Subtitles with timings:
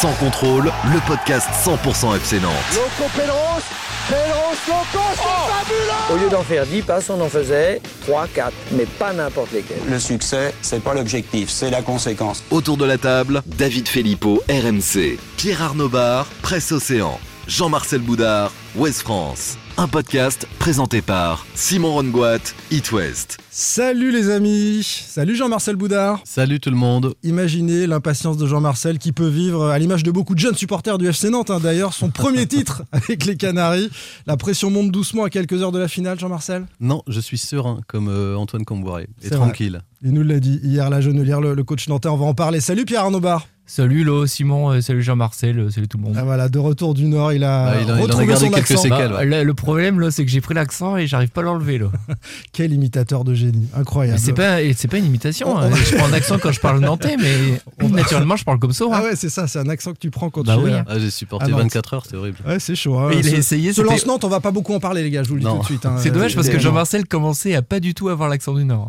[0.00, 2.52] Sans contrôle, le podcast 100% FC Nantes.
[2.72, 3.60] Loco Pedros,
[4.08, 8.50] Pedros Loco, c'est fabuleux Au lieu d'en faire 10 passes, on en faisait 3, 4,
[8.72, 9.76] mais pas n'importe lesquels.
[9.90, 12.42] Le succès, c'est pas l'objectif, c'est la conséquence.
[12.50, 19.02] Autour de la table, David Filippo, RMC, Pierre Arnaud Bar, Presse Océan, Jean-Marcel Boudard, Ouest
[19.02, 19.58] France.
[19.76, 22.38] Un podcast présenté par Simon Rongoat,
[22.70, 23.38] It West.
[23.50, 26.20] Salut les amis, salut Jean-Marcel Boudard.
[26.24, 27.14] Salut tout le monde.
[27.22, 31.08] Imaginez l'impatience de Jean-Marcel qui peut vivre, à l'image de beaucoup de jeunes supporters du
[31.08, 33.90] FC Nantes hein, d'ailleurs, son premier titre avec les Canaries.
[34.26, 37.80] La pression monte doucement à quelques heures de la finale, Jean-Marcel Non, je suis serein
[37.86, 39.80] comme euh, Antoine Comboiré et C'est tranquille.
[40.02, 42.60] Il nous l'a dit hier, la Genelière, le, le coach nantais, on va en parler.
[42.60, 43.46] Salut Pierre Arnaud Bar.
[43.72, 46.14] Salut Lo, Simon, euh, salut Jean-Marcel, euh, salut tout le monde.
[46.18, 48.26] Ah, voilà, de retour du Nord, il a Ah, il en- il en a retrouvé
[48.26, 48.82] gardé son quelques accent.
[48.82, 49.10] séquelles.
[49.12, 51.80] Bah, le, problème là, c'est que j'ai pris l'accent et j'arrive pas à l'enlever.
[52.52, 54.18] Quel imitateur de génie, incroyable.
[54.18, 55.52] c'est pas, c'est pas une imitation.
[55.54, 55.70] On- hein.
[55.72, 58.86] Je prends un accent quand je parle nantais, mais naturellement je parle comme ça.
[58.86, 58.90] hein.
[58.92, 60.70] Ah ouais, c'est ça, c'est un accent que tu prends quand Bah tu oui.
[60.72, 62.38] es- Ah, j'ai supporté Ah, non, 24 heures, c'est horrible.
[62.44, 62.98] Ouais, c'est chaud.
[62.98, 63.10] hein.
[63.12, 65.22] Il a Ce- essayé, Ce lance Nantes, on va pas beaucoup en parler, les gars,
[65.22, 65.58] je vous le dis Non.
[65.58, 65.86] tout de suite.
[65.86, 65.94] hein.
[66.00, 68.88] C'est dommage parce que Euh, Jean-Marcel commençait à pas du tout avoir l'accent du Nord.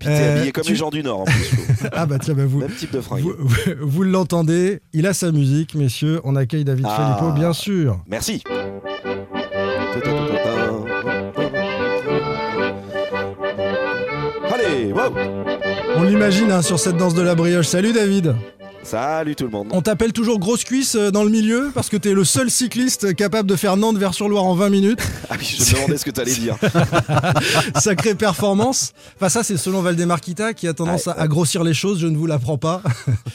[0.00, 1.34] T'es euh, habillé comme tu- les gens du Nord en plus.
[1.34, 1.88] Flo.
[1.92, 5.32] Ah bah tiens, bah vous, Même type de vous, vous- vous l'entendez, il a sa
[5.32, 6.20] musique, messieurs.
[6.24, 7.16] On accueille David Ah.
[7.18, 7.98] Filippo, bien sûr.
[8.08, 8.42] Merci.
[14.52, 15.12] Allez, wow.
[15.96, 17.66] On l'imagine hein, sur cette danse de la brioche.
[17.66, 18.34] Salut David.
[18.82, 19.68] Salut tout le monde.
[19.72, 23.14] On t'appelle toujours grosse cuisse euh, dans le milieu parce que t'es le seul cycliste
[23.14, 25.00] capable de faire Nantes vers sur Loire en 20 minutes.
[25.32, 26.56] Ah oui, je me demandais ce que t'allais dire.
[27.76, 28.92] Sacrée performance.
[29.16, 32.16] Enfin ça c'est selon Valdemarquita qui a tendance à, à grossir les choses, je ne
[32.16, 32.82] vous l'apprends pas.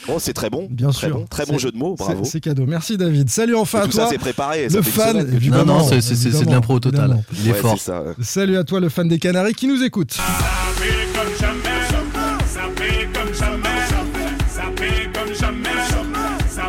[0.08, 0.68] Oh, c'est très bon.
[0.70, 1.16] Bien très sûr.
[1.18, 1.26] Bon.
[1.28, 2.22] Très bon C'est- jeu de mots, bravo.
[2.24, 2.64] C'est cadeau.
[2.66, 3.28] Merci David.
[3.28, 4.04] Salut enfin Et à tout toi.
[4.04, 4.68] ça, c'est préparé.
[4.68, 7.00] le fan, Non, non, c'est- c'est c'est de l'impro au total.
[7.06, 7.24] évidemment.
[7.42, 7.78] Il est Ouais, fort.
[7.80, 8.04] ça.
[8.22, 10.12] Salut à toi le fan des Canaries qui nous écoute.
[10.12, 10.22] Ça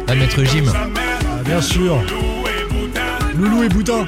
[0.09, 0.63] Ah, Maître Jim.
[0.73, 2.01] Ah, bien sûr.
[3.35, 4.05] Loulou et Boutin.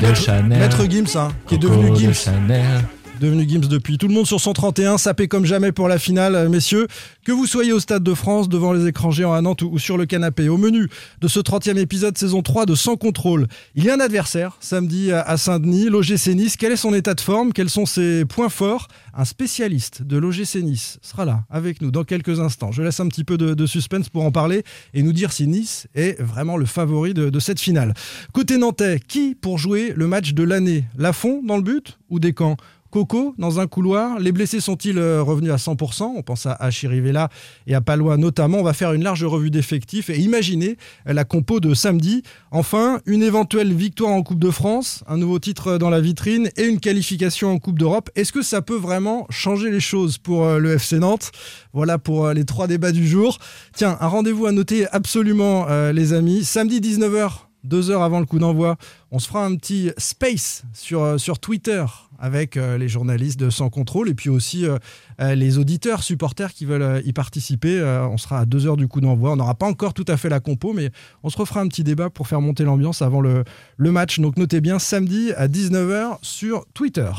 [0.00, 0.58] De Chanel.
[0.58, 2.12] Maître Gims, hein, qui est devenu de Gims.
[2.14, 2.84] Chanel.
[3.20, 3.98] Devenu Gims depuis.
[3.98, 6.86] Tout le monde sur 131, sapé comme jamais pour la finale, euh, messieurs.
[7.24, 9.96] Que vous soyez au Stade de France, devant les écrans géants à Nantes ou, sur
[9.96, 10.48] le canapé.
[10.48, 10.88] Au menu
[11.20, 15.12] de ce 30e épisode saison 3 de Sans Contrôle, il y a un adversaire samedi
[15.12, 16.56] à Saint-Denis, l'OGC Nice.
[16.56, 17.52] Quel est son état de forme?
[17.52, 18.88] Quels sont ses points forts?
[19.14, 22.70] Un spécialiste de l'OGC Nice sera là avec nous dans quelques instants.
[22.70, 24.62] Je laisse un petit peu de, suspense pour en parler
[24.94, 27.94] et nous dire si Nice est vraiment le favori de, cette finale.
[28.32, 30.84] Côté nantais, qui pour jouer le match de l'année?
[30.98, 32.56] Lafont dans le but ou Descamps
[32.90, 34.18] Coco dans un couloir.
[34.18, 37.28] Les blessés sont-ils euh, revenus à 100% On pense à, à Chirivella
[37.66, 38.58] et à Palois notamment.
[38.58, 40.76] On va faire une large revue d'effectifs et imaginer
[41.08, 42.22] euh, la compo de samedi.
[42.50, 46.64] Enfin, une éventuelle victoire en Coupe de France, un nouveau titre dans la vitrine et
[46.64, 48.10] une qualification en Coupe d'Europe.
[48.14, 51.32] Est-ce que ça peut vraiment changer les choses pour euh, le FC Nantes?
[51.76, 53.38] Voilà pour euh, les trois débats du jour.
[53.74, 56.42] Tiens, un rendez-vous à noter absolument, euh, les amis.
[56.42, 57.32] Samedi 19h,
[57.64, 58.76] deux heures avant le coup d'envoi,
[59.10, 61.84] on se fera un petit space sur, euh, sur Twitter
[62.18, 64.78] avec euh, les journalistes de Sans Contrôle et puis aussi euh,
[65.20, 67.78] euh, les auditeurs, supporters qui veulent euh, y participer.
[67.78, 69.32] Euh, on sera à deux heures du coup d'envoi.
[69.32, 70.90] On n'aura pas encore tout à fait la compo, mais
[71.22, 73.44] on se refera un petit débat pour faire monter l'ambiance avant le,
[73.76, 74.20] le match.
[74.20, 77.10] Donc notez bien, samedi à 19h sur Twitter.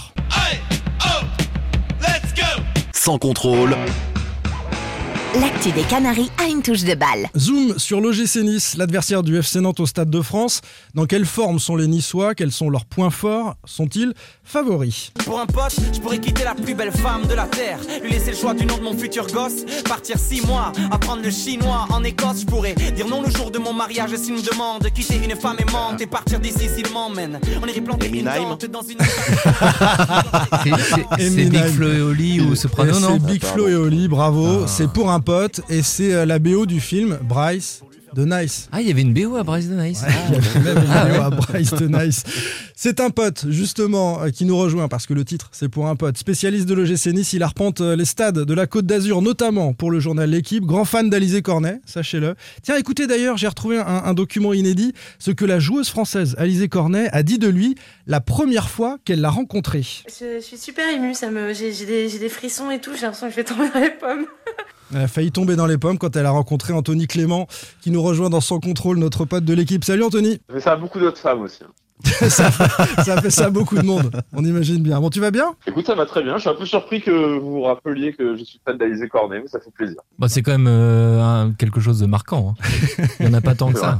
[2.93, 3.75] Sans contrôle,
[5.35, 7.27] L'actu des Canaries a une touche de balle.
[7.37, 10.61] Zoom sur l'OGC Nice, l'adversaire du FC Nantes au Stade de France.
[10.95, 12.33] Dans quelle forme sont les Niçois?
[12.33, 13.55] Quels sont leurs points forts?
[13.65, 15.11] Sont-ils favoris?
[15.25, 17.77] Pour un pote, je pourrais quitter la plus belle femme de la terre.
[18.01, 19.65] Lui laisser le choix du nom de mon futur gosse.
[19.87, 22.41] Partir six mois, apprendre le chinois en Écosse.
[22.41, 24.87] Je pourrais dire non le jour de mon mariage s'il me demande.
[24.93, 27.39] Quitter une femme aimante et partir d'ici s'il m'emmène.
[27.61, 28.43] On irait planter une Eminem.
[28.57, 28.97] tente dans une.
[31.19, 31.45] C'est-.
[31.49, 34.63] Big Flo et Oli ou Soprano, non C'est Big Flo et Oli, bravo.
[34.63, 34.67] Ah.
[34.67, 37.81] C'est pour un pote et c'est euh, la BO du film Bryce
[38.13, 38.69] de Nice.
[38.71, 40.01] Ah, il y avait une BO à Bryce de Nice.
[40.01, 42.23] Ouais, il y avait même une Ah, BO à Bryce de Nice.
[42.73, 45.95] C'est un pote, justement, euh, qui nous rejoint parce que le titre, c'est pour un
[45.95, 46.17] pote.
[46.17, 49.91] Spécialiste de l'OGC Nice, il arpente euh, les stades de la Côte d'Azur, notamment pour
[49.91, 50.63] le journal L'équipe.
[50.63, 52.35] Grand fan d'Alizé Cornet, sachez-le.
[52.63, 56.69] Tiens, écoutez d'ailleurs, j'ai retrouvé un, un document inédit, ce que la joueuse française Alizé
[56.69, 57.75] Cornet a dit de lui
[58.07, 59.81] la première fois qu'elle l'a rencontré.
[60.07, 63.01] Je, je suis super émue, ça me, j'ai, des, j'ai des frissons et tout, j'ai
[63.01, 64.25] l'impression que je vais tomber dans les pommes.
[64.93, 67.47] Elle a failli tomber dans les pommes quand elle a rencontré Anthony Clément,
[67.81, 69.83] qui nous rejoint dans son contrôle, notre pote de l'équipe.
[69.83, 71.63] Salut Anthony Mais ça a beaucoup d'autres femmes aussi.
[71.63, 71.71] hein.
[72.29, 74.99] ça, fait, ça fait ça beaucoup de monde, on imagine bien.
[75.01, 75.55] Bon, tu vas bien?
[75.65, 76.35] Écoute, ça va très bien.
[76.35, 79.39] Je suis un peu surpris que vous vous rappeliez que je suis fan d'Alizé Cornet,
[79.41, 79.95] mais ça fait plaisir.
[80.19, 82.53] Bah, c'est quand même euh, un- quelque chose de marquant.
[82.61, 82.67] hein.
[83.19, 83.99] Il n'y en a pas tant que ça.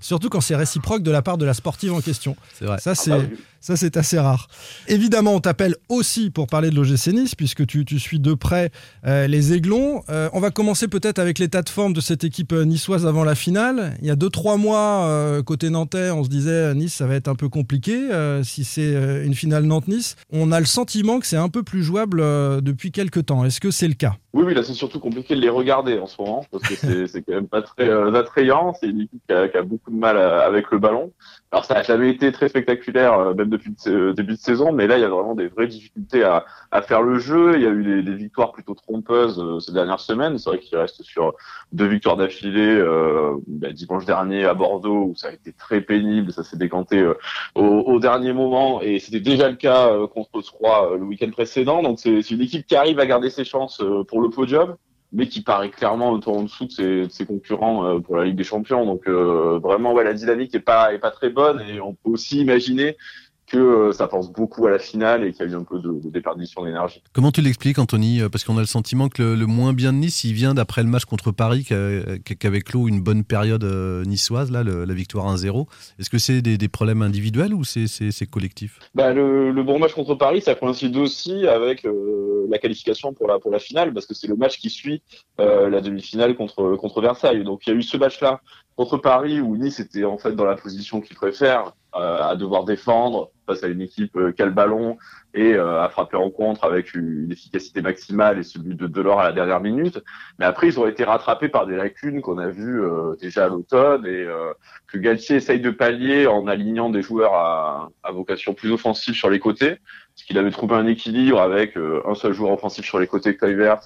[0.00, 2.36] Surtout quand c'est réciproque de la part de la sportive en question.
[2.54, 2.78] C'est vrai.
[2.78, 3.36] Ça, c'est bah oui.
[3.66, 4.46] Ça, c'est assez rare.
[4.86, 8.70] Évidemment, on t'appelle aussi pour parler de l'OGC Nice, puisque tu, tu suis de près
[9.04, 10.04] euh, les Aiglons.
[10.08, 13.24] Euh, on va commencer peut-être avec l'état de forme de cette équipe euh, niçoise avant
[13.24, 13.96] la finale.
[14.00, 17.34] Il y a 2-3 mois, côté nantais, on se disait Nice, ça va être un
[17.34, 18.08] peu compliqué
[18.44, 20.14] si c'est une finale Nantes-Nice.
[20.30, 22.22] On a le sentiment que c'est un peu plus jouable
[22.62, 23.44] depuis quelques temps.
[23.44, 24.14] Est-ce que c'est le cas?
[24.32, 27.22] Oui, oui, là c'est surtout compliqué de les regarder en ce moment parce que c'est
[27.26, 28.74] quand même pas très attrayant.
[28.78, 31.12] C'est une équipe qui a, beaucoup de mal avec le ballon.
[31.56, 34.86] Alors ça a jamais été très spectaculaire, euh, même depuis le début de saison, mais
[34.86, 37.54] là il y a vraiment des vraies difficultés à, à faire le jeu.
[37.56, 40.36] Il y a eu des, victoires plutôt trompeuses euh, ces dernières semaines.
[40.36, 41.32] C'est vrai qu'il reste sur
[41.72, 46.30] deux victoires d'affilée euh, bah, dimanche dernier à Bordeaux où ça a été très pénible,
[46.30, 47.14] ça s'est décanté euh,
[47.54, 51.30] au, au dernier moment et c'était déjà le cas euh, contre Troyes euh, le week-end
[51.30, 51.82] précédent.
[51.82, 54.76] Donc c'est une équipe qui arrive à garder ses chances pour le podium,
[55.12, 58.24] mais qui paraît clairement peu en dessous de ses, de ses concurrents euh, pour la
[58.24, 58.84] Ligue des Champions.
[58.84, 62.10] Donc euh, vraiment, ouais, la dynamique est pas est pas très bonne et on peut
[62.10, 62.96] aussi imaginer
[63.46, 65.78] que euh, ça pense beaucoup à la finale et qu'il y a eu un peu
[65.78, 67.02] de, de déperdition d'énergie.
[67.12, 69.92] Comment tu l'expliques, Anthony Euh, Parce qu'on a le sentiment que le, le moins bien
[69.92, 73.00] de Nice, il vient d'après le match contre Paris, qui a- qui avait clos une
[73.00, 75.66] bonne période euh, niçoise, là, le- la victoire 1-0.
[75.98, 78.78] Est-ce que c'est des, des problèmes individuels ou c'est collectif?
[78.94, 83.28] Bah, le, le bon match contre Paris, ça coïncide aussi avec euh, la qualification pour
[83.28, 85.02] la pour la finale, parce que c'est le match qui suit
[85.40, 87.44] euh, la demi-finale contre contre Versailles.
[87.44, 88.40] Donc il y a eu ce match-là
[88.76, 93.30] contre Paris où Nice était en fait dans la position qu'il préfère, à devoir défendre
[93.46, 94.98] face à une équipe euh, qui a le ballon
[95.34, 99.24] et euh, à frapper en contre avec une efficacité maximale et celui de Delors à
[99.24, 100.02] la dernière minute.
[100.38, 103.48] Mais après, ils ont été rattrapés par des lacunes qu'on a vues euh, déjà à
[103.48, 104.52] l'automne et euh,
[104.88, 109.30] que Galtier essaye de pallier en alignant des joueurs à, à vocation plus offensive sur
[109.30, 109.76] les côtés,
[110.14, 113.36] parce qu'il avait trouvé un équilibre avec euh, un seul joueur offensif sur les côtés,
[113.36, 113.80] Kluivert,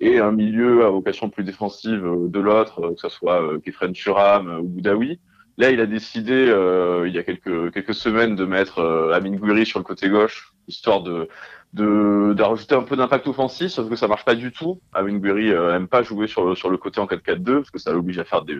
[0.00, 3.60] et un milieu à vocation plus défensive euh, de l'autre, euh, que ce soit euh,
[3.60, 5.20] Kefren Turam euh, ou Boudaoui.
[5.56, 9.36] Là, il a décidé, euh, il y a quelques, quelques semaines, de mettre euh, Amin
[9.36, 11.28] Gouiri sur le côté gauche, histoire de
[11.74, 14.80] de, de rajouter un peu d'impact offensif, sauf que ça marche pas du tout.
[14.92, 17.78] Amin Gouiri euh, aime pas jouer sur le, sur le côté en 4-4-2, parce que
[17.78, 18.56] ça l'oblige à faire des,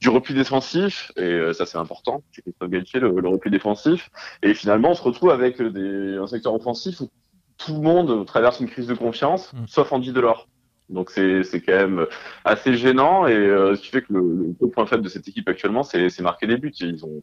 [0.00, 4.08] du repli défensif, et euh, ça c'est important, c'est Christophe Galtier, le, le repli défensif.
[4.42, 7.10] Et finalement, on se retrouve avec des, un secteur offensif où
[7.58, 10.46] tout le monde traverse une crise de confiance, sauf Andy Delors.
[10.94, 12.06] Donc c'est quand même
[12.44, 15.48] assez gênant et euh, ce qui fait que le, le point faible de cette équipe
[15.48, 16.72] actuellement c'est c'est marquer des buts.
[16.80, 17.22] Ils ont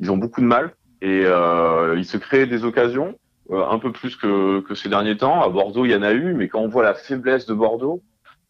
[0.00, 3.18] ils ont beaucoup de mal et euh, ils se créent des occasions
[3.50, 5.40] euh, un peu plus que que ces derniers temps.
[5.42, 8.02] À Bordeaux il y en a eu, mais quand on voit la faiblesse de Bordeaux,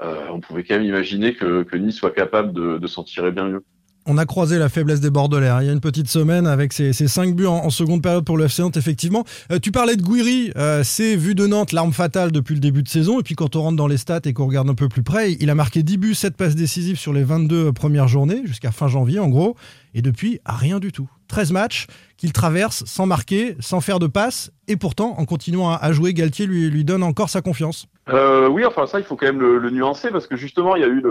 [0.03, 3.31] euh, on pouvait quand même imaginer que que Nice soit capable de de s'en tirer
[3.31, 3.65] bien mieux.
[4.05, 6.73] On a croisé la faiblesse des Bordelais hein, il y a une petite semaine avec
[6.73, 9.25] ces cinq buts en, seconde période pour le FC effectivement.
[9.53, 12.83] Euh, tu parlais de Guiri, euh, c'est vu de Nantes l'arme fatale depuis le début
[12.83, 13.21] de saison.
[13.21, 15.33] Et puis quand on rentre dans les stats et qu'on regarde un peu plus près,
[15.33, 18.89] il a marqué 10 buts, 7 passes décisives sur les 22 premières journées, jusqu'à fin
[18.89, 19.57] janvier en gros.
[19.95, 21.09] Et depuis, rien du tout.
[21.33, 21.87] 13 matchs
[22.19, 24.53] qu'il traverse sans marquer, sans faire de passes.
[24.69, 27.87] Et pourtant, en continuant à, jouer, Galtier lui, donne encore sa confiance.
[28.11, 30.85] Euh, oui, enfin ça, il faut quand même le, nuancer parce que justement, il y
[30.85, 31.03] a eu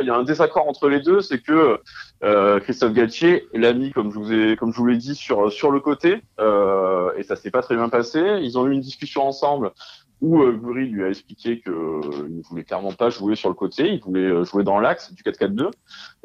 [0.00, 1.78] il y a un désaccord entre les deux, c'est que
[2.22, 5.50] euh, Christophe Galtier l'a mis, comme je vous ai, comme je vous l'ai dit, sur
[5.50, 8.20] sur le côté, euh, et ça s'est pas très bien passé.
[8.42, 9.72] Ils ont eu une discussion ensemble
[10.20, 13.48] où euh, Goury lui a expliqué que euh, il ne voulait clairement pas jouer sur
[13.48, 15.70] le côté, il voulait euh, jouer dans l'axe du 4-4-2.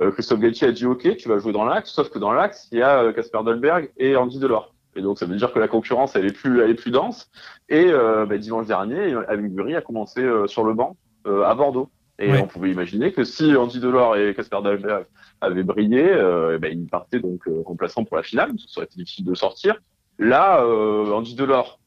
[0.01, 2.67] Euh, Christophe Galtier a dit OK, tu vas jouer dans l'axe, sauf que dans l'axe,
[2.71, 4.73] il y a euh, Casper Dolberg et Andy Delors.
[4.95, 7.29] Et donc ça veut dire que la concurrence elle est plus elle est plus dense.
[7.69, 11.53] Et euh, bah, dimanche dernier, avec Bury a commencé euh, sur le banc euh, à
[11.55, 11.89] Bordeaux.
[12.21, 12.41] Et Ouais.
[12.41, 15.05] on pouvait imaginer que si Andy Delors et Casper Dolberg
[15.39, 16.03] avaient brillé,
[16.59, 18.51] ben, ils partaient donc euh, remplaçants pour la finale.
[18.75, 19.77] aurait été difficile de sortir.
[20.17, 21.78] Là, euh, Andy Delors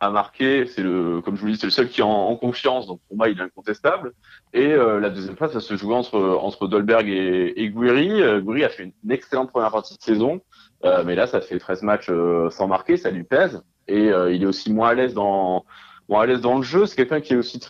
[0.00, 2.28] a marqué, c'est le, comme je vous le dis, c'est le seul qui est en,
[2.28, 4.12] en confiance, donc pour moi il est incontestable.
[4.52, 8.22] Et euh, la deuxième place, ça se jouait entre entre Dolberg et, et Guiri.
[8.22, 10.40] Euh, Guiri a fait une excellente première partie de saison,
[10.84, 13.62] euh, mais là ça fait 13 matchs euh, sans marquer, ça lui pèse.
[13.88, 15.64] Et euh, il est aussi moins à l'aise dans
[16.08, 16.86] moins à l'aise dans le jeu.
[16.86, 17.60] C'est quelqu'un qui est aussi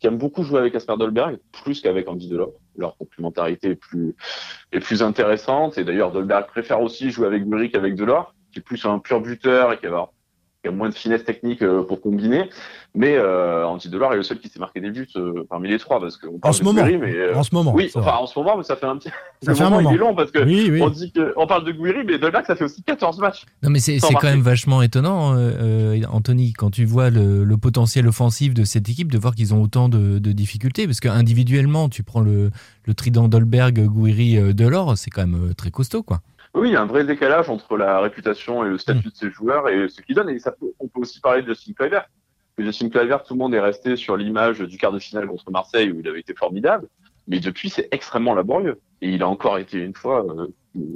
[0.00, 2.52] qui aime beaucoup jouer avec Asper Dolberg, plus qu'avec Andy Delors.
[2.76, 4.14] leur complémentarité est plus
[4.70, 5.76] est plus intéressante.
[5.76, 9.20] Et d'ailleurs, Dolberg préfère aussi jouer avec Gouiri qu'avec Delors, qui est plus un pur
[9.20, 10.17] buteur et qui va il
[10.68, 12.48] a moins de finesse technique euh, pour combiner.
[12.94, 15.78] Mais euh, Andy Delors est le seul qui s'est marqué des buts euh, parmi les
[15.78, 16.00] trois.
[16.00, 17.74] Parce que en, ce moment, mais, euh, en ce moment.
[17.74, 19.10] Oui, enfin, en ce moment, mais ça fait un petit.
[19.42, 19.90] Ça fait un moment.
[19.90, 20.80] Il est long parce que Oui, oui.
[20.82, 23.44] on dit que, on parle de Gouiri, mais Dolberg, ça fait aussi 14 matchs.
[23.62, 25.36] Non, mais c'est quand même vachement étonnant,
[26.10, 29.62] Anthony, quand tu vois le, le potentiel offensif de cette équipe, de voir qu'ils ont
[29.62, 30.86] autant de, de difficultés.
[30.86, 32.50] Parce qu'individuellement, tu prends le,
[32.88, 36.20] le trident Dolberg, Gouiri, euh, Delors, c'est quand même très costaud, quoi.
[36.54, 39.30] Oui, il y a un vrai décalage entre la réputation et le statut de ces
[39.30, 40.30] joueurs et ce qu'ils donnent.
[40.30, 42.06] Et ça peut- on peut aussi parler de Justin Kluivert.
[42.58, 45.92] Justin Kluivert, tout le monde est resté sur l'image du quart de finale contre Marseille
[45.92, 46.88] où il avait été formidable.
[47.28, 48.80] Mais depuis, c'est extrêmement laborieux.
[49.02, 50.48] Et il a encore été une fois euh,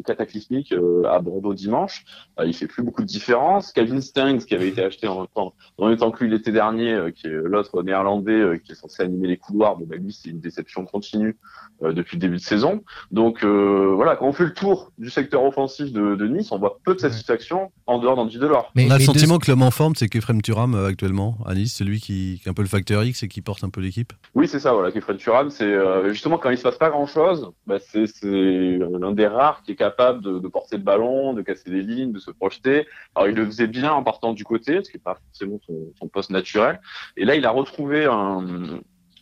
[0.05, 2.05] cataclysmique euh, à Bordeaux dimanche.
[2.39, 3.73] Euh, il fait plus beaucoup de différence.
[3.73, 6.53] Calvin Stengs, qui avait été acheté en même temps, en même temps que lui l'été
[6.53, 9.97] dernier, euh, qui est l'autre néerlandais euh, qui est censé animer les couloirs, bon, bah,
[9.97, 11.37] lui, c'est une déception continue
[11.83, 12.83] euh, depuis le début de saison.
[13.11, 16.59] Donc euh, voilà, quand on fait le tour du secteur offensif de, de Nice, on
[16.59, 18.71] voit peu de satisfaction en dehors d'Andy Delors.
[18.75, 21.39] Mais on a le deux- sentiment que l'homme en forme, c'est qu'Efrem Turam euh, actuellement
[21.47, 23.65] à Nice, c'est lui qui, qui est un peu le facteur X et qui porte
[23.65, 24.13] un peu l'équipe.
[24.35, 27.07] Oui, c'est ça, voilà, Kefren Turam, c'est euh, justement quand il se passe pas grand
[27.07, 31.43] chose, bah, c'est c'est l'un des rares qui est capable de, porter le ballon, de
[31.43, 32.87] casser des lignes, de se projeter.
[33.15, 35.61] Alors il le faisait bien en partant du côté, ce qui n'est pas forcément
[35.99, 36.81] son, poste naturel.
[37.17, 38.07] Et là, il a retrouvé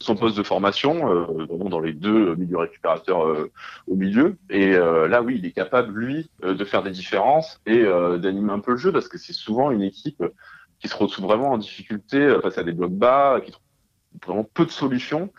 [0.00, 3.52] son poste de formation, euh, dans les deux milieux récupérateurs euh,
[3.86, 4.36] au milieu.
[4.48, 7.84] Et euh, là, oui, il est capable, lui, de faire des différences et
[8.18, 10.24] d'animer un peu le jeu, parce que c'est souvent une équipe
[10.80, 13.62] qui se retrouve vraiment en difficulté face à des blocs bas, qui trouve
[14.26, 15.30] vraiment peu de solutions.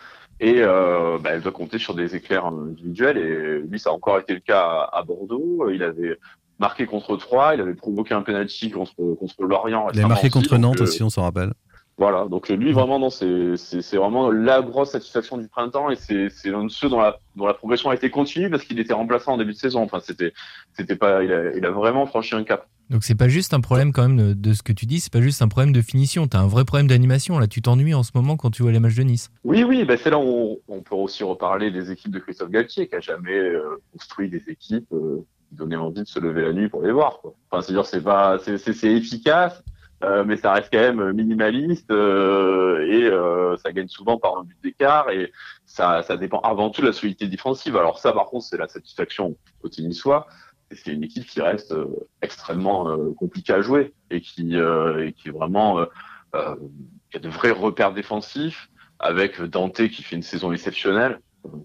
[0.42, 3.18] Et euh, bah, elle doit compter sur des éclairs individuels.
[3.18, 5.70] Et lui, ça a encore été le cas à, à Bordeaux.
[5.70, 6.18] Il avait
[6.60, 9.88] marqué contre Troyes, il avait provoqué un penalty contre, contre Lorient.
[9.94, 11.54] Il a marqué contre Nantes euh, aussi, on s'en rappelle.
[11.98, 16.30] voilà, donc euh, lui vraiment non, c'est vraiment la grosse satisfaction du printemps et c'est
[16.46, 19.34] l'un de ceux dont la dont la progression a été continue parce qu'il était remplaçant
[19.34, 19.82] en début de saison.
[19.82, 20.34] Enfin c'était
[20.74, 22.68] c'était pas il a, il a vraiment franchi un cap.
[22.92, 25.22] Donc c'est pas juste un problème quand même de, ce que tu dis, c'est pas
[25.22, 27.40] juste un problème de finition, t'as un vrai problème d'animation.
[27.40, 29.32] Là, tu t'ennuies en ce moment quand tu vois les matchs de Nice.
[29.46, 32.90] Oui oui, bah c'est là où on, peut aussi reparler des équipes de Christophe Galtier
[32.90, 36.52] qui a jamais euh, construit des équipes euh, qui donnaient envie de se lever la
[36.52, 37.22] nuit pour les voir.
[37.50, 39.64] Enfin c'est dire c'est pas c'est efficace.
[40.04, 44.44] euh, mais ça reste quand même minimaliste euh, et euh, ça gagne souvent par un
[44.44, 45.32] but d'écart et
[45.66, 47.78] ça, dépend avant tout de la solidité défensive.
[47.78, 50.28] Alors ça, par contre, c'est la satisfaction côté niçois.
[50.28, 55.12] Et c'est une équipe qui reste euh, extrêmement euh, compliquée à jouer et qui, euh,
[55.12, 61.20] qui a de vrais repères défensifs avec Dante qui fait une saison exceptionnelle.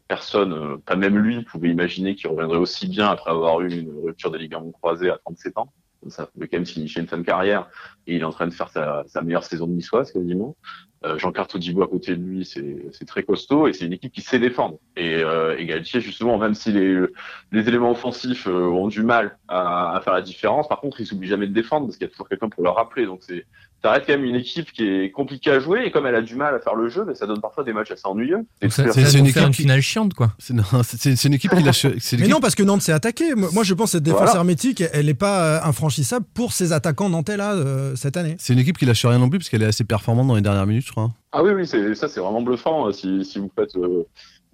[0.08, 4.30] Personne, pas même lui, pouvait imaginer qu'il reviendrait aussi bien après avoir eu une rupture
[4.30, 5.72] des ligaments croisés à 37 ans.
[6.08, 7.68] Ça pouvait quand même signifier une fin de carrière
[8.06, 10.56] et il est en train de faire sa, meilleure saison de niçoise quasiment.
[11.04, 14.22] Euh, Jean-Claire Todibo à côté de lui, c'est très costaud et c'est une équipe qui
[14.22, 14.78] sait défendre.
[14.96, 17.08] Et, euh, Galtier, justement, même si les,
[17.52, 21.28] éléments offensifs euh, ont du mal à, à faire la différence, par contre, ils s'oublient
[21.28, 23.06] jamais de défendre parce qu'il y a toujours quelqu'un pour leur rappeler.
[23.06, 23.44] Donc c'est
[23.82, 26.22] ça reste quand même une équipe qui est compliquée à jouer et comme elle a
[26.22, 28.40] du mal à faire le jeu, ça donne parfois des matchs assez ennuyeux.
[28.68, 30.32] C'est une une équipe qui- finale chiante, quoi.
[30.38, 30.54] C'est
[31.24, 31.64] une équipe qui
[32.00, 33.34] c'est Mais non, parce que Nantes s'est attaqué.
[33.34, 34.36] Moi, je pense que cette défense Voilà.
[34.36, 38.34] hermétique, elle n'est pas euh, infranchissable pour ces attaquants nantais là euh, cette année.
[38.38, 40.42] C'est une équipe qui lâche rien non plus parce qu'elle est assez performante dans les
[40.42, 41.10] dernières minutes, je crois.
[41.32, 42.88] Ah oui, oui, ça, c'est vraiment bluffant.
[42.88, 44.04] euh, Si, si vous faites, euh,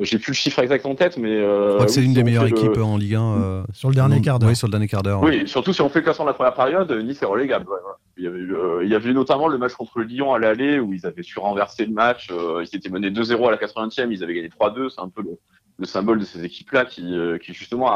[0.00, 2.12] j'ai plus le chiffre exact en tête, mais euh, Je crois que c'est oui, l'une
[2.12, 3.22] si des meilleures le- équipes en Ligue 1.
[3.22, 4.49] euh, Sur le dernier non, quart d'heure.
[4.49, 5.22] Oui, sur le dernier quart d'heure.
[5.22, 5.40] ouais.
[5.42, 7.68] Oui, surtout si on fait le classement de la première période, Nice est relégable.
[7.68, 7.96] ouais, voilà.
[8.16, 10.38] Il, y avait, eu, euh, il y avait eu notamment le match contre Lyon à
[10.38, 12.28] l'aller où ils avaient su renverser le match.
[12.30, 14.90] euh, ils étaient menés 2-0 à la 80e, ils avaient gagné 3-2.
[14.90, 15.38] C'est un peu le,
[15.78, 17.90] le symbole de ces équipes-là qui, euh, qui justement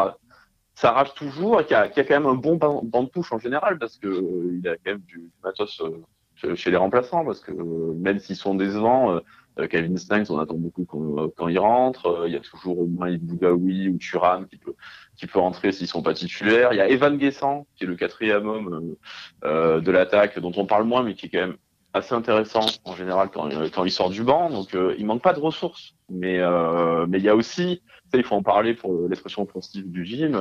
[0.74, 3.32] s'arrache toujours et qui a, qui a quand même un bon banc banc de touche
[3.32, 6.76] en général parce que euh, il a quand même du, du matos euh, chez- les
[6.76, 9.18] remplaçants parce que euh, même s'ils sont décevants,
[9.58, 12.06] euh, euh, Kevin Stanks, on attend beaucoup quand, euh, quand il rentre.
[12.06, 14.74] Euh, il y a toujours au moins Bougaoui ou Thuram qui peut
[15.16, 16.72] qui peut rentrer s'ils sont pas titulaires.
[16.72, 18.96] Il y a Evan Guessant qui est le quatrième homme
[19.44, 21.56] euh, de l'attaque dont on parle moins mais qui est quand même
[21.94, 24.50] assez intéressant en général quand, quand il sort du banc.
[24.50, 27.82] Donc euh, il manque pas de ressources, mais euh, mais il y a aussi,
[28.12, 30.38] ça il faut en parler pour l'expression offensive du gym.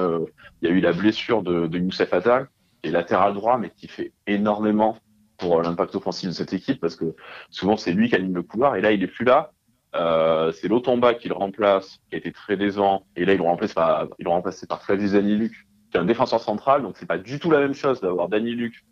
[0.62, 2.50] il y a eu la blessure de, de Youssef Attal,
[2.82, 4.98] qui est latéral droit mais qui fait énormément
[5.38, 7.16] pour euh, l'impact offensif de cette équipe parce que
[7.50, 9.52] souvent c'est lui qui anime le couloir et là il est plus là.
[9.96, 13.06] Euh, c'est Lotomba qui le remplace, qui a été très décevant.
[13.16, 15.54] Et là, ils l'ont remplacé par, ils l'ont Daniluc,
[15.90, 16.82] qui est un défenseur central.
[16.82, 18.84] Donc, c'est pas du tout la même chose d'avoir Daniluc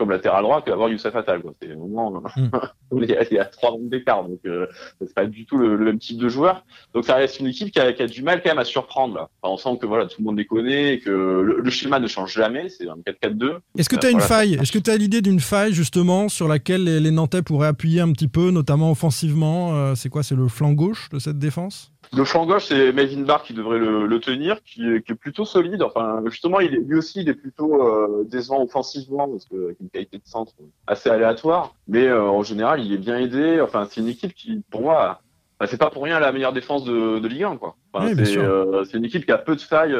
[0.00, 1.42] comme latéral droit que d'avoir Youssef Attal.
[1.42, 1.52] Quoi.
[1.60, 2.22] C'est vraiment,
[2.96, 4.24] il, y a, il y a trois rangs d'écart.
[4.24, 4.66] Donc, euh,
[4.98, 6.64] c'est pas du tout le, le même type de joueur.
[6.94, 9.14] Donc, ça reste une équipe qui a, qui a du mal quand même à surprendre.
[9.14, 9.28] Là.
[9.42, 12.00] Enfin, on sent que voilà, tout le monde les connaît, et que le, le schéma
[12.00, 12.70] ne change jamais.
[12.70, 13.58] C'est un 4-4-2.
[13.76, 14.54] Est-ce que Euh, tu as une faille?
[14.54, 18.00] Est-ce que tu as l'idée d'une faille justement sur laquelle les, les Nantais pourraient appuyer
[18.00, 19.74] un petit peu, notamment offensivement?
[19.76, 20.22] Euh, C'est quoi?
[20.22, 21.92] C'est le flanc gauche de cette défense?
[22.16, 25.14] Le flanc gauche, c'est Melvin Barr qui devrait le, le tenir, qui est, qui est,
[25.14, 25.80] plutôt solide.
[25.82, 29.80] Enfin, justement, il est, lui aussi, il est plutôt euh, décevant offensivement parce que avec
[29.80, 30.52] une qualité de centre
[30.88, 31.74] assez aléatoire.
[31.86, 33.60] Mais euh, en général, il est bien aidé.
[33.60, 35.20] Enfin, c'est une équipe qui, pour moi,
[35.60, 37.76] bah, c'est pas pour rien la meilleure défense de, de Ligue 1, quoi.
[37.92, 38.42] Enfin, Oui, bien c'est sûr.
[38.42, 39.94] euh, c'est une équipe qui a peu de failles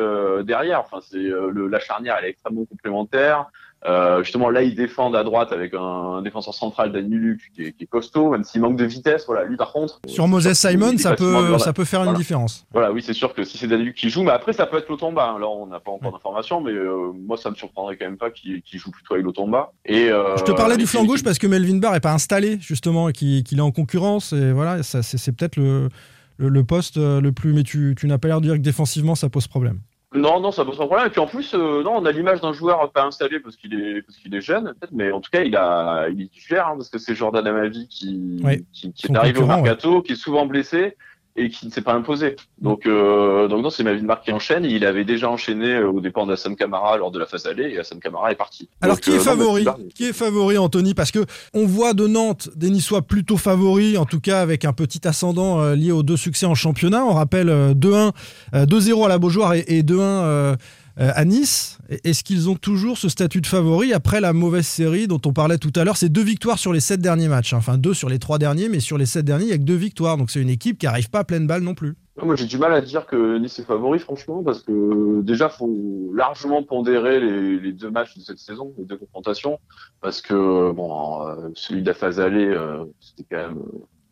[0.44, 0.80] derrière.
[0.80, 3.46] Enfin, c'est la charnière, elle est extrêmement complémentaire.
[3.86, 7.62] Euh, justement, là, ils défendent à droite avec un, un défenseur central, Danny Luc, qui
[7.64, 9.24] est, qui est costaud, même s'il manque de vitesse.
[9.26, 10.00] Voilà, lui, par contre.
[10.06, 12.66] Sur Moses Simon, ça peut, ça peut faire une différence.
[12.72, 14.76] Voilà, oui, c'est sûr que si c'est Danny Luc qui joue, mais après, ça peut
[14.76, 15.36] être Lotomba.
[15.40, 18.30] Là, on n'a pas encore d'informations, mais euh, moi, ça me surprendrait quand même pas
[18.30, 19.72] qu'il joue plutôt avec Lotomba.
[19.86, 22.58] Et, euh, Je te parlais du flanc gauche parce que Melvin Barr est pas installé
[22.60, 25.88] justement et qu'il est en concurrence et voilà, c'est peut-être le,
[26.36, 27.52] le, le poste le plus.
[27.52, 29.80] Mais tu, tu n'as pas l'air de dire que défensivement ça pose problème.
[30.12, 31.06] Non, non, ça pose pas de problème.
[31.06, 33.74] Et puis en plus, euh, non, on a l'image d'un joueur pas installé parce qu'il
[33.74, 36.66] est parce qu'il est jeune, peut-être, mais en tout cas, il a il est titulaire
[36.66, 40.12] hein, parce que c'est Jordan Amavi qui Ouais, qui, qui est arrivé au mercato, qui
[40.12, 40.96] est souvent blessé
[41.40, 42.36] et qui ne s'est pas imposé.
[42.60, 44.64] Donc euh, donc non, c'est Barr qui enchaîne.
[44.64, 47.78] Il avait déjà enchaîné euh, au dépend d'Hassan Kamara lors de la phase aller et
[47.78, 48.68] Hassan Kamara est parti.
[48.82, 50.94] Alors Donc, qui est euh, favori Qui est favori Anthony?
[50.94, 54.72] Parce que on voit de Nantes des Niçois plutôt favoris, en tout cas avec un
[54.72, 57.04] petit ascendant euh, lié aux deux succès en championnat.
[57.04, 58.12] On rappelle euh, 2-1,
[58.54, 60.56] euh, 2-0 à la Beaujoire et, et 2-1 euh, euh,
[60.96, 61.78] à Nice.
[62.04, 65.58] Est-ce qu'ils ont toujours ce statut de favori après la mauvaise série dont on parlait
[65.58, 65.96] tout à l'heure?
[65.96, 67.52] C'est deux victoires sur les sept derniers matchs.
[67.54, 67.58] hein.
[67.58, 69.62] Enfin deux sur les trois derniers, mais sur les sept derniers, il n'y a que
[69.62, 70.16] deux victoires.
[70.16, 71.94] Donc c'est une équipe qui n'arrive pas à pleine balle non plus.
[72.22, 76.10] Moi, j'ai du mal à dire que Nice est favori, franchement, parce que déjà, faut
[76.14, 79.58] largement pondérer les, les deux matchs de cette saison, les deux confrontations,
[80.02, 83.58] parce que bon, euh, celui de la phase aller, euh, c'était quand même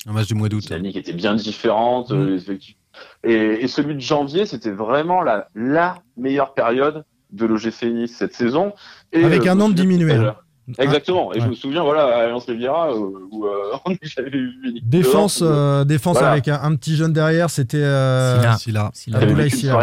[0.07, 0.61] Un match du mois une d'août.
[0.61, 2.11] dynamique qui était bien différente.
[2.11, 2.15] Mm.
[2.15, 2.77] euh, les effectifs.
[3.25, 3.33] Et,
[3.65, 8.73] et celui de janvier, c'était vraiment la, la meilleure période de l'OGC Nice cette saison.
[9.13, 10.37] Et, Avec euh, un souviens diminué, hein.
[10.79, 11.33] Exactement.
[11.35, 14.77] Et je me souviens, voilà, à Alliance Riviera, euh, où euh, on j'avais vu une
[14.77, 16.33] équipe Défense, dehors, où, euh, défense Voilà.
[16.33, 18.91] avec un, un petit jeune derrière, c'était euh, Silla.
[18.93, 19.19] Silla.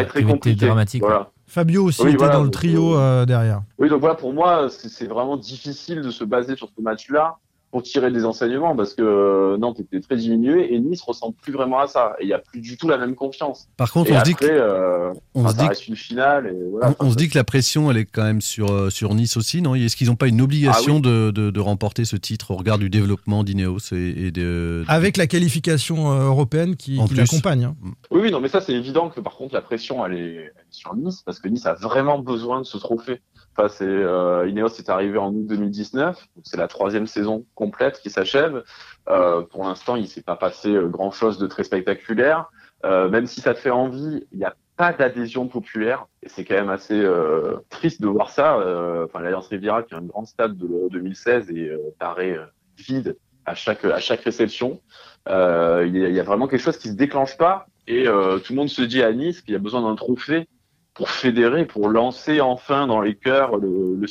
[0.05, 0.65] Très compliquée.
[0.67, 1.29] dramatique, Voilà.
[1.47, 3.61] Fabio aussi Oui, était voilà, dans le trio euh, derrière.
[3.77, 7.37] Oui, donc voilà, pour moi, c'est vraiment difficile de se baser sur ce match-là
[7.75, 11.51] pour tirer des enseignements parce que euh, Nantes était très diminué et Nice ressemble plus
[11.51, 12.15] vraiment à ça.
[12.19, 13.67] Et il n'y a plus du tout la même confiance.
[13.75, 16.47] Par contre, et on se dit que euh, on enfin, se dit reste une finale.
[16.47, 18.39] Et voilà, On, Enfin, on se ça- dit que la pression, elle est quand même
[18.39, 19.75] sur, euh, sur Nice aussi, non?
[19.75, 21.01] Est-ce qu'ils n'ont pas une obligation Ah oui.
[21.01, 24.85] de, de, de remporter ce titre au regard du développement d'Ineos et, et de...
[24.87, 27.65] Avec la qualification euh, européenne qui, qui l'accompagne.
[27.65, 27.75] hein.
[28.09, 30.43] Oui, oui, non, mais ça, c'est évident que par contre, la pression, elle est, elle
[30.45, 33.19] est sur Nice parce que Nice a vraiment besoin de ce trophée.
[33.57, 36.15] Enfin, c'est, euh, Ineos est arrivé en août 2019.
[36.35, 38.63] donc C'est la troisième saison complète qui s'achève.
[39.07, 42.49] Euh, pour l'instant, il s'est pas passé grand chose de très spectaculaire.
[42.83, 46.07] Euh, même si ça te fait envie, il n'y a pas d'adhésion populaire.
[46.21, 48.57] Et c'est quand même assez euh, triste de voir ça.
[48.57, 52.37] Euh, Enfin, l'Alliance Riviera, qui est un grand stade de l'Euro 2016, et euh, paraît
[52.37, 52.45] euh,
[52.77, 53.15] vide
[53.45, 54.81] à chaque, à chaque réception.
[55.29, 57.67] Euh, Il y, y a vraiment quelque chose qui se déclenche pas.
[57.87, 60.47] Et euh, tout le monde se dit à Nice qu'il y a besoin d'un trophée
[60.95, 64.07] pour fédérer, pour lancer enfin dans les cœurs le, le.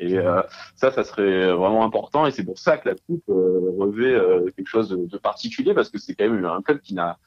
[0.00, 0.42] Et euh,
[0.74, 2.26] ça, ça serait vraiment important.
[2.26, 5.74] Et c'est pour ça que la coupe euh, revêt euh, quelque chose de, de particulier
[5.74, 7.18] parce que c'est quand même un club qui n'a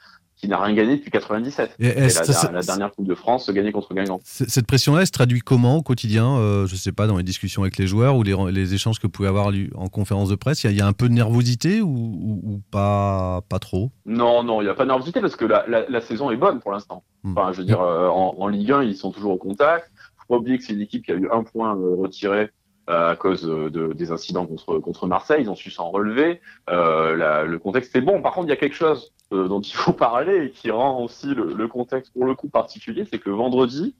[0.45, 1.75] qui n'a rien gagné depuis 97.
[1.79, 4.19] Et la, ça- la dernière Coupe de France gagnée contre Guingamp.
[4.23, 7.63] Cette pression-là, elle se traduit comment au quotidien euh, Je sais pas, dans les discussions
[7.63, 10.63] avec les joueurs ou les, les échanges que vous pouvez avoir en conférence de presse,
[10.63, 13.59] il y, a- il y a un peu de nervosité ou, ou- ou pas, pas
[13.59, 13.91] trop?
[14.05, 16.37] Non, non, il n'y a pas de nervosité parce que la, la, la saison est
[16.37, 17.03] bonne pour l'instant.
[17.23, 17.31] Hmm.
[17.35, 19.89] Enfin, je veux dire, euh, en, en Ligue 1, ils sont toujours au contact.
[20.27, 22.49] Faut pas oublier que c'est une équipe qui a eu un point euh, retiré
[22.87, 25.41] à cause euh, de, des incidents contre, contre Marseille.
[25.43, 26.41] Ils ont su s'en relever.
[26.69, 28.21] Euh, la- le contexte est bon.
[28.21, 31.03] Par contre, il y a quelque chose euh, dont il faut parler et qui rend
[31.03, 33.95] aussi le, le contexte pour le coup particulier, c'est que vendredi,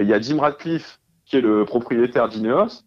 [0.00, 2.84] il y a Jim Radcliffe, qui est le propriétaire d'Ineos,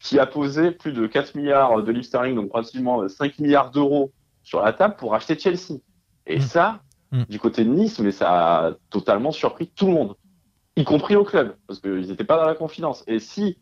[0.00, 4.12] qui a posé plus de 4 milliards de livres sterling, donc pratiquement 5 milliards d'euros
[4.42, 5.78] sur la table pour acheter Chelsea.
[6.26, 6.80] Et ça,
[7.12, 7.22] Mm.
[7.28, 10.16] du côté de Nice, mais ça a totalement surpris tout le monde,
[10.76, 13.04] y compris au club, parce qu'ils n'étaient pas dans la confidence.
[13.06, 13.52] Et si euh,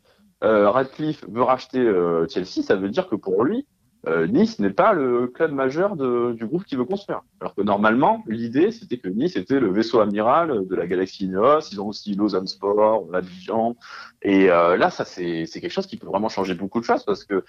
[0.45, 3.67] Radcliffe veut racheter euh, Chelsea, ça veut dire que pour lui,
[4.07, 7.23] euh, Nice n'est pas le club majeur de- du groupe qu'il veut construire.
[7.41, 11.61] Alors que normalement, l'idée, c'était que Nice était le vaisseau amiral de la galaxie Ineos.
[11.73, 13.77] Ils ont aussi Lausanne Sport, Abidjan.
[14.21, 17.25] Et euh, là, ça, c'est quelque chose qui peut vraiment changer beaucoup de choses parce
[17.25, 17.45] que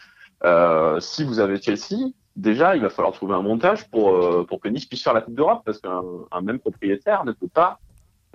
[0.46, 1.98] euh, si vous avez Chelsea,
[2.38, 5.22] déjà, il va falloir trouver un montage pour, euh, pour que Nice puisse faire la
[5.22, 7.80] Coupe d'Europe parce qu'un un même propriétaire ne peut pas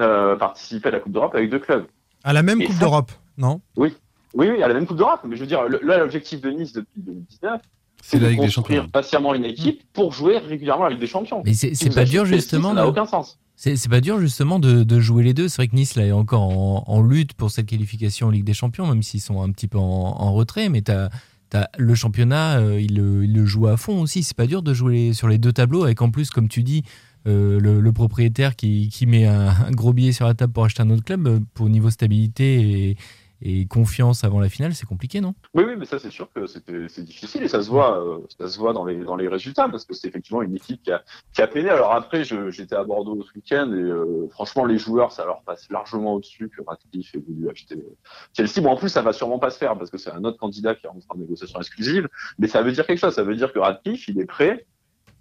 [0.03, 1.85] euh, participer à la Coupe d'Europe avec deux clubs.
[2.25, 3.63] À la même Et Coupe ça- d'Europe, non?
[3.79, 3.97] Oui,
[4.35, 5.21] oui, oui, à la même Coupe d'Europe.
[5.29, 7.61] Mais je veux dire, le- là, l'objectif de Nice depuis 2019,
[8.03, 11.43] C'est de des construire patiemment une équipe pour jouer régulièrement la Ligue des Champions.
[11.45, 13.39] Mais c'est Si pas dur justement Ça n'a de- aucun sens.
[13.57, 15.49] C'est c'est pas dur justement de, de jouer les deux.
[15.49, 18.45] C'est vrai que Nice là est encore en, en lutte pour cette qualification en Ligue
[18.45, 20.71] des Champions, même s'ils sont un petit peu en, en retrait.
[20.71, 21.11] Mais t'as
[21.53, 24.23] as le championnat, euh, il, le, il le joue à fond aussi.
[24.23, 26.63] C'est pas dur de jouer les- sur les deux tableaux avec en plus, comme tu
[26.63, 26.85] dis,
[27.27, 30.65] euh, le, le propriétaire qui, qui met un, un gros billet sur la table pour
[30.65, 32.97] acheter un autre club, euh, pour niveau stabilité et,
[33.43, 35.35] et confiance avant la finale, c'est compliqué, non?
[35.55, 38.19] Oui, oui, mais ça c'est sûr que c'était- c'est difficile et ça se voit, euh,
[38.39, 40.93] ça se voit dans les dans les résultats parce que c'est effectivement une équipe qui
[40.93, 41.71] a qui a peiné.
[41.71, 45.69] Alors après, j'étais à Bordeaux ce week-end et euh, franchement les joueurs, ça leur passe
[45.71, 47.97] largement au-dessus que Radcliffe ait voulu acheter euh,
[48.37, 48.61] Chelsea.
[48.63, 50.75] Bon, en plus, ça va sûrement pas se faire parce que c'est un autre candidat
[50.75, 53.15] qui est en train de négociation exclusive, mais ça veut dire quelque chose.
[53.15, 54.67] Ça veut dire que Radcliffe, il est prêt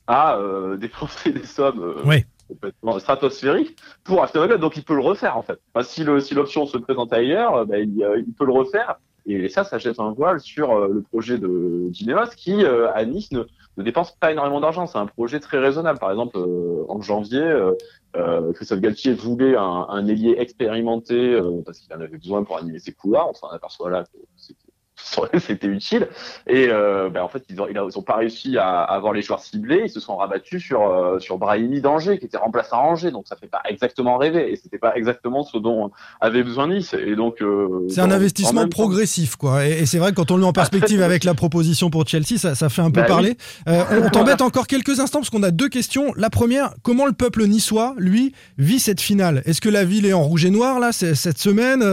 [0.08, 1.82] à euh, dépenser des sommes.
[1.82, 2.25] euh, Oui.
[2.49, 4.59] Complètement stratosphérique pour un club.
[4.59, 5.59] Donc il peut le refaire en fait.
[5.83, 8.99] Si l'option se présente ailleurs, euh, ben, il, euh, il peut le refaire.
[9.25, 13.31] Et ça, ça jette un voile sur euh, le projet de d'Ineos qui à Nice
[13.31, 13.43] ne,
[13.77, 14.88] dépense pas énormément d'argent.
[14.88, 15.99] C'est un projet très raisonnable.
[15.99, 16.38] Par exemple,
[16.89, 17.47] en janvier,
[18.55, 23.29] Christophe Galtier voulait un, ailier expérimenté parce qu'il en avait besoin pour animer ses couloirs.
[23.29, 24.17] On s'en aperçoit là que
[25.39, 26.07] c'était utile.
[26.47, 29.21] Et euh, ben, en fait, ils ont, ils ont pas réussi à, à avoir les
[29.21, 29.81] joueurs ciblés.
[29.85, 33.12] Ils se sont rabattus sur euh, sur Brahimi d'Angers, qui était remplaçant à Angers.
[33.12, 34.51] Donc ça fait pas exactement rêver.
[34.51, 36.93] Et c'était pas exactement ce dont avait besoin Nice.
[36.93, 39.65] Et donc euh, C'est un investissement progressif, quoi.
[39.65, 42.07] Et, et c'est vrai que quand on le met en perspective avec la proposition pour
[42.07, 43.38] Chelsea, ça, ça fait un peu Bah parler.
[43.67, 43.73] oui.
[44.03, 46.13] On t'embête encore quelques instants parce qu'on a deux questions.
[46.15, 49.41] La première, comment le peuple niçois, lui, vit cette finale?
[49.45, 51.83] Est-ce que la ville est en rouge et noir là cette semaine?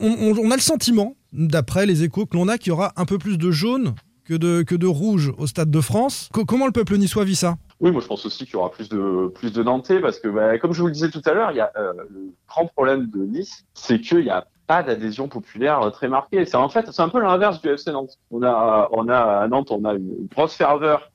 [0.00, 2.92] On, on- on a le sentiment, d'après les échos que l'on a, qu'il y aura
[2.96, 4.34] un peu plus de jaune que
[4.76, 6.28] de, rouge au Stade de France.
[6.32, 7.56] Co- comment le peuple niçois vit ça?
[7.80, 10.28] Oui, moi je pense aussi qu'il y aura plus de plus de Nantais parce que,
[10.28, 12.66] bah, comme je vous le disais tout à l'heure, il y a euh, le grand
[12.66, 16.46] problème de Nice, c'est qu'il n'y a pas d'adhésion populaire euh, très marquée.
[16.46, 18.18] C'est en fait, un peu l'inverse du FC Nantes.
[18.30, 21.10] On a, on a à Nantes, on a une grosse ferveur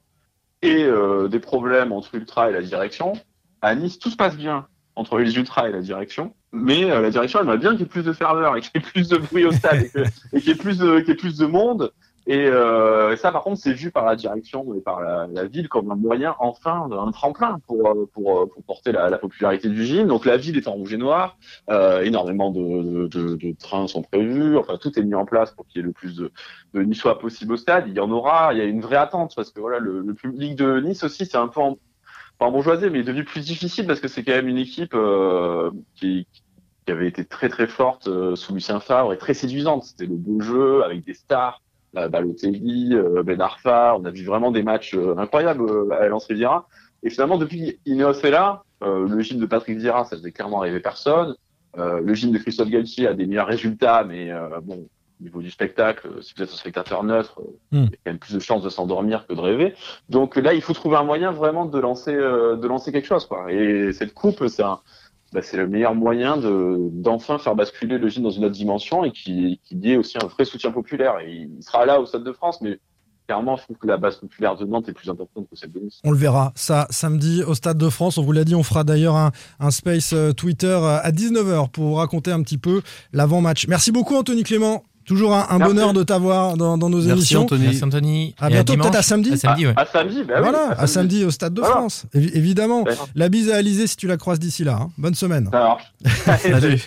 [0.62, 3.13] et euh, des problèmes entre Ultra et la direction.
[3.62, 7.12] À Nice, tout se passe bien entre les Ultras et la direction, mais euh, la
[7.12, 9.17] direction aimerait bien qu'il y ait plus de ferveur et qu'il y ait plus de
[9.17, 9.86] bruit au stade
[10.33, 11.93] et qu'il y ait plus de qu'il y ait plus de monde.
[12.29, 15.89] Et, euh, ça, par contre, c'est vu par la direction et par la, ville comme
[15.91, 20.07] un moyen, enfin, un tremplin pour, euh, pour, pour porter la, la popularité du gym.
[20.07, 21.38] Donc la ville est en rouge et noir,
[22.03, 25.83] énormément de, de trains sont prévus, enfin tout est mis en place pour qu'il y
[25.86, 26.33] ait le plus de,
[26.73, 27.86] de Niçois possible au stade.
[27.88, 30.13] Il y en aura, il y a une vraie attente parce que voilà, le, le
[30.13, 31.77] public de Nice aussi, c'est un peu en,
[32.38, 34.93] pas en bourgeoisie, mais est devenu plus difficile parce que c'est quand même une équipe
[34.93, 36.28] euh, qui,
[36.86, 39.84] qui avait été très très forte euh, sous Lucien Favre et très séduisante.
[39.84, 41.62] C'était le beau jeu avec des stars,
[41.93, 43.97] la Balotelli, euh, Ben Arfa.
[44.00, 46.67] On a vu vraiment des matchs euh, incroyables euh, à Lens Riviera.
[47.04, 50.60] Et finalement, depuis Ineos est là, euh, le gym de Patrick Vieira, ça faisait clairement
[50.60, 51.36] rêver personne.
[51.76, 54.32] Le gym de Christophe Galtier a des meilleurs résultats, mais
[54.63, 54.88] bon,
[55.19, 57.86] au niveau du spectacle, si vous êtes un spectateur neutre, euh, Hmm.
[57.86, 59.73] il y a quand même plus de chances de s'endormir que de rêver.
[60.10, 63.25] Donc là, il faut trouver un moyen vraiment de lancer, euh, de lancer quelque chose,
[63.25, 63.51] quoi.
[63.51, 64.63] Et cette coupe, c'est
[65.34, 69.12] bah, le meilleur moyen de d'enfin faire basculer le gym dans une autre dimension et
[69.12, 71.19] qui qui y ait aussi un vrai soutien populaire.
[71.19, 72.80] Et il sera là au Stade de France, mais
[73.27, 75.80] clairement, je trouve que la base populaire de Nantes est plus importante que celle de
[75.82, 75.99] Nice.
[76.06, 78.17] On le verra, ça, samedi au Stade de France.
[78.17, 81.84] On vous l'a dit, on fera d'ailleurs un, un space euh, Twitter à 19h pour
[81.84, 83.67] vous raconter un petit peu l'avant-match.
[83.67, 84.84] Merci beaucoup, Anthony Clément.
[85.08, 87.43] Toujours un, bonheur de t'avoir dans, dans nos Merci, émissions.
[87.43, 87.63] Anthony.
[87.63, 88.36] Merci Anthony.
[88.39, 89.32] À Et bientôt, peut-être à samedi.
[89.34, 89.74] À samedi, ouais.
[89.78, 91.76] À samedi, bah oui, voilà, à samedi au Stade de Voilà.
[91.78, 92.84] France, évi- évidemment.
[92.84, 93.08] D'accord.
[93.15, 94.80] La bise à Alizé si tu la croises d'ici là.
[94.82, 94.89] hein.
[94.98, 95.50] Bonne semaine.
[95.52, 96.41] Ça marche.
[96.41, 96.82] Salut.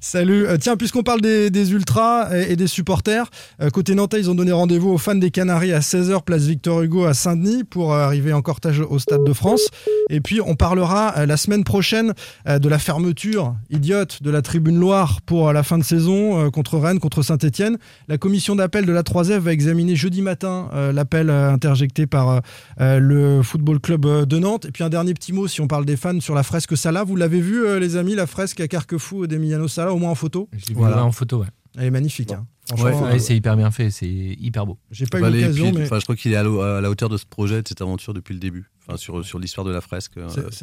[0.00, 0.46] Salut.
[0.46, 3.26] Euh, tiens, puisqu'on parle des, des ultras et, et des supporters,
[3.60, 6.80] euh, côté Nantais, ils ont donné rendez-vous aux fans des Canaries à 16h, place Victor
[6.82, 9.62] Hugo à Saint-Denis pour euh, arriver en cortège au Stade de France.
[10.08, 12.14] Et puis, on parlera euh, la semaine prochaine
[12.48, 16.46] euh, de la fermeture idiote de la Tribune Loire pour euh, la fin de saison
[16.46, 17.65] euh, contre Rennes, contre Saint-Etienne.
[18.08, 22.40] La commission d'appel de la 3F va examiner jeudi matin euh, l'appel euh, interjecté par
[22.80, 24.66] euh, le Football Club de Nantes.
[24.66, 27.04] Et puis, un dernier petit mot, si on parle des fans, sur la fresque Salah.
[27.04, 30.14] Vous l'avez vu, euh, les amis, la fresque à Carquefou d'Emiliano Salah, au moins en
[30.14, 30.48] photo?
[30.52, 31.04] Je l'ai vu Voilà.
[31.04, 31.46] en photo, ouais.
[31.78, 32.32] Elle est magnifique.
[32.32, 32.46] Hein.
[32.78, 34.78] Ouais, Ouais, euh, c'est hyper bien fait, c'est hyper beau.
[34.90, 37.08] j'ai pas Bah, eu l'occasion, mais enfin, je crois qu'il est à, à la hauteur
[37.08, 38.70] de ce projet, de cette aventure depuis le début.
[38.88, 40.14] Enfin, sur, sur l'histoire de la fresque.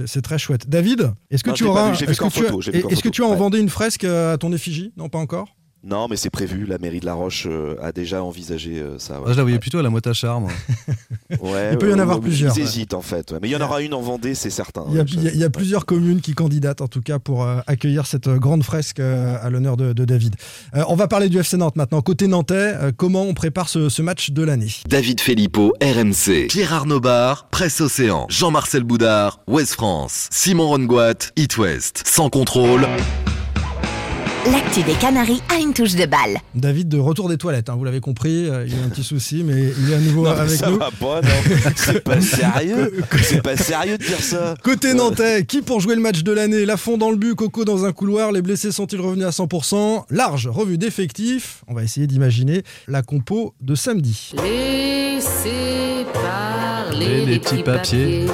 [0.05, 0.67] c'est- très chouette.
[0.69, 3.31] David, est-ce que Non, tu auras, est-ce que tu, as- est-ce que tu as en
[3.31, 3.37] ouais.
[3.37, 4.91] vendé une fresque à ton effigie?
[4.97, 5.55] Non, pas encore?
[5.85, 6.65] Non, mais c'est prévu.
[6.65, 9.15] La mairie de La Roche euh, a déjà envisagé euh, ça.
[9.19, 9.25] ouais.
[9.27, 10.47] ah, je la voyais plutôt à la moite à charme.
[11.41, 12.63] Ouais, Il peut y en avoir plusieurs, Ils ouais.
[12.65, 13.31] hésitent en fait.
[13.31, 13.39] ouais.
[13.41, 14.85] Mais il y en aura une en Vendée, c'est certain.
[14.89, 16.87] Il y a, ouais, il y a- il y a plusieurs communes qui candidatent, en
[16.87, 20.35] tout cas, pour euh, accueillir cette grande fresque euh, à l'honneur de, de David.
[20.75, 22.01] Euh, on va parler du FC Nantes maintenant.
[22.01, 24.71] Côté nantais, euh, comment on prépare ce, ce match de l'année?
[24.87, 26.47] David Filippo, RMC.
[26.47, 28.25] Pierre Arnaud Bar, Presse Océan.
[28.29, 30.29] Jean-Marcel Boudard, Ouest France.
[30.31, 32.03] Simon Rongoat, It West.
[32.05, 32.87] Sans contrôle.
[34.51, 36.37] L'actu des Canaries a une touche de balle.
[36.53, 39.03] David, de retour des toilettes, hein, vous l'avez compris, euh, il y a un petit
[39.03, 40.77] souci, mais il est à nouveau Non, avec ça nous.
[40.77, 41.29] va pas, non.
[41.77, 42.91] C'est pas sérieux.
[43.21, 44.55] C'est pas sérieux de dire ça.
[44.61, 47.85] Côté nantais, qui pour jouer le match de l'année Lafont dans le but, Coco dans
[47.85, 52.63] un couloir, les blessés sont-ils revenus à 100% Large revue d'effectifs, on va essayer d'imaginer
[52.89, 54.33] la compo de samedi.
[54.43, 58.25] Laissez parler Et les petits papiers.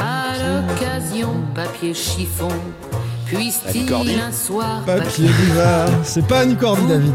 [0.00, 0.32] À
[0.72, 2.48] occasion, papier chiffon.
[3.28, 5.28] Puisse-t-il un soir Papier.
[6.02, 7.12] C'est pas Annie Cordy, David.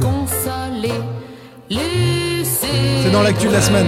[3.01, 3.87] C'est dans l'actu de la semaine.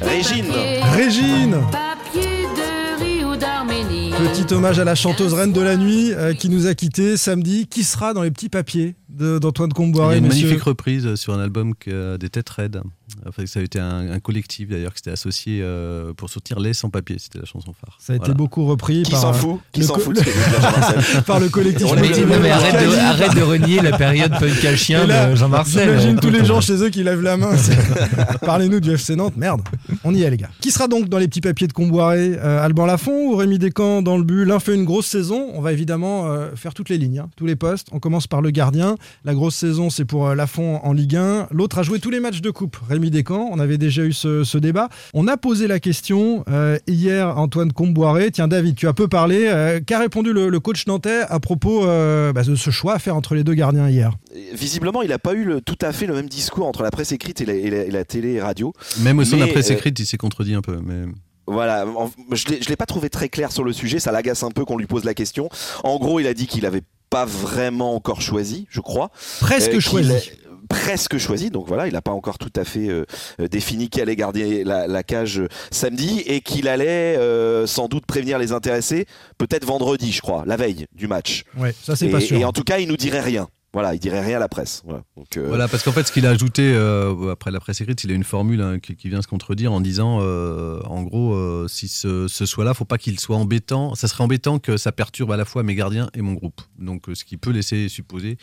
[0.00, 0.46] Régine.
[0.94, 4.10] Régine Papier de riz ou d'Arménie.
[4.12, 7.66] Petit hommage à la chanteuse reine de la nuit euh, qui nous a quittés samedi.
[7.66, 11.32] Qui sera dans les petits papiers d'Antoine Il y Comboiré, a une magnifique reprise sur
[11.34, 12.82] un album que- des Têtes Raides.
[13.28, 16.74] Enfin, ça a été un, un collectif d'ailleurs qui s'était associé euh, pour sortir Les
[16.74, 17.16] sans papier.
[17.18, 17.96] C'était la chanson phare.
[18.00, 20.18] Ça a été beaucoup repris Qui par, s'en euh, fout Qui le s'en fout
[21.26, 21.86] par le collectif.
[21.94, 25.36] Mais, mais par arrête, de, arrête de renier la période punk à chien là, de
[25.36, 25.88] Jean-Marcel.
[25.88, 27.50] J'imagine tous les gens chez eux qui lèvent la main.
[28.44, 29.36] Parlez-nous du FC Nantes.
[29.36, 29.62] Merde.
[30.04, 30.50] On y est, les gars.
[30.60, 34.02] Qui sera donc dans les petits papiers de Comboiré euh, Alban Lafont ou Rémi Descamps
[34.02, 35.48] dans le but L'un fait une grosse saison.
[35.54, 37.88] On va évidemment euh, faire toutes les lignes, hein, tous les postes.
[37.92, 38.96] On commence par le gardien.
[39.24, 41.48] La grosse saison, c'est pour euh, Lafont en Ligue 1.
[41.50, 42.76] L'autre a joué tous les matchs de coupe.
[42.88, 43.48] Rémi Descamps.
[43.52, 44.88] On avait déjà eu ce, ce débat.
[45.14, 48.30] On a posé la question euh, hier Antoine Comboiré.
[48.30, 49.46] Tiens, David, tu as peu parlé.
[49.46, 52.98] Euh, Qu'a répondu le, le coach nantais à propos euh, bah, de ce choix à
[52.98, 54.12] faire entre les deux gardiens hier?
[54.54, 57.12] Visiblement, il n'a pas eu le- tout à fait le même discours entre la presse
[57.12, 58.72] écrite et la, et la- et la télé et radio.
[59.00, 60.78] Même au sein de la presse euh, écrite, il s'est contredit un peu.
[60.84, 61.04] Mais...
[61.48, 61.84] Voilà,
[62.32, 64.76] je ne l'ai pas trouvé très clair sur le sujet, ça l'agace un peu qu'on
[64.76, 65.48] lui pose la question.
[65.84, 69.10] En gros, il a dit qu'il n'avait pas vraiment encore choisi, je crois.
[69.40, 70.30] Presque qu'il choisi.
[70.68, 73.04] Presque choisi, donc voilà, il n'a pas encore tout à fait euh,
[73.40, 77.86] euh, défini qui allait garder la, la cage euh, samedi et qu'il allait euh, sans
[77.86, 79.06] doute prévenir les intéressés,
[79.38, 81.44] peut-être vendredi, je crois, la veille du match.
[81.56, 82.36] Ouais, ça c'est et, pas sûr.
[82.36, 83.46] et en tout cas, il nous dirait rien.
[83.76, 84.82] Voilà, il dirait rien à la presse.
[84.86, 85.02] Voilà.
[85.36, 88.14] Euh, parce qu'en fait, ce qu'il a ajouté euh, après la presse écrite, il a
[88.14, 92.64] une formule hein, qui, vient se contredire en disant, euh, en gros, si ce, soit
[92.64, 93.94] là, faut pas qu'il soit embêtant.
[93.94, 96.62] Ça serait embêtant que ça perturbe à la fois mes gardiens et mon groupe.
[96.78, 98.38] Donc, ce qui peut laisser supposer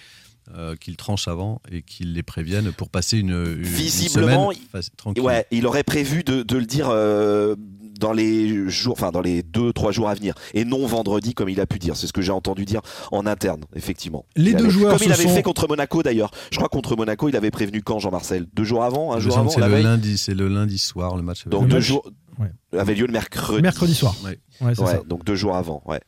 [0.55, 4.83] euh, qu'il tranche avant et qu'il les prévienne pour passer une, une- une Visiblement, semaine
[4.97, 5.23] tranquille.
[5.23, 7.55] Ouais, il aurait prévu de, de le dire euh,
[7.99, 11.47] dans les jours, enfin dans les deux trois jours à venir, et non vendredi comme
[11.49, 11.95] il a pu dire.
[11.95, 14.25] C'est ce que j'ai entendu dire en interne, effectivement.
[14.35, 16.31] Les Il deux avait- joueurs comme il avait sont- fait contre Monaco d'ailleurs.
[16.51, 18.47] Je crois contre Monaco, il avait prévenu quand Jean-Marcel?
[18.53, 19.83] Deux jours avant, un jour avant, c'est le veille?
[19.83, 21.41] lundi, c'est le lundi soir le match.
[21.45, 22.51] avait Donc deux jours Ouais.
[22.77, 23.61] avait lieu le mercredi.
[23.61, 24.15] Mercredi soir.
[24.25, 24.39] Ouais.
[24.61, 25.03] Ouais, c'est Ouais, ça.
[25.07, 25.83] donc deux jours avant.
[25.85, 26.01] Ouais.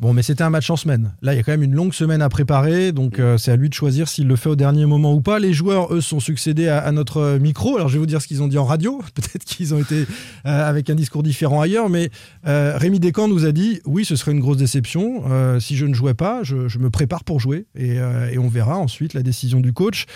[0.00, 1.12] Bon, mais c'était un match en semaine.
[1.22, 2.94] Là, il y a quand même une longue semaine à préparer, Mm.
[2.94, 5.40] donc euh, c'est à lui de choisir s'il le fait au dernier moment ou pas.
[5.40, 7.74] Les joueurs, eux, sont succédés à, à notre euh, micro.
[7.76, 9.02] Alors, je vais vous dire ce qu'ils ont dit en radio.
[9.14, 10.06] Peut-être qu'ils ont été
[10.46, 12.10] euh, avec un discours différent ailleurs, mais
[12.46, 15.24] euh, Rémi Descamps nous a dit oui, ce serait une grosse déception.
[15.58, 18.78] Si je ne jouais pas, je, je me prépare pour jouer et, et on verra
[18.78, 20.06] ensuite la décision du coach.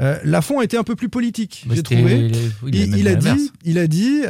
[0.00, 2.14] Euh, Lafont a été un peu plus politique, j'ai trouvé.
[2.68, 4.20] il- il- il a même il a dit, il a dit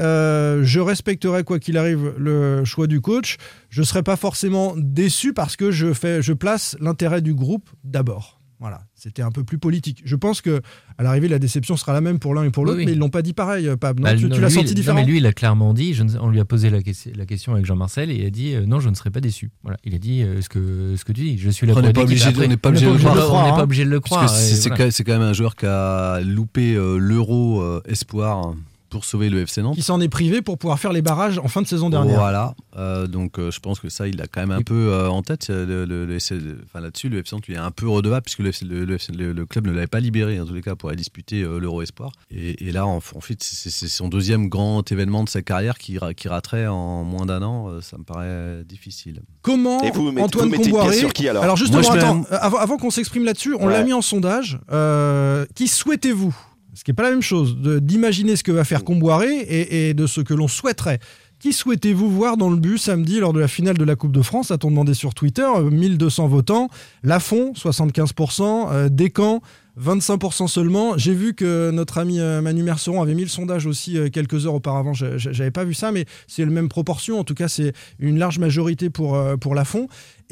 [0.65, 3.37] je respecterai quoi qu'il arrive le choix du coach.
[3.71, 7.69] Je ne serai pas forcément déçu parce que je, fais, je place l'intérêt du groupe
[7.85, 8.41] d'abord.
[8.61, 10.01] Voilà, c'était un peu plus politique.
[10.05, 10.61] Je pense que
[10.97, 12.87] à l'arrivée, la déception sera la même pour l'un et pour l'autre, Oui, oui.
[12.87, 13.99] mais ils l'ont pas dit pareil, euh, Pab.
[13.99, 15.93] Non, Bah, tu non, tu l'as senti différent Non, mais lui, il a clairement dit,
[15.93, 18.31] je ne- on lui a posé la, ques- la question avec Jean-Marcel et il a
[18.31, 19.51] dit euh, non, je ne serai pas déçu.
[19.65, 21.39] Voilà, il a dit euh, ce, que, ce que tu dis.
[21.39, 23.33] Je suis là On n'est pas obligé, Après, on n'est pas obligé de le croire.
[23.33, 23.63] On n'est pas hein.
[23.65, 24.21] obligé de le croire.
[24.21, 24.89] Parce que c'est voilà.
[24.89, 28.55] quand même un joueur qui a loupé euh, l'euro euh, espoir
[28.93, 29.75] pour sauver le FC Nantes.
[29.75, 32.19] Qui s'en est privé pour pouvoir faire les barrages en fin de saison dernière.
[32.21, 35.09] Voilà, Euh, donc euh, je pense que ça, il a quand même un peu euh,
[35.09, 35.49] en tête.
[35.49, 38.39] Le, le- le FC enfin, là-dessus, le FC Nantes lui est un peu redevable puisque
[38.41, 40.63] le, FC le- le FC le- le club ne l'avait pas libéré en tous les
[40.63, 42.13] cas pour aller disputer euh, l'Euro Espoir.
[42.31, 45.99] Et, et là, en, en fait, c'est son deuxième grand événement de sa carrière qui,
[46.17, 47.81] qui raterait en moins d'un an.
[47.81, 49.23] Ça me paraît difficile.
[49.43, 52.03] Comment Et vous mettez- Antoine vous mettez Comboiré sur qui, alors justement, Moi, je mets
[52.05, 53.73] attends, avant, avant qu'on s'exprime là-dessus, on Ouais.
[53.73, 54.59] l'a mis en sondage.
[54.71, 56.35] Euh, qui souhaitez-vous
[56.75, 60.07] Ce qui n'est pas la même chose d'imaginer ce que va faire Comboiré et, de
[60.07, 61.01] ce que l'on souhaiterait.
[61.39, 64.23] Qui souhaitez-vous voir dans le but samedi lors de la finale de la Coupe de
[64.23, 64.53] France?
[64.53, 66.69] A-t-on demandé sur Twitter euh, 1200 votants.
[67.03, 68.69] Lafont, 75%.
[68.71, 69.43] Euh, Descamps,
[69.81, 70.99] 25% seulement.
[70.99, 74.47] J'ai vu que notre ami euh, Manu Merceron avait mis le sondage aussi euh, quelques
[74.47, 74.93] heures auparavant.
[74.93, 77.19] J'avais pas vu ça, mais c'est la même proportion.
[77.19, 79.55] En tout cas, c'est une large majorité pour, euh, pour.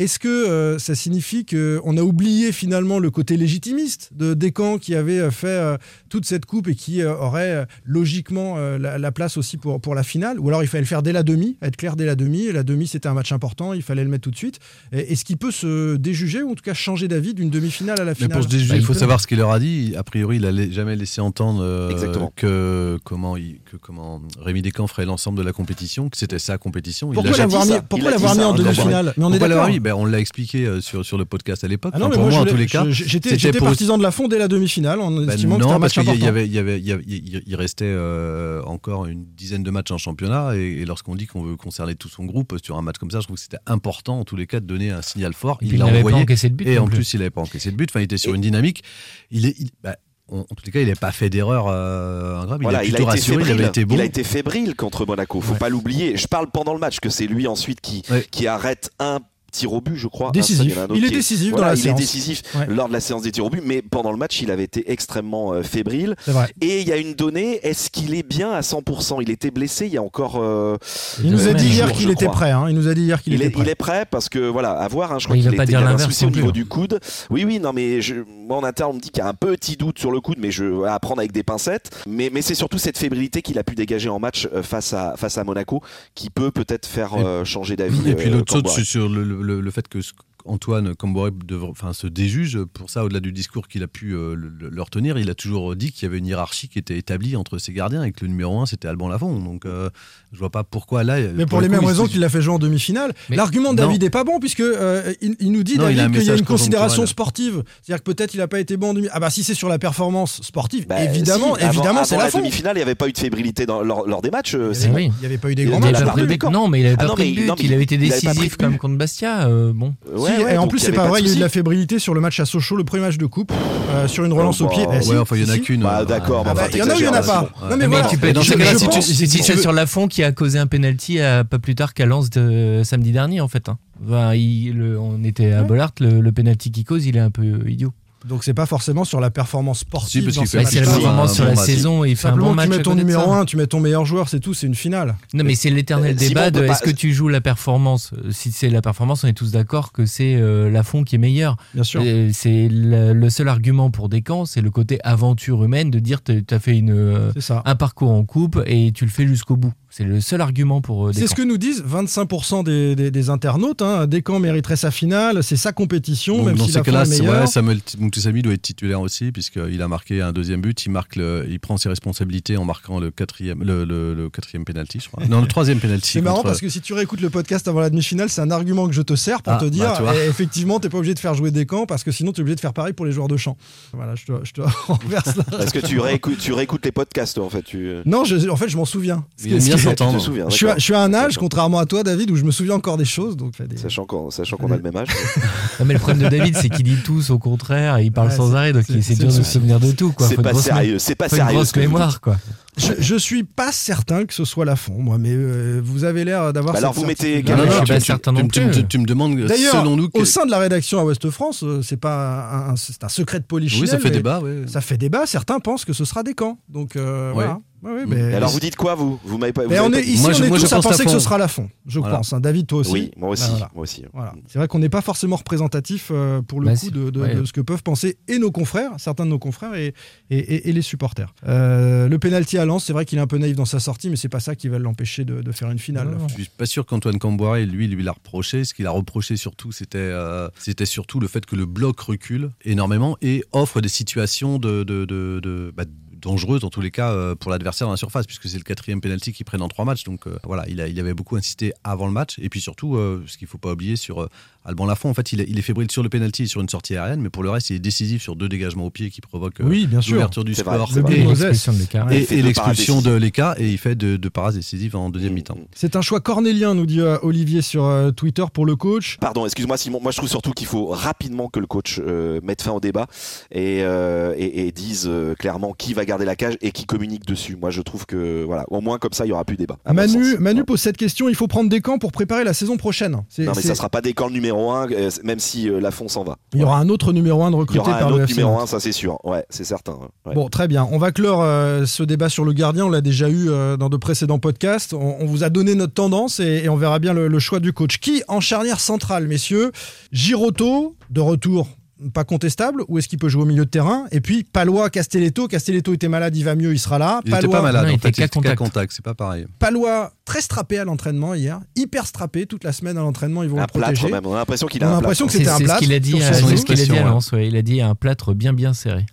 [0.00, 4.94] Est-ce que euh, ça signifie qu'on a oublié finalement le côté légitimiste de Descamps qui
[4.94, 5.76] avait euh, fait euh,
[6.08, 9.94] toute cette coupe et qui euh, aurait logiquement euh, la, la place aussi pour, pour
[9.94, 10.40] la finale?
[10.40, 12.46] Ou alors il fallait le faire dès la demi, être clair dès la demi.
[12.46, 14.58] Et la demi, c'était un match important, il fallait le mettre tout de suite.
[14.92, 18.04] Et Est-ce qu'il peut se déjuger ou en tout cas changer d'avis d'une demi-finale à
[18.04, 18.32] la Mais finale?
[18.38, 19.92] pour se déjuger, Bah, il faut savoir ce qu'il leur a dit.
[19.98, 22.32] A priori, il n'a jamais laissé entendre euh, Exactement.
[22.36, 26.56] que comment, il, que comment Rémi Descamps ferait l'ensemble de la compétition, que c'était sa
[26.56, 27.12] compétition.
[27.12, 29.12] Pourquoi l'a l'avoir mis, pourquoi mis en demi-finale?
[29.18, 29.74] Mais on est Pourquoi l'avoir d'accord.
[29.90, 31.92] Ben, On l'a expliqué euh, sur, sur le podcast à l'époque.
[31.94, 32.84] Ah non, Enfin, pour moi, moi, je en tous l'ai- les cas.
[32.90, 35.78] j'étais partisan de la fond dès la demi-finale en Ben estimant que c'était un non,
[35.78, 36.26] match parce qu'il y, important.
[36.28, 39.62] avait, il y avait, il y avait- il y- il restait euh, encore une dizaine
[39.62, 40.56] de matchs en championnat.
[40.56, 43.20] Et, et lorsqu'on dit qu'on veut concerner tout son groupe sur un match comme ça,
[43.20, 45.58] je trouve que c'était important en tous les cas de donner un signal fort.
[45.62, 46.18] Et il n'avait pas envoyé.
[46.22, 46.96] encaissé de but Et en plus.
[46.96, 47.88] plus, il n'avait pas encaissé de but.
[47.90, 48.82] Enfin, il était sur une dynamique.
[49.30, 49.96] Il est, il- bah,
[50.32, 52.60] en, en tous les cas, il n'a pas fait d'erreur euh, grave.
[52.62, 53.60] Voilà, il a plutôt été rassuré, il fébrile.
[53.62, 53.94] avait été bon.
[53.96, 55.40] Il a été fébrile contre Monaco.
[55.40, 55.58] Faut Ouais.
[55.58, 56.16] pas l'oublier.
[56.16, 59.18] Je parle pendant le match que c'est lui ensuite qui, qui arrête un
[59.50, 60.30] tir au but, je crois.
[60.32, 60.78] Décisif.
[60.78, 61.98] Un autre Il est qui décisif dans la il séance.
[61.98, 62.66] est décisif Ouais.
[62.68, 64.90] lors de la séance des tirs au but, mais pendant le match, il avait été
[64.90, 66.14] extrêmement euh, fébrile.
[66.60, 67.60] Et il y a une donnée.
[67.66, 69.86] Est-ce qu'il est bien à 100% Il était blessé.
[69.86, 70.36] Il y a encore.
[70.40, 70.76] euh,
[71.22, 72.50] Il nous a euh, dit hier qu'il était prêt.
[72.50, 72.66] hein.
[72.68, 73.62] Il nous a dit hier qu'il Il était est, prêt.
[73.64, 75.12] il est prêt parce que voilà, à voir.
[75.12, 76.52] Hein, je crois qu'il était- un souci au niveau hein.
[76.52, 77.00] du coude.
[77.30, 78.14] Oui, oui, non, mais je,
[78.46, 80.36] moi en interne on me dit qu'il y a un petit doute sur le coude,
[80.40, 81.90] mais je à prendre avec des pincettes.
[82.08, 85.14] Mais, mais c'est surtout cette fébrilité qu'il a pu dégager en match euh, face à
[85.16, 85.82] face à Monaco
[86.14, 88.08] qui peut peut-être faire euh, changer d'avis.
[88.10, 89.98] Et puis euh, l'autre c'est sur le, le- le fait que
[90.44, 94.34] Antoine Camboré devra- enfin, se déjuge pour ça, au-delà du discours qu'il a pu euh,
[94.34, 96.98] le, le- leur tenir, il a toujours dit qu'il y avait une hiérarchie qui était
[96.98, 99.38] établie entre ses gardiens et que le numéro 1 c'était Alban Lafont.
[99.40, 99.90] Donc euh,
[100.32, 101.18] je vois pas pourquoi là.
[101.34, 103.12] Mais pour, les le mêmes coup, raisons qu'il a fait jouer en demi-finale.
[103.30, 103.78] L'argument de.
[103.78, 107.06] David est pas bon puisque euh, il, il nous dit qu'il y a une considération
[107.06, 107.62] sportive.
[107.82, 109.08] C'est-à-dire que peut-être il a pas été bon en demi.
[109.12, 112.30] Ah bah si c'est sur la performance sportive, Bah, évidemment, si, évidemment c'est la la
[112.30, 112.38] fond.
[112.38, 114.54] demi-finale, il n'y avait pas eu de fébrilité dans- lors, lors des matchs.
[114.54, 114.94] euh, Il y Simon.
[114.96, 115.92] avait- avait pas eu des Il grands matchs.
[115.94, 116.22] pas non pris plus.
[116.22, 116.50] de but.
[116.50, 117.62] Non, mais il avait Ah pas pris de but.
[117.62, 119.48] il avait été décisif comme contre Bastia.
[119.74, 119.94] bon.
[120.30, 121.48] Ouais, Si, ouais, et en plus, c'est pas vrai, il y a eu de la
[121.48, 123.52] fébrilité sur le match à Sochaux, le premier match de coupe,
[123.90, 124.86] euh, sur une relance Euh, au pied.
[124.86, 125.82] bah, Eh, si, enfin, il y en a si, qu'une.
[125.82, 127.50] Bah, d'accord, mais Ah bah, il y en a ou il y en a pas
[127.62, 128.06] Non mais Mais voilà.
[128.08, 131.74] tu peux, dans ces cas-là, sur Lafont qui a causé un penalty à pas plus
[131.74, 133.68] tard qu'à Lens de samedi dernier en fait.
[133.68, 133.78] hein.
[134.06, 137.30] Enfin, il- le- on était à Bollard, le, le penalty qu'il cause, il est un
[137.30, 137.92] peu idiot.
[138.26, 140.20] Donc c'est pas forcément sur la performance sportive.
[140.20, 142.50] Si, parce qu'il fait c'est la performance sur la saison et il fait un bon
[142.50, 142.68] tu match.
[142.68, 143.38] mets à ton numéro ça.
[143.40, 145.16] 1, tu mets ton meilleur joueur, c'est tout, c'est une finale.
[145.32, 148.12] Non, mais c'est l'éternel débat de est-ce que tu joues la performance?
[148.12, 151.18] Euh, Si c'est la performance, on est tous d'accord que c'est euh, Lafont qui est
[151.18, 151.56] meilleur.
[151.74, 152.02] Bien sûr.
[152.32, 156.58] C'est le, seul argument pour Descamps, c'est le côté aventure humaine de dire tu as
[156.58, 157.32] fait une, euh,
[157.64, 159.72] un parcours en coupe et tu le fais jusqu'au bout.
[159.92, 161.42] C'est le seul argument pour euh, C'est ce Descamps.
[161.42, 163.82] que nous disent 25% des, des- des internautes.
[163.82, 164.06] Hein.
[164.06, 167.40] Descamps mériterait sa finale, c'est sa compétition, Donc, même dans si ces la fin cas-là,
[167.40, 170.86] ouais, Samuel Moutoussamy doit être titulaire aussi, puisqu'il a marqué un deuxième but.
[170.86, 174.64] Il, marque le- il prend ses responsabilités en marquant le quatrième, le, le- le quatrième
[174.64, 175.26] penalty, je crois.
[175.26, 176.12] Non, le troisième penalty.
[176.12, 178.50] C'est marrant contre- parce que si tu réécoutes le podcast avant la demi-finale, c'est un
[178.52, 180.14] argument que je te sers pour Ah, te bah, dire tu vois.
[180.24, 182.54] effectivement, t'es pas obligé de faire jouer des camps parce que sinon tu es obligé
[182.54, 183.56] de faire pareil pour les joueurs de champ.
[183.92, 185.44] Voilà, je te, je te renverse là.
[185.64, 187.92] Est-ce que tu réécoutes, tu réécoutes les podcasts, toi, en fait tu...
[188.06, 189.24] Non, je- en fait, je m'en souviens.
[189.36, 190.20] Ce Il aime qui- bien ce qui- s'entendre.
[190.20, 190.78] Souviens, Je suis, à, d'accord.
[190.80, 193.04] je suis à un âge, contrairement à toi, David, où je me souviens encore des
[193.04, 193.36] choses.
[193.36, 195.08] Donc, des- Sachant qu'on a le même âge.
[195.80, 198.28] Non, mais le problème de David, c'est qu'il dit tous au contraire et il parle
[198.28, 200.12] Ouais, sans arrêt, donc c'est- dur de se souvenir de tout.
[200.12, 200.26] quoi.
[200.28, 202.36] C'est pas sérieux, c'est pas sérieux grosse mémoire, quoi.
[202.80, 206.24] Je, je suis pas certain que ce soit la fond, moi, mais euh, vous avez
[206.24, 206.72] l'air d'avoir.
[206.74, 208.60] Bah alors, vous mettez Non, non, je suis tu, pas tu- certain tu- non tu-
[208.60, 208.70] plus.
[208.72, 211.62] tu- tu me demandes, D'ailleurs, selon nous, au sein de la rédaction à Ouest France,
[211.62, 213.84] euh, c'est pas un, un- c'est un secret de polichinelle.
[213.84, 214.64] Oui, ça fait débat, ouais.
[214.66, 215.26] Ça fait débat.
[215.26, 216.58] Certains pensent que ce sera des camps.
[216.68, 217.34] Donc euh, Ouais.
[217.34, 217.60] voilà.
[217.82, 218.08] Ouais, ouais, Mm.
[218.10, 219.18] mais, alors, vous dites quoi, vous?
[219.24, 219.64] Vous m'avez pas.
[219.64, 221.18] vous on est, ici, Moi, on je- est moi, tous à pense penser que ce
[221.18, 222.16] sera la fond, je Voilà.
[222.16, 222.34] pense.
[222.34, 222.40] hein.
[222.40, 222.92] David, toi aussi.
[222.92, 223.70] Oui, moi aussi, voilà.
[223.74, 224.04] moi aussi.
[224.12, 224.34] Voilà.
[224.48, 227.34] C'est vrai qu'on n'est pas forcément représentatif euh, pour le Bah, coup de, de- Ouais.
[227.36, 229.94] de ce que peuvent penser et nos confrères, certains de nos confrères et,
[230.28, 231.32] et, et- et les supporters.
[231.48, 234.16] Euh, le penalty à C'est vrai qu'il est un peu naïf dans sa sortie, mais
[234.16, 236.08] c'est pas ça qui va l'empêcher de, de faire une finale.
[236.10, 236.28] Non, non.
[236.28, 238.64] Je suis pas sûr qu'Antoine Camboire, lui, lui l'a reproché.
[238.64, 242.50] Ce qu'il a reproché surtout, c'était euh, c'était surtout le fait que le bloc recule
[242.64, 245.84] énormément et offre des situations de, de, de, de- bah,
[246.20, 249.00] dangereuses, dans tous les cas, euh, pour l'adversaire dans la surface, puisque c'est le quatrième
[249.00, 250.04] penalty qu'ils prennent en trois matchs.
[250.04, 252.38] Donc euh, voilà, il, a, il avait beaucoup insisté avant le match.
[252.42, 254.28] Et puis surtout, euh, ce qu'il faut pas oublier sur euh,
[254.64, 256.68] Alban Lafont, en fait, il est, il est fébrile sur le penalty et sur une
[256.68, 259.20] sortie aérienne, mais pour le reste, il est décisif sur deux dégagements au pied qui
[259.20, 260.14] provoquent euh, Oui, bien sûr.
[260.14, 261.14] l'ouverture du score vrai.
[261.14, 261.24] et.
[261.24, 262.12] L'expulsion de l'écart.
[262.12, 265.08] et- Il fait et deux de l'EK et il fait deux de parades décisives en
[265.10, 265.36] deuxième Mm.
[265.36, 265.58] mi-temps.
[265.74, 269.16] C'est un choix cornélien, nous dit euh, Olivier sur euh, Twitter pour le coach.
[269.20, 270.00] Pardon, excuse-moi Simon.
[270.02, 273.06] Moi, je trouve surtout qu'il faut rapidement que le coach euh, mette fin au débat
[273.50, 277.24] et, euh, et, et dise euh, clairement qui va garder la cage et qui communique
[277.26, 277.56] dessus.
[277.56, 279.78] Moi, je trouve que voilà, au moins comme ça, il y aura plus débat.
[279.84, 280.36] à mon Manu.
[280.38, 283.22] Manu pose cette question il faut prendre des camps pour préparer la saison prochaine.
[283.28, 284.88] C'est- Non, mais c'est- ça sera pas des camps le numéro 1,
[285.24, 286.36] même si euh, Lafont s'en va.
[286.54, 288.22] Il y aura un autre numéro 1 de Il y recruté aura par un le
[288.22, 288.62] autre numéro Nantes.
[288.62, 289.18] 1, ça c'est sûr.
[289.24, 289.96] Ouais, c'est certain.
[290.26, 290.34] ouais.
[290.34, 290.88] Bon, très bien.
[290.90, 292.86] On va clore euh, ce débat sur le gardien.
[292.86, 294.92] On l'a déjà eu euh, dans de précédents podcasts.
[294.94, 297.60] On, on vous a donné notre tendance et, et on verra bien le, le choix
[297.60, 297.98] du coach.
[297.98, 299.72] Qui en charnière centrale, messieurs?
[300.12, 301.68] Giroto, de retour,
[302.14, 304.06] pas contestable, ou est-ce qu'il peut jouer au milieu de terrain?
[304.10, 305.48] Et puis Palois, Castelletto.
[305.48, 307.20] Castelletto était malade, il va mieux, il sera là.
[307.24, 308.58] Il était Palois, pas malade, Non, il en était fait, il était contact.
[308.58, 309.46] contact, c'est pas pareil.
[309.58, 313.42] Palois, très strappé à l'entraînement hier, hyper strappé toute la semaine à l'entraînement.
[313.42, 314.08] Ils vont Un le protéger.
[314.08, 314.26] plâtre même.
[314.26, 315.38] On a l'impression qu'il On a a un l'impression plâtre.
[315.38, 316.52] que c'était un C'est ce plâtre qu'il a dit, à- son qu'il a dit à
[316.74, 317.48] expression, Lens, ouais.
[317.48, 319.04] Il a dit un plâtre bien bien serré.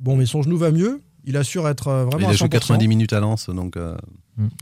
[0.00, 1.00] Bon, mais son genou va mieux.
[1.24, 2.48] Il assure être vraiment Il à a joué 100%.
[2.50, 3.96] 90 minutes à Lens, donc euh,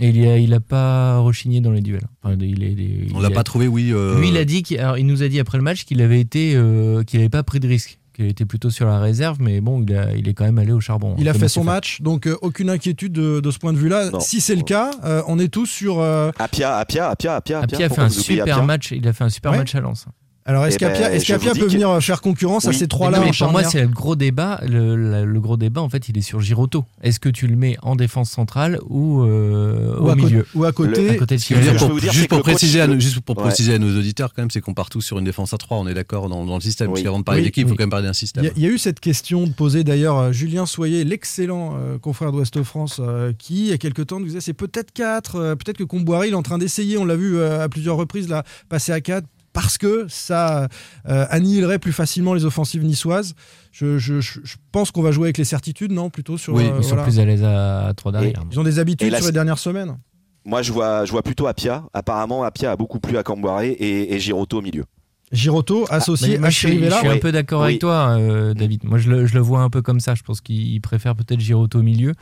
[0.01, 2.07] Et il a, il a pas rechigné dans les duels.
[2.23, 3.91] Enfin, il est- il on il l'a pas trouvé, oui.
[3.93, 6.01] euh, Lui, il a dit qu'il alors, il nous a dit après le match qu'il
[6.01, 9.39] avait été, euh, qu'il n'avait pas pris de risque, qu'il était plutôt sur la réserve,
[9.41, 11.17] mais bon, il, a, il est quand même allé au charbon.
[11.19, 14.11] Il a fait son match, donc euh, aucune inquiétude de, de ce point de vue-là.
[14.11, 14.21] Non.
[14.21, 15.99] Si c'est le cas, euh, on est tous sur.
[15.99, 17.59] euh, Apia, Apia, Apia, Apia.
[17.63, 18.93] Apia a fait un super Apia match.
[18.93, 19.59] Il a fait un super Ouais.
[19.59, 20.07] match à Lens.
[20.47, 22.87] Alors, est-ce Eh ben, qu'Apia est-ce qu'Apia dis peut que- venir faire concurrence à ces
[22.87, 24.61] trois-là pour moi, c'est le gros débat.
[24.69, 26.85] Le, gros débat, en fait, il est sur Giroto.
[27.03, 30.47] Est-ce que tu le mets en défense centrale ou, euh, Ou au à côté- milieu
[30.55, 31.11] ou à côté.
[31.11, 31.79] À côté de Ce qui veut dire, Chirivella.
[31.79, 33.43] pour- je peux vous dire, juste pour coach- préciser, à, nos- juste pour Ouais.
[33.45, 35.79] préciser à nos auditeurs, quand même, c'est qu'on part tous sur une défense à 3,
[35.79, 36.89] on est d'accord dans, dans le système.
[36.89, 37.71] Parce qu'avant de parler Oui, d'équipe, il oui.
[37.71, 38.45] faut quand même parler d'un système.
[38.45, 41.75] y, a, il y a eu cette question de poser d'ailleurs euh, Julien Soyer, l'excellent
[41.79, 44.93] euh, confrère d'Ouest France, euh, qui il y a quelques temps nous disait c'est peut-être
[44.93, 47.97] 4, peut-être que Comboiré il est en train d'essayer, on l'a vu euh, à plusieurs
[47.97, 50.69] reprises là, passer à 4 parce que ça
[51.09, 53.35] euh, annihilerait plus facilement les offensives niçoises.
[53.73, 56.53] Je, je- je- je pense qu'on va jouer avec les certitudes, non Plutôt sur.
[56.53, 58.43] Oui, euh, ils sont plus à l'aise à, 3 derrière.
[58.53, 59.97] Ils ont des habitudes sur les dernières semaines.
[60.45, 61.85] Moi, je vois, je vois plutôt Apia.
[61.95, 64.85] Apparemment, Apia a beaucoup plu à Camboiré et, et Giroto au milieu.
[65.33, 66.99] Giroto associé moi, à je suis, je Chirivella.
[66.99, 67.69] suis un peu d'accord Oui.
[67.69, 68.85] avec toi, euh, David.
[68.85, 70.15] Moi, je le, je le vois un peu comme ça.
[70.15, 72.13] Je pense qu'il préfère peut-être Giroto au milieu.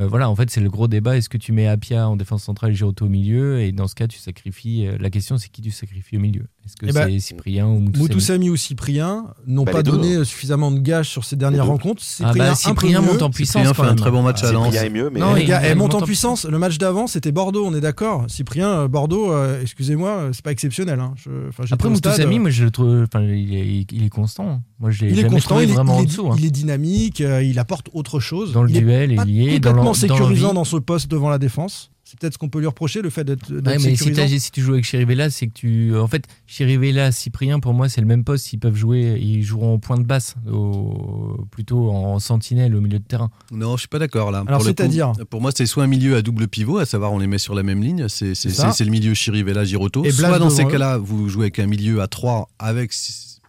[0.00, 1.16] Euh, voilà, en fait, c'est le gros débat.
[1.16, 3.60] Est-ce que tu mets Apia en défense centrale et Giroto au milieu?
[3.60, 4.86] Et dans ce cas, tu sacrifies.
[4.86, 6.44] euh, la question, c'est qui tu sacrifies au milieu?
[6.68, 9.92] Est-ce que Eh ben, c'est Cyprien ou Moutoussamy Moutoussamy ou Cyprien n'ont Bah, pas deux,
[9.92, 12.02] donné suffisamment de gages sur ces dernières rencontres.
[12.22, 13.62] Ah bah, Cyprien monte en puissance.
[13.62, 13.96] Cyprien quand fait un même.
[13.96, 14.64] très bon match à Lens.
[14.66, 16.44] Cyprien est mieux, mais Non, Les il- gars, elle monte en puissance.
[16.44, 18.26] Le match d'avant, c'était Bordeaux, on est d'accord.
[18.28, 21.00] Cyprien, euh, Bordeaux, euh, excusez-moi, euh, c'est pas exceptionnel.
[21.00, 21.14] hein.
[21.16, 21.30] Je-
[21.72, 23.06] Après, Moutoussamy, euh, moi, je le trouve.
[23.20, 24.60] Il est, il est constant.
[24.78, 26.28] Moi, je l'ai il est jamais constant, trouvé il est, vraiment il en est- dessous.
[26.30, 26.36] hein.
[26.38, 28.52] il est dynamique, euh, il apporte autre chose.
[28.52, 29.54] Dans le il est duel, il est.
[29.54, 31.90] Complètement sécurisant dans ce poste devant la défense.
[32.10, 34.72] C'est peut-être ce qu'on peut lui reprocher, le fait d'être Ouais, mais si, tu joues
[34.72, 35.94] avec Chirivella, c'est que tu.
[35.94, 38.50] En fait, Chirivella, Cyprien, pour moi, c'est le même poste.
[38.54, 42.98] Ils peuvent jouer, ils joueront en point de basse, au- plutôt en sentinelle au milieu
[42.98, 43.28] de terrain.
[43.52, 44.42] Non, je suis pas d'accord là.
[44.46, 47.26] Alors, c'est-à-dire Pour moi, c'est soit un milieu à double pivot, à savoir on les
[47.26, 50.02] met sur la même ligne, c'est le milieu Chirivella Giroto.
[50.02, 52.94] Et Blas Soit dans ces cas-là, vous jouez avec un milieu à 3 avec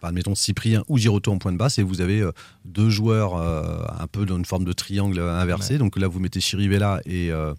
[0.00, 2.32] enfin, admettons Cyprien ou Giroto en point de basse et vous avez euh,
[2.64, 5.78] deux joueurs euh, un peu dans une forme de triangle inversé.
[5.78, 7.54] Donc là, vous mettez Chirivella et, euh,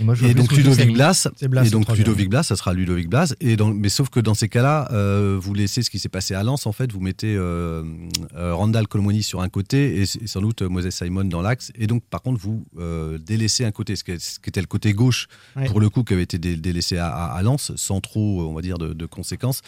[0.00, 0.52] moi, donc.
[0.52, 1.28] Ludovic Blas.
[1.40, 1.88] Et donc.
[1.96, 3.34] Ludovic Blas, ça sera Ludovic Blas.
[3.40, 6.34] Et dans- mais sauf que dans ces cas-là, euh, vous laissez ce qui s'est passé
[6.34, 6.66] à Lens.
[6.66, 7.82] En fait, vous mettez euh,
[8.36, 11.72] euh, Randall Colomoni sur un côté et, et sans doute euh, Moses Simon dans l'axe.
[11.76, 14.60] Et donc, par contre, vous euh, délaissez un côté, ce qui, est- ce qui était
[14.60, 15.64] le côté gauche Ouais.
[15.66, 18.52] pour le coup, qui avait été dé- délaissé à, à- à Lens, sans trop, on
[18.54, 19.62] va dire, de, de conséquences.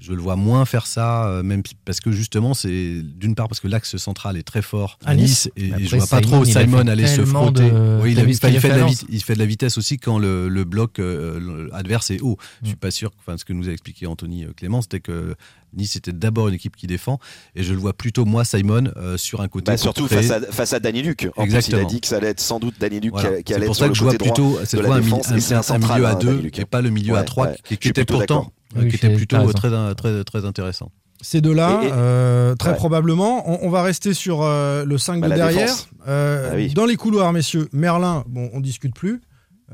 [0.00, 3.58] Je le vois moins faire ça, euh, même parce que justement, c'est d'une part parce
[3.58, 5.28] que l'axe central est très fort À Nice.
[5.28, 7.68] Nice, et, Après, je vois pas Simon, trop Simon aller se frotter.
[7.70, 8.24] de- Oui, il, a-
[8.60, 11.00] fait de la Lens vit- il fait de la vitesse aussi quand le, le bloc
[11.00, 12.36] euh, adverse est haut.
[12.62, 15.34] Je suis pas sûr, enfin, ce que nous a expliqué Anthony euh, Clément, c'était que
[15.76, 17.18] Nice était d'abord une équipe qui défend,
[17.56, 19.72] et je le vois plutôt moi, Simon, euh, sur un côté.
[19.72, 21.28] Bah, surtout créer- face à, face à Danny Luc.
[21.36, 23.38] En plus, il a dit que ça allait être sans doute Danny Luc Voilà.
[23.38, 24.64] qui, qui C'est allait pour être ça sur que je le vois côté droit plutôt
[24.64, 25.30] cette de fois la défense.
[25.32, 26.58] un- et c'est un un central, milieu à hein, deux Luc.
[26.58, 27.56] et pas le milieu Ouais, à trois ouais.
[27.64, 30.90] qui, qui Je était plutôt pourtant Oui, qui était plutôt euh, très, très, très intéressant.
[31.20, 32.76] Ces deux-là, euh, très Ouais.
[32.76, 35.74] probablement, on, on va rester sur euh, le 5 Bah, de derrière.
[36.06, 36.68] Euh, Ah oui.
[36.74, 39.20] Dans les couloirs, messieurs, Merlin, bon, on discute plus.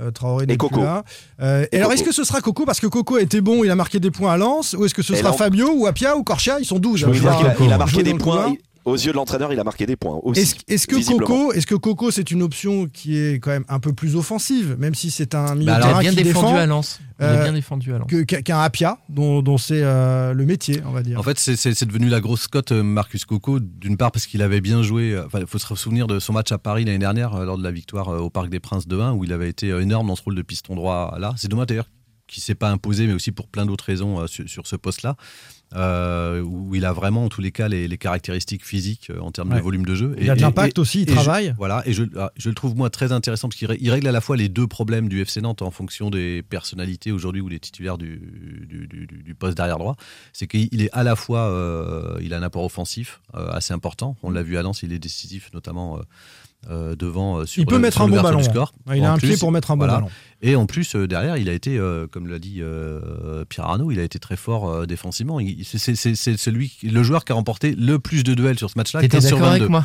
[0.01, 0.83] Euh, Traoré n'est plus Coco.
[0.83, 1.05] là.
[1.41, 2.01] Euh, et, Et alors, Coco.
[2.01, 4.11] est-ce que ce sera Coco parce que Coco a été bon, il a marqué des
[4.11, 6.59] points à Lens Ou est-ce que ce Et sera Fabio ou Apia ou Corchia?
[6.61, 6.99] Ils sont 12.
[7.01, 7.67] Je veux hein, dire je qu'il a, vois.
[7.67, 8.55] il a marqué des points.
[8.85, 10.41] Aux yeux de l'entraîneur, il a marqué des points aussi.
[10.43, 10.97] Est-ce est-ce que.
[11.17, 14.77] Coco, est-ce que Coco c'est une option qui est quand même un peu plus offensive,
[14.79, 17.01] même si c'est un milieu Bah, alors, a bien qui défendu défend à Lens.
[17.19, 18.07] Il euh, bien défendu à Lens.
[18.09, 21.19] que- qu'un Apia, dont, dont c'est euh, le métier, on va dire.
[21.19, 24.27] En fait, c'est- c'est c'est devenu la grosse cote euh, Marcus Coco, d'une part parce
[24.27, 25.13] qu'il avait bien joué.
[25.13, 27.57] euh, Enfin, il faut se souvenir de son match à Paris l'année dernière, euh, lors
[27.57, 29.81] de la victoire euh, au Parc des Princes de 1, où il avait été euh,
[29.81, 31.33] énorme dans ce rôle de piston droit là.
[31.39, 31.89] C'est dommage d'ailleurs
[32.27, 34.77] qu'il ne s'est pas imposé, mais aussi pour plein d'autres raisons euh, sur, sur ce
[34.77, 35.15] poste-là,
[35.75, 39.33] euh, où il a vraiment, en tous les cas, les, les caractéristiques physiques euh, en
[39.33, 39.59] termes Ouais.
[39.59, 40.15] de volume de jeu.
[40.21, 41.55] Il a de l'impact aussi, il et je- travaille.
[41.59, 44.13] voilà, et je, ah, je le trouve moi très intéressant parce qu'il ré- règle à
[44.13, 47.59] la fois les deux problèmes du FC Nantes en fonction des personnalités aujourd'hui ou des
[47.61, 48.19] titulaires du,
[48.69, 49.97] du, du- du- du poste d'arrière droit.
[50.33, 54.17] C'est qu'il est à la fois, euh, il a un apport offensif euh, assez important.
[54.23, 55.99] On l'a vu à Lens, il est décisif notamment.
[56.71, 58.43] Euh, devant euh, sur Il peut le- mettre sur un bon ballon.
[58.43, 58.73] score.
[58.87, 59.95] Ouais, il a En un pied pour mettre un bon voilà.
[59.95, 60.09] ballon.
[60.43, 63.91] Et en plus, euh, derrière, il a été, euh, comme l'a dit euh, Pierre Arnaud,
[63.91, 65.39] il a été très fort euh, défensivement.
[65.65, 65.95] C'est-
[66.37, 69.01] celui, qui- le joueur qui a remporté le plus de duels sur ce match-là.
[69.01, 69.61] T'étais 15 sur d'accord 22.
[69.63, 69.85] avec moi?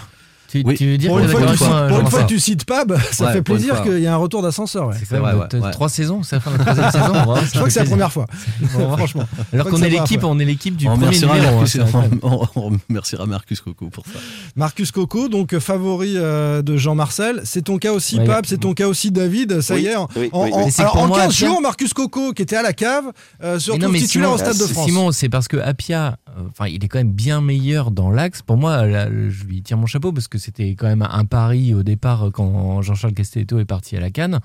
[0.52, 0.76] Tu, Oui.
[0.76, 1.58] tu veux dire Pour une fois, tu,
[1.90, 4.42] pour une fois tu cites Pab, ça Ouais, fait plaisir qu'il y a un retour
[4.42, 4.88] d'ascenseur.
[4.88, 4.96] ouais.
[5.08, 7.12] C'est vrai, ouais, trois saisons, c'est la fin de la troisième saison.
[7.12, 7.90] Bravo, ça Je crois que c'est la plaisir.
[7.90, 8.26] première fois.
[8.98, 9.24] Franchement.
[9.54, 11.54] Alors qu'on est l'équipe, on est l'équipe du on premier remerciera, numéro.
[11.54, 12.20] hein, Marcus, incroyable.
[12.24, 14.20] on- on remerciera Marcus Coco pour ça.
[14.56, 17.42] Marcus Coco, donc euh, favori euh, de Jean-Marcel.
[17.44, 19.62] C'est ton cas aussi, Ouais, Pab, c'est ton cas aussi, David.
[19.62, 19.96] Ça Oui, y est.
[19.96, 20.54] En, oui, en- oui, oui.
[20.54, 22.64] en- Mais c'est alors, pour en moi, 15 Apia- jours, Marcus Coco, qui était à
[22.64, 23.06] la cave,
[23.44, 24.86] euh, retrouve titulaire au Stade de France.
[24.88, 26.18] Simon, c'est parce que Apia,
[26.50, 28.42] enfin, il est quand même bien meilleur dans l'axe.
[28.42, 31.84] Pour moi, je lui tire mon chapeau parce que c'était quand même un pari au
[31.84, 34.40] départ euh, quand Jean-Charles Castelletto est parti à la Cannes.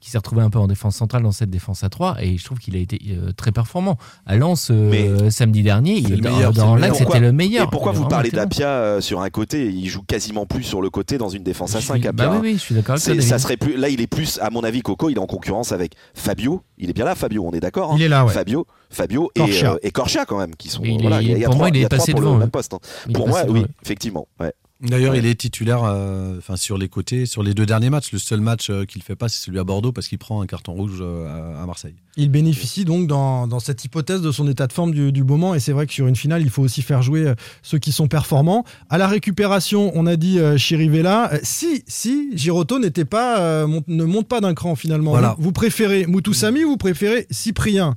[0.00, 2.44] qui s'est retrouvé un peu en défense centrale dans cette défense à 3 et je
[2.44, 3.98] trouve qu'il a été euh, très performant.
[4.26, 6.94] À Lens euh, samedi dernier, il, le dans, meilleur, dans meilleur.
[6.94, 7.66] c'était le meilleur.
[7.66, 10.88] Et pourquoi vous parlez d'Apia euh, sur un côté Il joue quasiment plus sur le
[10.88, 12.28] côté dans une défense à Je 5 suis- Apia.
[12.28, 14.06] bah oui, oui, je suis d'accord avec C'est- toi, ça serait plus, Là, il est
[14.06, 16.62] plus, à mon avis, Coco, il est en concurrence avec Fabio.
[16.78, 18.32] Il est bien là, Fabio, on est d'accord hein Il est là, ouais.
[18.32, 19.76] Fabio, Fabio et, Corchia.
[19.82, 20.84] et Corchia quand même, qui sont.
[20.84, 22.36] Il est- voilà, il y a- y a pour moi, il est passé devant, le
[22.36, 22.38] hein.
[22.38, 22.72] même poste.
[22.72, 22.78] hein.
[23.08, 24.28] Est Pour moi, oui, effectivement.
[24.38, 24.52] ouais.
[24.80, 25.18] D'ailleurs, Ouais.
[25.18, 28.12] il est titulaire euh, enfin, sur les côtés, sur les deux derniers matchs.
[28.12, 30.46] Le seul match euh, qu'il fait pas, c'est celui à Bordeaux parce qu'il prend un
[30.46, 31.96] carton rouge euh, à, Marseille.
[32.16, 35.56] Il bénéficie donc dans, dans cette hypothèse de son état de forme du, du moment.
[35.56, 38.06] Et c'est vrai que sur une finale, il faut aussi faire jouer ceux qui sont
[38.06, 38.64] performants.
[38.88, 41.32] À la récupération, on a dit euh, Chirivella.
[41.42, 45.10] Si, si, Giroto n'était pas, euh, ne monte pas d'un cran finalement.
[45.10, 45.34] Voilà.
[45.38, 47.96] Vous, vous préférez Moutoussamy ou vous préférez Cyprien?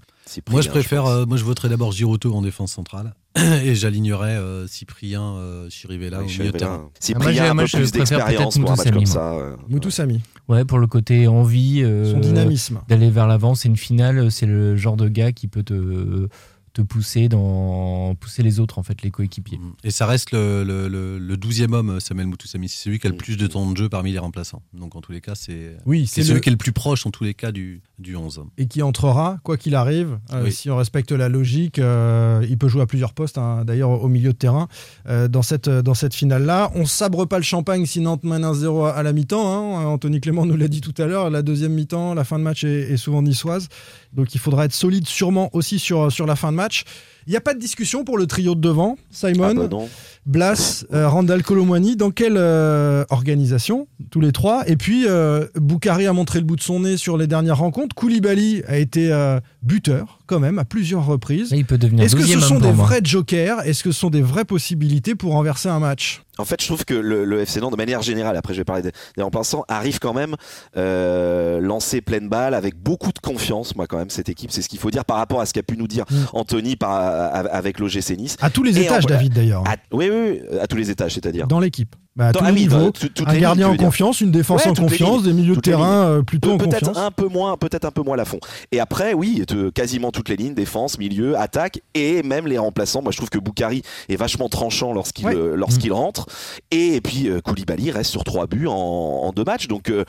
[0.49, 1.05] Moi, je préfère.
[1.05, 3.13] euh, moi, je voterais d'abord Giroto en défense centrale
[3.63, 6.59] et j'alignerais euh, Cyprien euh, Chirivella Oui, au milieu de Chirivella.
[6.59, 6.89] terrain.
[6.99, 9.33] Cyprien, Ah, moi, un peu je plus préfère d'expérience peut-être pour un match comme ça.
[9.33, 9.55] euh.
[9.69, 10.21] Moutoussamy.
[10.49, 12.81] Ouais, pour le côté envie, euh, Son dynamisme.
[12.89, 16.27] d'aller vers l'avant, c'est une finale, c'est le genre de gars qui peut te,
[16.73, 19.59] te pousser dans pousser les autres en fait, les coéquipiers.
[19.83, 22.69] Et ça reste le, le, le, le 12e homme, Samuel Moutoussamy.
[22.69, 24.61] C'est celui qui a le plus de temps de jeu parmi les remplaçants.
[24.73, 27.05] Donc, en tous les cas, c'est Oui, c'est celui le- qui est le plus proche,
[27.05, 28.43] en tous les cas, du, du 11.
[28.57, 30.19] et qui entrera, quoi qu'il arrive.
[30.33, 30.51] Euh, Oui.
[30.51, 34.07] Si on respecte la logique, euh, il peut jouer à plusieurs postes, hein, d'ailleurs au
[34.07, 34.67] milieu de terrain,
[35.07, 36.71] euh, dans cette, dans cette finale-là.
[36.75, 39.77] On sabre pas le champagne si Nantes mène 1-0 à, à la mi-temps.
[39.77, 39.85] hein.
[39.85, 42.63] Anthony Clément nous l'a dit tout à l'heure, la deuxième mi-temps, la fin de match
[42.63, 43.67] est, est souvent niçoise.
[44.13, 46.83] Donc il faudra être solide sûrement aussi sur, sur la fin de match.
[47.27, 49.49] Il n'y a pas de discussion pour le trio de devant, Simon.
[49.49, 49.89] Ah bah non.
[50.25, 54.63] Blas, euh, Randall Colomwani, dans quelle euh, organisation Tous les trois?
[54.67, 57.95] Et puis, euh, Boukari a montré le bout de son nez sur les dernières rencontres.
[57.95, 61.49] Koulibaly a été euh, buteur, quand même, à plusieurs reprises.
[61.51, 62.85] Il peut devenir Est-ce que ce sont des moi.
[62.85, 63.61] vrais jokers?
[63.65, 66.21] Est-ce que ce sont des vraies possibilités pour renverser un match?
[66.37, 68.65] En fait, je trouve que le, le FC Nantes, de manière générale, après je vais
[68.65, 70.35] parler des, remplaçants, arrive quand même
[70.77, 73.75] euh, lancé pleine balle avec beaucoup de confiance.
[73.75, 75.61] Moi, quand même, cette équipe, c'est ce qu'il faut dire par rapport à ce qu'a
[75.61, 78.37] pu nous dire Anthony par, avec l'OGC Nice.
[78.41, 79.63] À tous les Et étages, en- David, d'ailleurs.
[79.91, 81.47] oui, oui, à tous les étages, c'est-à-dire.
[81.47, 81.95] Dans l'équipe.
[82.13, 82.77] Bah, à Dans- tous ah les oui, niveaux.
[82.77, 85.27] dans tout- toutes un gardien lignes, en confiance, une défense Ouais, en confiance, lignes.
[85.27, 86.81] des milieux de terrain euh, plutôt en Pe- confiance.
[86.81, 88.39] Peut-être un peu moins, peut-être un peu moins à fond.
[88.73, 93.01] Et après, oui, te- quasiment toutes les lignes, défense, milieu, attaque, et même les remplaçants.
[93.01, 95.35] Moi, je trouve que Boukari est vachement tranchant lorsqu'il Ouais.
[95.37, 96.25] euh, lorsqu'il rentre.
[96.69, 100.03] Et, puis euh, Koulibaly reste sur trois buts en, en deux matchs, donc euh,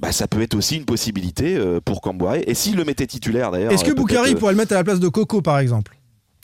[0.00, 2.36] bah, ça peut être aussi une possibilité pour Camboire.
[2.46, 3.72] Et s'il le mettait titulaire d'ailleurs.
[3.72, 5.96] Est-ce que Boukari pourrait le mettre à la place de Coco, par exemple?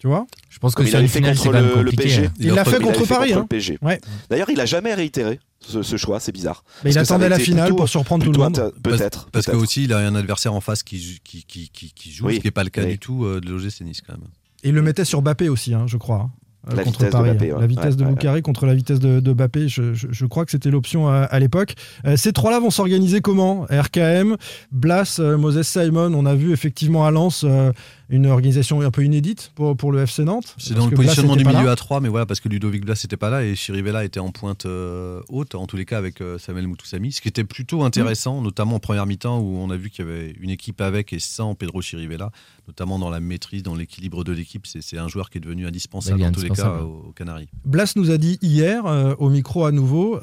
[0.05, 1.91] Tu vois Je pense que avait une fait finale, c'est le, le.
[1.91, 2.27] PSG.
[2.27, 2.33] hein.
[2.39, 3.47] Il l'a fait contre Paris, hein.
[3.81, 3.99] Ouais.
[4.29, 6.63] D'ailleurs, il a jamais réitéré ce, ce choix, c'est bizarre.
[6.85, 8.53] Mais il que attendait la finale plutôt- pour surprendre tout le monde.
[8.83, 9.31] Parce- Peut-être.
[9.33, 9.63] Parce que peut-être.
[9.63, 12.35] aussi, il a un adversaire en face qui, joue- qui, qui, qui, qui joue, Oui.
[12.35, 12.89] ce qui n'est pas le cas Oui.
[12.89, 14.27] du tout euh, de l'OGC Nice, quand même.
[14.63, 16.17] Et il le mettait sur Bappé aussi, hein, je crois.
[16.17, 16.31] hein,
[16.71, 17.61] euh, La contre vitesse de Paris, ouais.
[17.61, 20.27] La vitesse Ouais, de ouais, Boukari contre la vitesse de, de Bappé, je, je- je
[20.27, 21.73] crois que c'était l'option à, à l'époque.
[22.07, 23.67] Euh, ces trois-là vont s'organiser comment?
[23.71, 24.37] RKM,
[24.71, 26.13] Blas, euh, Moses Simon.
[26.15, 27.73] On a vu effectivement à Lens euh,
[28.09, 30.55] une organisation un peu inédite pour, pour le FC Nantes.
[30.59, 33.01] C'est dans le Blas positionnement du milieu à 3, mais voilà, parce que Ludovic Blas
[33.03, 36.21] n'était pas là et Chirivella était en pointe euh, haute, en tous les cas avec
[36.21, 39.77] euh, Samuel Moutoussamy, ce qui était plutôt intéressant, notamment en première mi-temps où on a
[39.77, 42.31] vu qu'il y avait une équipe avec et sans Pedro Chirivella,
[42.69, 44.67] notamment dans la maîtrise, dans l'équilibre de l'équipe.
[44.67, 47.49] C'est un joueur qui est devenu indispensable en tous les cas aux, aux Canaries.
[47.65, 50.21] Blas nous a dit hier, euh, au micro à nouveau,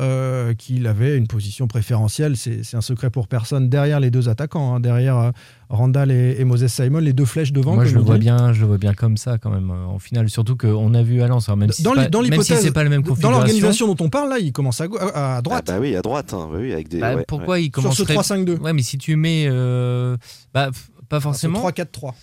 [0.57, 2.37] qu'il avait une position préférentielle.
[2.37, 3.69] C'est un secret pour personne.
[3.69, 5.31] Derrière les deux attaquants, hein, derrière
[5.71, 7.75] Randall et, et Moses Simon, les deux flèches devant.
[7.75, 8.25] Moi, je le on vois dit.
[8.25, 10.29] bien, je le vois bien comme ça quand même euh, en finale.
[10.29, 12.83] Surtout qu'on a vu à Lens, alors même si Dans même si l'hypothèse, c'est pas
[12.83, 15.65] la même dans l'organisation dont on parle, là, il commence à, à- à droite.
[15.69, 16.33] Ah bah oui, à droite.
[16.33, 16.47] hein.
[16.51, 17.63] Oui, oui, avec des, Bah, ouais, pourquoi ouais.
[17.65, 18.59] il commencerait Sur ce 3-5-2.
[18.59, 20.17] Ouais, mais si tu mets, euh,
[20.53, 20.71] bah,
[21.09, 21.59] pas forcément.
[21.67, 22.13] 3-4-3.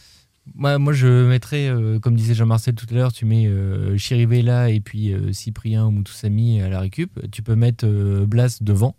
[0.55, 4.71] Moi, moi, je mettrais, euh, comme disait Jean-Marcel tout à l'heure, tu mets euh, Chirivella
[4.71, 7.11] et puis euh, Cyprien ou Moutoussamy à la récup.
[7.31, 8.95] Tu peux mettre euh, Blas devant,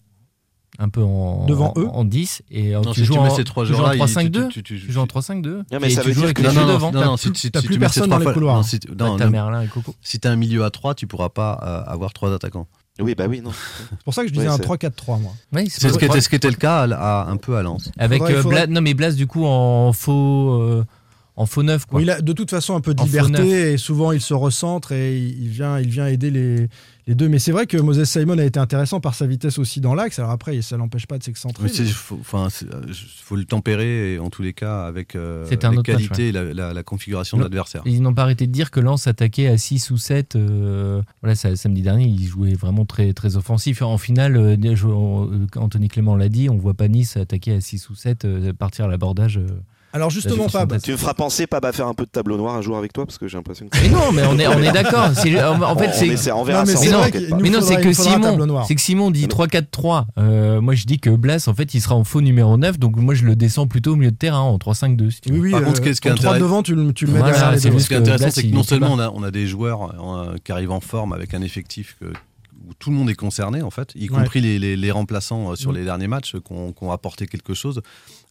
[0.79, 2.41] un peu en, Devant en, eux en 10.
[2.51, 3.95] Et euh, Non, tu si joues tu en, mets ces trois tu joues en joueurs-là,
[3.95, 4.01] il-
[4.31, 4.47] 3-5-2.
[4.47, 5.43] tu- tu- tu- Tu joues en 3-5-2.
[5.57, 6.91] Non, mais ça tu veut joues dire que non, devant.
[6.91, 8.55] non, plus- si, plus tu ces personne dans les couloirs.
[8.57, 9.93] non, si, non, ta non, mère là et Coco.
[10.01, 12.67] si t'as un milieu à 3, tu pourras pas euh, avoir trois attaquants.
[13.01, 13.51] Oui, bah oui, non.
[13.89, 15.31] C'est pour ça que je disais Ouais, un c'est- 3-4-3, moi.
[15.53, 17.61] Oui, C'est ce, qui était, ce qui était le cas à- à- un peu à
[17.61, 17.91] Lens.
[17.97, 20.83] Avec Faudrait- euh, faudrait- Blas, non mais Blas du coup en faux, euh,
[21.37, 21.97] en faux neuf quoi.
[21.99, 24.33] Oui, il a de toute façon un peu de En liberté et souvent il se
[24.33, 26.67] recentre et il vient, il vient aider les,
[27.09, 27.27] les deux.
[27.27, 30.17] Mais c'est vrai que Moses Simon a été intéressant par sa vitesse aussi dans l'axe.
[30.19, 31.67] Alors après, ça l'empêche pas de s'excentrer.
[31.67, 32.81] Faut, c'est- euh,
[33.21, 35.45] faut le tempérer et en tous les cas avec euh,
[36.31, 37.41] la, la- la configuration Non.
[37.41, 37.81] de l'adversaire.
[37.85, 40.35] Ils n'ont pas arrêté de dire que Lens attaquait à 6 ou 7.
[40.35, 43.81] euh, voilà, ça- samedi dernier, ils jouaient vraiment très, très offensif.
[43.81, 47.89] En finale, euh, euh, Anthony Clément l'a dit, on voit pas Nice attaquer à 6
[47.89, 49.47] ou 7, euh, partir à l'abordage euh,
[49.91, 52.55] Alors justement, Pab, Tu me feras penser, Pab, à faire un peu de tableau noir
[52.55, 53.77] un jour avec toi parce que j'ai l'impression que.
[53.81, 55.09] Mais non, mais on est, on est d'accord.
[55.15, 56.31] C'est- En en fait, On c'est.
[56.31, 57.09] on verra Non, mais ça,
[57.41, 58.37] Mais non, c'est que Simon,
[58.67, 60.05] que Simon dit 3-4-3.
[60.17, 62.77] Euh, moi, je dis que Blas, en fait, il sera en faux numéro 9.
[62.77, 65.09] Donc, moi, je le descends plutôt au milieu de terrain en 3-5-2.
[65.09, 66.45] si oui, oui, Par euh, contre, ce qui est- ce qui est ton 3 intéressant-
[66.45, 68.53] devant, tu le, tu le mets Voilà, derrière Ce qui est que intéressant, c'est que
[68.55, 69.91] non seulement on a, on a des joueurs
[70.29, 72.05] euh, qui arrivent en forme avec un effectif que-
[72.67, 74.17] où tout le monde est concerné, en fait, y Ouais.
[74.17, 75.75] compris les, les- les remplaçants euh, sur Mm.
[75.75, 77.81] les derniers matchs euh, qui ont, qui ont apporté quelque chose.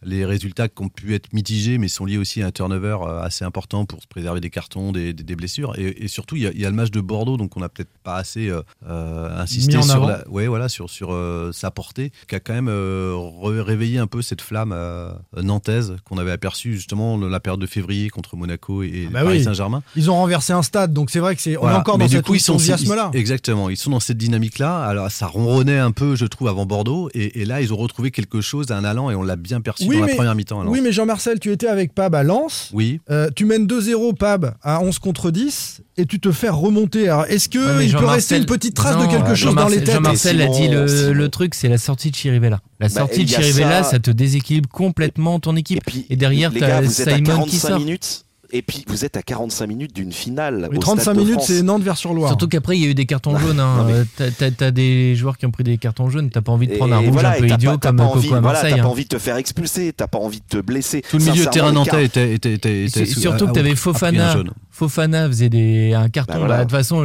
[0.04, 3.20] Les résultats qui ont pu être mitigés, mais sont liés aussi à un turnover euh,
[3.22, 5.74] assez important pour se préserver des cartons, des, des- des blessures.
[5.78, 7.60] Et, et surtout, il y, a- il y a le match de Bordeaux, donc on
[7.60, 11.70] n'a peut-être pas assez euh, euh, insisté sur, la, ouais, voilà, sur, sur euh, sa
[11.70, 14.74] portée, qui a quand même euh, réveillé un peu cette flamme
[15.36, 19.22] nantaise qu'on avait aperçue justement dans la période de février contre Monaco et, et Bah
[19.24, 19.44] Paris oui.
[19.44, 19.82] Saint-Germain.
[19.96, 21.50] Ils ont renversé un stade, donc c'est vrai que c'est.
[21.56, 21.78] On est Voilà.
[21.80, 23.10] encore Mais dans cet enthousiasme-là.
[23.14, 23.68] exactement.
[23.70, 24.78] Ils sont dans cette dynamique-là.
[24.84, 27.08] Alors, ça ronronnait un peu, je trouve, avant Bordeaux.
[27.14, 29.87] Et, et là, ils ont retrouvé quelque chose, un allant, et on l'a bien perçu
[29.88, 30.60] Oui, dans mais- la première mi-temps.
[30.60, 30.72] à Lens.
[30.72, 32.70] Oui, mais Jean-Marcel, tu étais avec Pab à Lens.
[32.72, 33.00] Oui.
[33.10, 37.08] Euh, tu mènes 2-0 Pab à 11 contre 10 et tu te fais remonter.
[37.08, 39.68] Alors, est-ce que Ouais, il peut rester une petite trace Non, de quelque chose dans
[39.68, 40.68] les Jean-Marcel- têtes Jean-Marcel a dit
[41.14, 42.60] le, truc, c'est la sortie de Chirivella.
[42.80, 43.90] La Bah, sortie de Chirivella, ça.
[43.92, 43.98] ça...
[43.98, 45.78] te déséquilibre complètement ton équipe.
[45.78, 47.78] Et puis, Et derrière, les t'as gars, vous êtes à Simon qui 45 sort.
[47.80, 48.24] minutes.
[48.50, 50.68] Et puis, vous êtes à 45 minutes d'une finale.
[50.70, 52.30] Oui, au 35 Stade de minutes, c'est Nantes vers sur Loire.
[52.30, 53.60] Surtout qu'après, il y a eu des cartons jaunes.
[53.60, 53.86] hein.
[54.18, 56.30] Mais- t'as- des joueurs qui ont pris des cartons jaunes.
[56.30, 58.16] T'as pas envie de prendre un rouge voilà, un peu idiot pas- comme pas Coco
[58.18, 58.70] envie, à voilà, Marseille.
[58.74, 58.90] T'as pas hein.
[58.90, 61.02] envie de te faire expulser, t'as pas envie de te blesser.
[61.10, 63.70] Tout le milieu de terrain nantais était, était, était, était sous- surtout a- que t'avais
[63.70, 64.34] a pris un Fofana.
[64.70, 66.34] Fofana faisait des, un carton.
[66.34, 66.56] Bah voilà.
[66.58, 67.04] Là, De toute façon,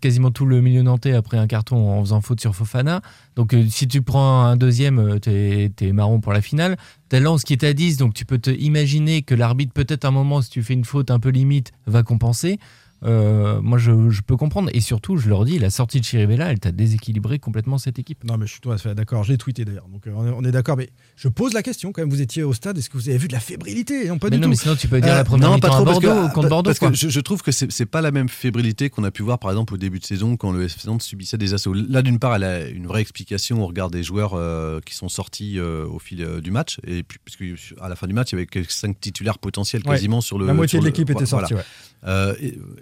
[0.00, 3.00] quasiment tout le milieu nantais a pris un carton en faisant faute sur Fofana.
[3.38, 6.76] Donc, euh, si tu prends un deuxième, euh, t'es es marron pour la finale.
[7.08, 10.10] T'as Lens qui est à 10, donc tu peux te imaginer que l'arbitre, peut-être un
[10.10, 12.58] moment, si tu fais une faute un peu limite, va compenser.
[13.04, 14.70] Euh, moi, je, je peux comprendre.
[14.72, 18.24] Et surtout, je leur dis, la sortie de Chirivella, elle t'a déséquilibré complètement cette équipe.
[18.24, 19.22] Non, mais je suis tout à fait d'accord.
[19.24, 19.86] Je l'ai tweeté d'ailleurs.
[19.88, 20.76] Donc, euh, on est, d'accord.
[20.76, 22.10] Mais je pose la question quand même.
[22.10, 22.76] Vous étiez au stade.
[22.78, 24.08] Est-ce que vous avez vu de la fébrilité?
[24.08, 24.50] Non, pas mais du non, tout.
[24.50, 26.34] mais sinon, tu peux dire Euh, la première Non, pas à trop, parce Bordeaux, que,
[26.34, 26.68] contre Bordeaux.
[26.70, 26.90] parce quoi.
[26.90, 29.50] que je, je trouve que c'est pas la même fébrilité qu'on a pu voir, par
[29.50, 31.74] exemple, au début de saison, quand le FC Nantes subissait des assauts.
[31.74, 35.08] Là, d'une part, elle a une vraie explication au regard des joueurs euh, qui sont
[35.08, 36.78] sortis euh, au fil euh, du match.
[36.86, 37.44] Et puis, puisque
[37.80, 39.94] à la fin du match, il y avait quelques cinq titulaires potentiels Ouais.
[39.94, 40.46] quasiment sur le.
[40.46, 41.46] La moitié sur de l'équipe était voilà.
[41.46, 41.54] sortie.
[41.54, 41.60] ouais.
[42.06, 42.34] Euh,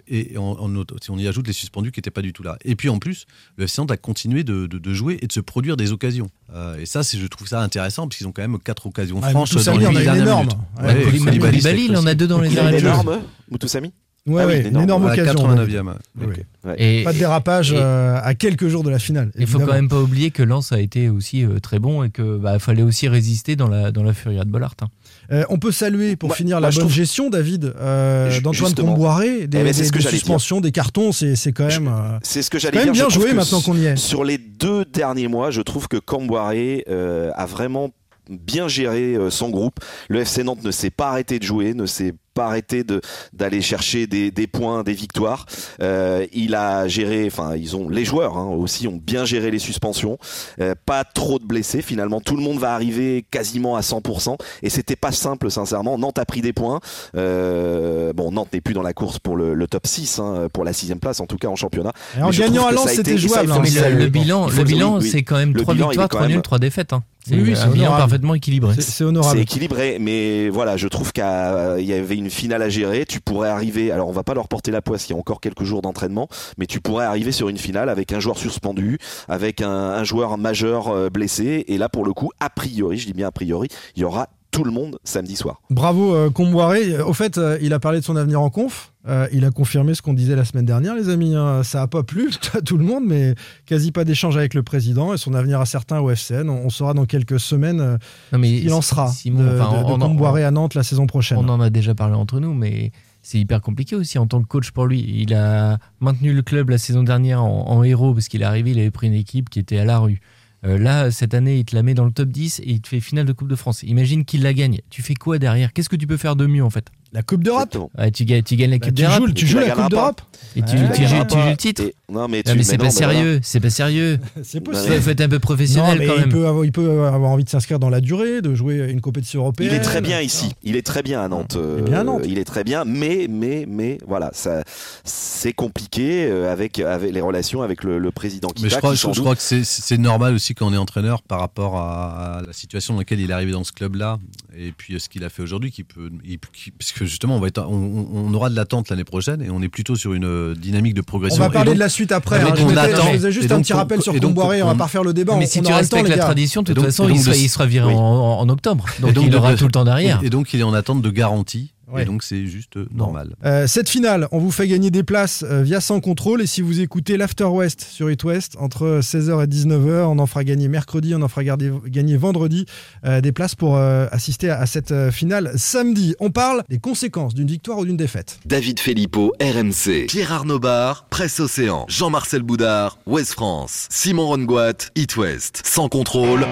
[0.09, 2.57] et on, on- si on y ajoute les suspendus qui n'étaient pas du tout là.
[2.65, 3.25] Et puis en plus,
[3.57, 6.29] le FC Nantes a continué de, de- de jouer et de se produire des occasions.
[6.53, 9.19] Euh, et ça, c'est- je trouve ça intéressant parce qu'ils ont quand même quatre occasions
[9.23, 10.47] Ah, franches dans les a une dernières énorme.
[10.47, 11.03] minutes.
[11.13, 12.87] Ouais, Koulibaly, il en a deux dans les Il a arrêts une de jeu.
[12.87, 13.19] énorme,
[13.51, 13.91] Moutoussamy
[14.25, 15.33] Ouais, Ah oui, ouais, une une énorme À la occasion.
[15.35, 15.95] 89e.
[16.19, 16.33] Oui, Ok.
[16.35, 16.43] oui.
[16.69, 16.75] Ouais.
[16.99, 19.31] Et- Pas de dérapage et- euh, à quelques jours de la finale.
[19.37, 22.09] Il faut quand même pas oublier que Lens a été aussi euh, très bon et
[22.09, 24.75] que bah, fallait aussi résister dans la dans la furia de Bollard.
[24.81, 24.87] hein.
[25.31, 28.73] Euh, on peut saluer pour finir la bonne trouve- gestion, David, euh, d'Antoine.
[28.73, 30.09] Comboiré, des, Eh ben, des- dire.
[30.09, 31.87] suspensions, des cartons, c'est quand même.
[31.87, 32.93] euh, C'est ce que j'allais dire.
[32.93, 33.95] bien joué maintenant qu'on y est.
[33.97, 37.89] Sur les deux derniers mois, je trouve que Camboiré euh, a vraiment
[38.29, 39.79] bien géré son groupe.
[40.09, 43.01] Le FC Nantes ne s'est pas arrêté de jouer, ne s'est pas arrêté de
[43.33, 45.45] d'aller chercher des, des points, des victoires.
[45.81, 49.59] Euh, il a géré, enfin ils ont les joueurs hein, aussi ont bien géré les
[49.59, 50.17] suspensions.
[50.61, 52.21] Euh, pas trop de blessés finalement.
[52.21, 55.97] Tout le monde va arriver quasiment à 100% et c'était pas simple sincèrement.
[55.97, 56.79] Nantes a pris des points.
[57.15, 60.63] Euh, bon Nantes n'est plus dans la course pour le, le top 6 hein, pour
[60.63, 61.93] la sixième place en tout cas en championnat.
[62.17, 63.51] Et en gagnant à Lens, ça a c'était ça, jouable.
[63.51, 63.61] hein.
[63.63, 66.59] Mais le bilan, le bilan, c'est quand même trois victoires, quand trois même- nuls, trois
[66.59, 66.93] défaites.
[67.27, 68.01] C'est Oui, oui, c'est un bilan honorable.
[68.03, 68.73] parfaitement équilibré.
[68.79, 69.35] C'est- honorable.
[69.37, 73.05] C'est équilibré, mais voilà, je trouve qu'il y avait une finale à gérer.
[73.05, 75.41] Tu pourrais arriver, alors on va pas leur porter la poisse, il y a encore
[75.41, 78.97] quelques jours d'entraînement, mais tu pourrais arriver sur une finale avec un joueur suspendu,
[79.27, 83.07] avec un, un joueur majeur euh, blessé, et là pour le coup, a priori, je
[83.07, 85.61] dis bien a priori, il y aura tout le monde samedi soir.
[85.69, 86.99] Bravo euh, Comboiré.
[87.01, 88.93] Au fait, euh, il a parlé de son avenir en conf.
[89.07, 91.33] Euh, il a confirmé ce qu'on disait la semaine dernière, les amis.
[91.35, 91.63] hein.
[91.63, 93.35] Ça n'a pas plu à tout le monde, mais
[93.65, 96.49] quasi pas d'échange avec le président et son avenir incertain au FCN.
[96.49, 97.97] On, on saura dans quelques semaines euh,
[98.33, 100.75] Non, mais il en sera Simon, de, enfin, de- de on- on- Comboiré à Nantes
[100.75, 101.37] la saison prochaine.
[101.37, 102.91] On en a déjà parlé entre nous, mais
[103.21, 104.99] c'est hyper compliqué aussi en tant que coach pour lui.
[105.21, 108.71] Il a maintenu le club la saison dernière en, en héros parce qu'il est arrivé,
[108.71, 110.19] il avait pris une équipe qui était à la rue.
[110.65, 112.87] Euh, là, cette année, il te la met dans le top 10 et il te
[112.87, 113.83] fait finale de Coupe de France.
[113.83, 114.79] Imagine qu'il la gagne.
[114.89, 115.71] Tu fais quoi derrière?
[115.71, 116.87] Qu'est-ce que tu peux faire de mieux en fait?
[117.13, 117.77] La Coupe d'Europe.
[117.97, 119.89] Ouais, tu, gagnes, tu gagnes la Bah, Coupe d'Europe joues, tu joues la la Coupe
[119.89, 120.21] d'Europe
[120.55, 121.81] et tu, Ouais, tu la joues, gagnera tu joues le titre.
[121.83, 124.19] Et- non mais, tu, Non, mais c'est pas sérieux, c'est pas sérieux.
[124.43, 124.93] C'est possible.
[124.95, 126.29] Il faut, être un peu professionnel quand il même.
[126.29, 129.41] peut, avoir, il peut avoir envie de s'inscrire dans la durée, de jouer une compétition
[129.41, 129.69] européenne.
[129.71, 130.51] Il est très bien ici.
[130.63, 131.57] Il est très bien à Nantes.
[131.57, 132.21] Il est bien à Nantes.
[132.23, 134.63] Euh, Il est très bien, mais mais mais voilà, ça
[135.03, 138.79] c'est compliqué euh, avec avec les relations avec le, le président qui Mais je va,
[138.81, 141.75] crois, qui je, je crois que c'est- normal aussi quand on est entraîneur par rapport
[141.77, 144.19] à, à la situation dans laquelle il est arrivé dans ce club-là
[144.59, 147.39] et puis ce qu'il a fait aujourd'hui, qui peut, il- qui- parce que justement, on,
[147.39, 150.25] va être, on, on aura de l'attente l'année prochaine et on est plutôt sur une
[150.25, 151.39] euh, dynamique de On progression.
[151.43, 152.41] va Et parler donc- de la suite après.
[152.41, 152.53] hein.
[152.55, 153.07] Je, on attend.
[153.07, 154.61] je faisais juste un petit on- rappel sur Comboiré.
[154.63, 155.35] On va on- pas faire le débat.
[155.37, 156.85] Mais on- si on tu aura le temps, respectes les la tradition, de toute donc-
[156.85, 157.93] façon, il sera, de- il sera viré oui.
[157.93, 157.99] en,
[158.39, 158.85] en octobre.
[158.99, 160.19] Donc, il aura tout le temps derrière.
[160.23, 161.73] Et donc il est en attente de garantie.
[161.91, 162.01] Ouais.
[162.01, 163.35] Et donc c'est juste euh, normal.
[163.45, 166.41] Euh, cette finale, on vous fait gagner des places euh, via Sans Contrôle.
[166.41, 170.25] Et si vous écoutez l'After West sur It West, entre 16h et 19h, on en
[170.25, 172.65] fera gagner mercredi, on en fera garder- gagner vendredi
[173.05, 176.13] euh, des places pour euh, assister à, à cette euh, finale samedi.
[176.19, 178.39] On parle des conséquences d'une victoire ou d'une défaite.
[178.45, 180.07] David Filippo, RMC.
[180.07, 181.85] Pierre Arnaud Bar, Presse Océan.
[181.87, 183.87] Jean-Marcel Boudard, Ouest France.
[183.89, 185.61] Simon Rongoat, It West.
[185.65, 186.45] Sans contrôle.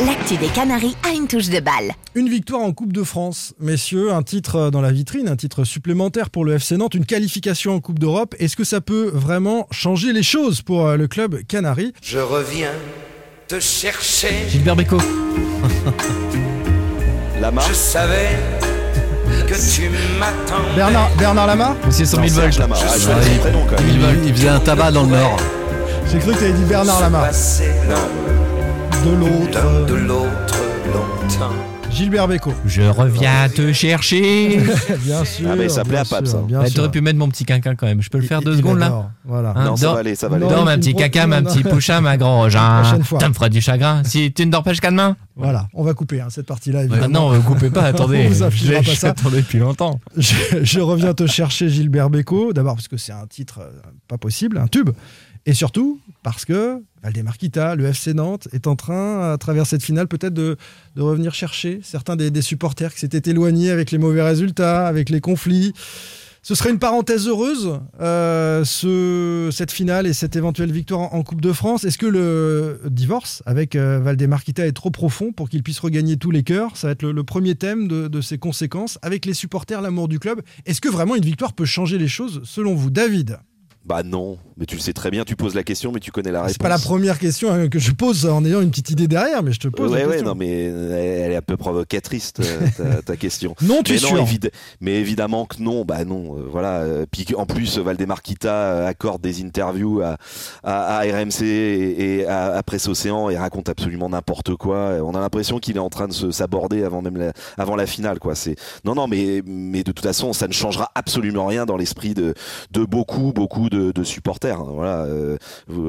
[0.00, 1.92] L'actu des Canaries a une touche de balle.
[2.14, 5.62] Une victoire en Coupe de France, messieurs, un titre euh, dans la vitrine, un titre
[5.64, 8.34] supplémentaire pour le FC Nantes, une qualification en Coupe d'Europe.
[8.38, 12.72] Est-ce que ça peut vraiment changer les choses pour euh, le club canari Je reviens
[13.48, 14.32] te chercher.
[14.48, 14.98] Gilbert Bécaud.
[17.40, 17.62] Lama.
[17.68, 18.30] Je savais
[19.46, 19.88] que tu
[20.18, 20.62] m'attends.
[20.74, 22.58] Bernard, Bernard Lama Monsieur 100 Non, 000 Serge volts.
[22.58, 22.76] Lama.
[22.80, 24.18] Ah, je Ouais, connais son il- prénom, quand même.
[24.22, 25.36] Il, il faisait un tabac dans le Nord.
[26.10, 27.28] J'ai cru que tu avais dit Bernard Lama.
[29.04, 29.86] De l'autre.
[29.86, 31.52] de l'autre longtemps.
[31.90, 32.54] Gilbert Bécaud.
[32.64, 34.58] Je reviens te chercher.
[35.04, 35.48] bien sûr.
[35.52, 36.38] Ah, mais ça plaît à Pape, ça.
[36.38, 36.70] bien Bah.
[36.70, 38.00] T'aurais pu mettre mon petit quinquin quand même.
[38.00, 39.52] Je peux le faire Il- deux il secondes là Voilà.
[39.56, 40.44] Hein, Non, ça dors- va aller, ça va aller.
[40.46, 41.50] Non, Dors, ma petit pro- caca, non, ma non.
[41.52, 42.16] petit pouchin, ma.
[42.16, 43.20] Prochaine fois.
[43.20, 44.02] Ça me fera du chagrin.
[44.04, 46.80] Si tu ne dors pas jusqu'à demain Voilà, on va couper hein, cette partie-là.
[46.80, 47.08] Ah évidemment.
[47.30, 48.30] Non, euh, coupez pas, attendez.
[48.32, 50.00] J'attendais depuis longtemps.
[50.16, 53.70] Je, je reviens te chercher Gilbert Bécaud, d'abord parce que c'est un titre euh,
[54.08, 54.90] pas possible, un tube,
[55.46, 59.82] et surtout parce que Valdemar Kita, le FC Nantes, est en train, à travers cette
[59.82, 60.56] finale, peut-être de,
[60.96, 65.72] revenir chercher certains des, supporters qui s'étaient éloignés avec les mauvais résultats, avec les conflits.
[66.44, 71.40] Ce serait une parenthèse heureuse, euh, ce, cette finale et cette éventuelle victoire en, Coupe
[71.40, 71.84] de France.
[71.84, 76.32] Est-ce que le divorce avec euh, Valdemar est trop profond pour qu'il puisse regagner tous
[76.32, 76.76] les cœurs?
[76.76, 78.98] Ça va être le, le premier thème de, de ses conséquences.
[79.02, 82.40] Avec les supporters, l'amour du club, est-ce que vraiment une victoire peut changer les choses
[82.44, 83.38] selon vous, David
[83.84, 86.30] Bah non, mais tu le sais très bien, tu poses la question, mais tu connais
[86.30, 86.52] la réponse.
[86.52, 89.42] C'est pas la première question hein, que je pose en ayant une petite idée derrière,
[89.42, 90.28] mais je te pose Ouais, la ouais, question.
[90.28, 92.42] non, mais elle est un peu provocatrice, ta,
[93.04, 93.56] ta- question.
[93.60, 94.16] Non, tu mais es sûr.
[94.24, 96.82] évid- mais évidemment que non, bah non, euh, voilà.
[96.82, 100.16] euh, Puis en plus, Valdemar Kita euh, accorde des interviews à,
[100.62, 104.92] à, à RMC et, et à, à Presse Océan et raconte absolument n'importe quoi.
[105.02, 107.86] On a l'impression qu'il est en train de se s'aborder avant même la, avant la
[107.86, 108.36] finale, quoi.
[108.36, 108.54] C'est
[108.84, 112.34] non, non, mais mais de toute façon, ça ne changera absolument rien dans l'esprit de
[112.70, 114.58] de beaucoup, beaucoup de, de supporters.
[114.60, 114.70] hein.
[114.72, 115.36] Voilà, euh,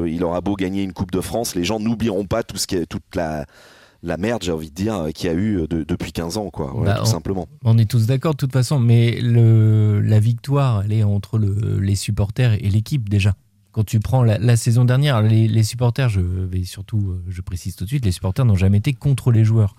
[0.08, 2.76] il aura beau gagner une Coupe de France, les gens n'oublieront pas tout ce qui
[2.76, 3.46] est toute la
[4.06, 6.72] la merde, j'ai envie de dire, qu'il y a eu de- depuis 15 ans, quoi.
[6.76, 7.48] Voilà, Bah, tout on- simplement.
[7.64, 11.80] On est tous d'accord de toute façon, mais le, la victoire, elle est entre le-
[11.80, 13.34] les supporters et l'équipe déjà.
[13.72, 17.40] Quand tu prends la, la saison dernière, les, les supporters, je vais surtout, euh, je
[17.42, 19.74] précise tout de suite, les supporters n'ont jamais été contre les joueurs.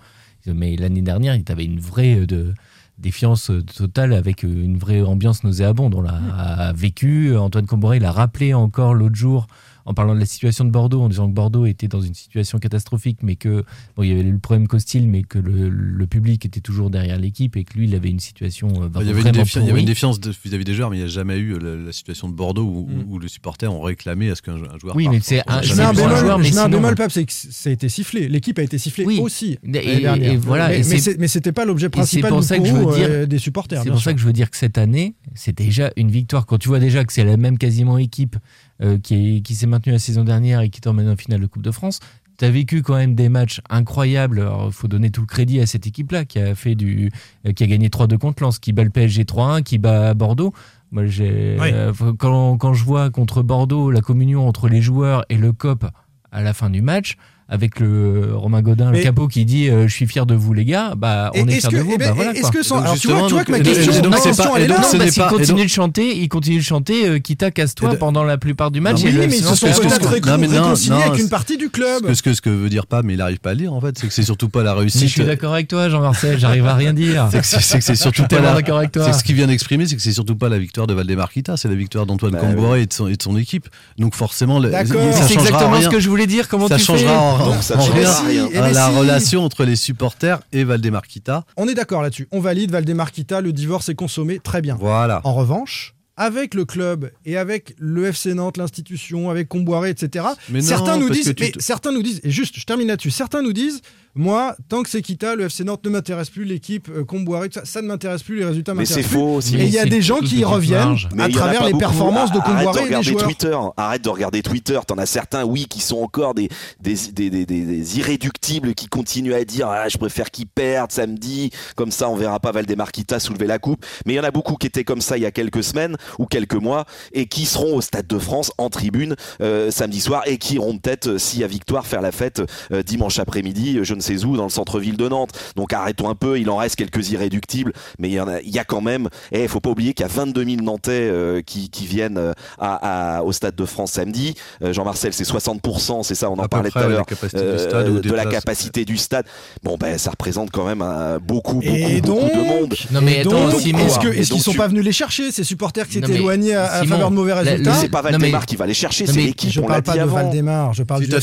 [0.47, 2.53] Mais l'année dernière, il y avait une vraie euh, de,
[2.97, 5.95] défiance euh, totale avec euh, une vraie ambiance nauséabonde.
[5.95, 7.35] On l'a a vécu.
[7.35, 9.47] Antoine Comboré l'a rappelé encore l'autre jour
[9.85, 12.59] en parlant de la situation de Bordeaux, en disant que Bordeaux était dans une situation
[12.59, 13.63] catastrophique, mais que
[13.95, 17.19] bon, il y avait le problème Costil, mais que le, le public était toujours derrière
[17.19, 19.53] l'équipe et que lui, il avait une situation euh, Il y, avait une vraiment défi-
[19.57, 19.81] il y avait pourrie.
[19.81, 22.27] une défiance de- vis-à-vis des joueurs, mais il n'y a jamais eu la, la situation
[22.29, 23.01] de Bordeaux où, Mm.
[23.09, 25.57] où- où les supporters ont réclamé à ce qu'un un joueur Oui, mais c'est un-
[25.57, 28.27] un bémol, joueur, mais un bémol, Pape, c'est que ça a été sifflé.
[28.27, 29.19] L'équipe a été sifflée Oui.
[29.21, 29.57] aussi.
[29.73, 30.83] Et- voilà, mais,
[31.19, 33.37] mais c'était pas l'objet principal pour du ça que je courroux, veux dire- euh, des
[33.39, 33.83] supporters.
[33.83, 36.45] C'est pour ça que je veux dire que cette année, c'est déjà une victoire.
[36.45, 38.35] Quand tu vois déjà que c'est la même quasiment équipe
[38.81, 41.45] euh, qui, est- qui s'est maintenue la saison dernière et qui t'emmène en finale de
[41.47, 41.99] Coupe de France,
[42.37, 44.45] tu as vécu quand même des matchs incroyables.
[44.65, 47.09] Il faut donner tout le crédit à cette équipe-là qui a fait du,
[47.47, 50.53] euh, qui a gagné 3-2 contre Lens, qui bat le PSG 3-1, qui bat Bordeaux.
[50.91, 51.69] Moi, j'ai, Oui.
[51.71, 55.85] euh, quand, quand je vois contre Bordeaux la communion entre les joueurs et le COP
[56.31, 57.15] à la fin du match,
[57.47, 60.53] avec le Romain Godin, Mais- le capot qui dit euh, Je suis fier de vous,
[60.53, 61.91] les gars, bah, on est est-ce fiers que- de vous.
[61.93, 63.93] eh ben, bah, voilà, est-ce que sans- alors tu vois, tu vois que ma question,
[64.01, 64.79] donc, ma question, pas- elle est là.
[64.81, 67.91] Non, pas- et continue donc- de chanter, il continue de chanter, euh, quitte à casse-toi
[67.91, 69.01] de- pendant la plupart du match.
[69.03, 71.29] Oui, et le mais ils se sont peut-être non, mais non, réconciliés non, avec une
[71.29, 72.11] partie du club.
[72.13, 73.95] Ce que, ce que, veut dire pas, mais il n'arrive pas à lire en fait,
[73.99, 75.01] c'est que c'est surtout pas la Mais réussite.
[75.03, 77.27] je suis d'accord avec toi, Jean-Marcel, j'arrive à rien dire.
[77.31, 79.13] C'est que c'est- surtout Je suis pas d'accord avec toi.
[79.13, 81.67] Ce qu'il vient d'exprimer, c'est que c'est surtout pas la victoire de Valdemar Kita, c'est
[81.67, 83.67] la victoire d'Antoine Bah, Camboré et, de son, et de son équipe.
[83.99, 86.47] Donc forcément, C'est exactement ce que je voulais dire.
[86.47, 88.95] Comment ça tu changera fais Donc, ça rien la si.
[88.97, 91.45] relation entre les supporters et Valdemar Kita.
[91.57, 92.27] On est d'accord là-dessus.
[92.31, 94.77] On valide Valdemar Kita, le divorce est consommé, très bien.
[94.79, 95.21] Voilà.
[95.23, 100.25] En revanche, avec le club et avec le FC Nantes, l'institution, avec Comboiré, etc.
[100.49, 103.11] Mais non, certains nous disent, mais certains nous disent, et juste, je termine là-dessus.
[103.11, 103.81] Certains nous disent,
[104.15, 107.65] Moi, tant que c'est Kita, le FC Nantes ne m'intéresse plus, l'équipe euh, Comboiré, ça,
[107.65, 109.19] ça ne m'intéresse plus, les résultats Mais m'intéressent c'est plus.
[109.19, 109.55] faux aussi.
[109.57, 110.95] Et il y a C'est des gens qui y reviennent.
[111.13, 111.79] Mais à travers les beaucoup.
[111.79, 113.23] performances de Arrête de Comboiré et des regarder joueurs.
[113.25, 113.57] Twitter.
[113.77, 114.79] Arrête de regarder Twitter.
[114.87, 116.47] T'en as certains, oui, qui sont encore des,
[116.79, 120.91] des, des, des, des- des irréductibles qui continuent à dire ah, je préfère qu'ils perdent
[120.93, 121.49] samedi.
[121.75, 123.85] Comme ça, on verra pas Valdemar Kita soulever la coupe.
[124.05, 125.97] Mais il y en a beaucoup qui étaient comme ça il y a quelques semaines
[126.19, 130.23] ou quelques mois et qui seront au Stade de France en tribune euh, samedi soir
[130.25, 132.41] et qui iront peut-être, euh, s'il y a victoire, faire la fête
[132.71, 135.31] euh, dimanche après-midi, je ne où, dans le centre-ville de Nantes.
[135.55, 136.39] Donc arrêtons un peu.
[136.39, 139.09] Il en reste quelques irréductibles, mais il y en a, il y a quand même.
[139.31, 142.17] Et il faut pas oublier qu'il y a 22 000 Nantais euh, qui, qui viennent
[142.17, 144.35] euh, à, à- au Stade de France samedi.
[144.63, 148.11] Euh, Jean-Marcel, c'est 60%, c'est ça, on en À parlait tout à l'heure, euh, de
[148.13, 148.33] la places.
[148.35, 149.25] capacité du stade.
[149.63, 152.75] Bon, ben, ça représente quand même euh, beaucoup, beaucoup, Et beaucoup donc, de monde.
[152.91, 156.13] Non, mais est-ce qu'ils donc sont tu- pas venus les chercher, ces supporters qui s'étaient
[156.15, 158.65] éloignés à, à Simon, faveur de mauvais résultats Mais c'est pas Valdemar mais- qui va
[158.67, 160.03] les chercher, c'est mais l'équipe, Je parle pas de.
[160.03, 161.11] Valdemar, je parle de.
[161.11, 161.17] Bah,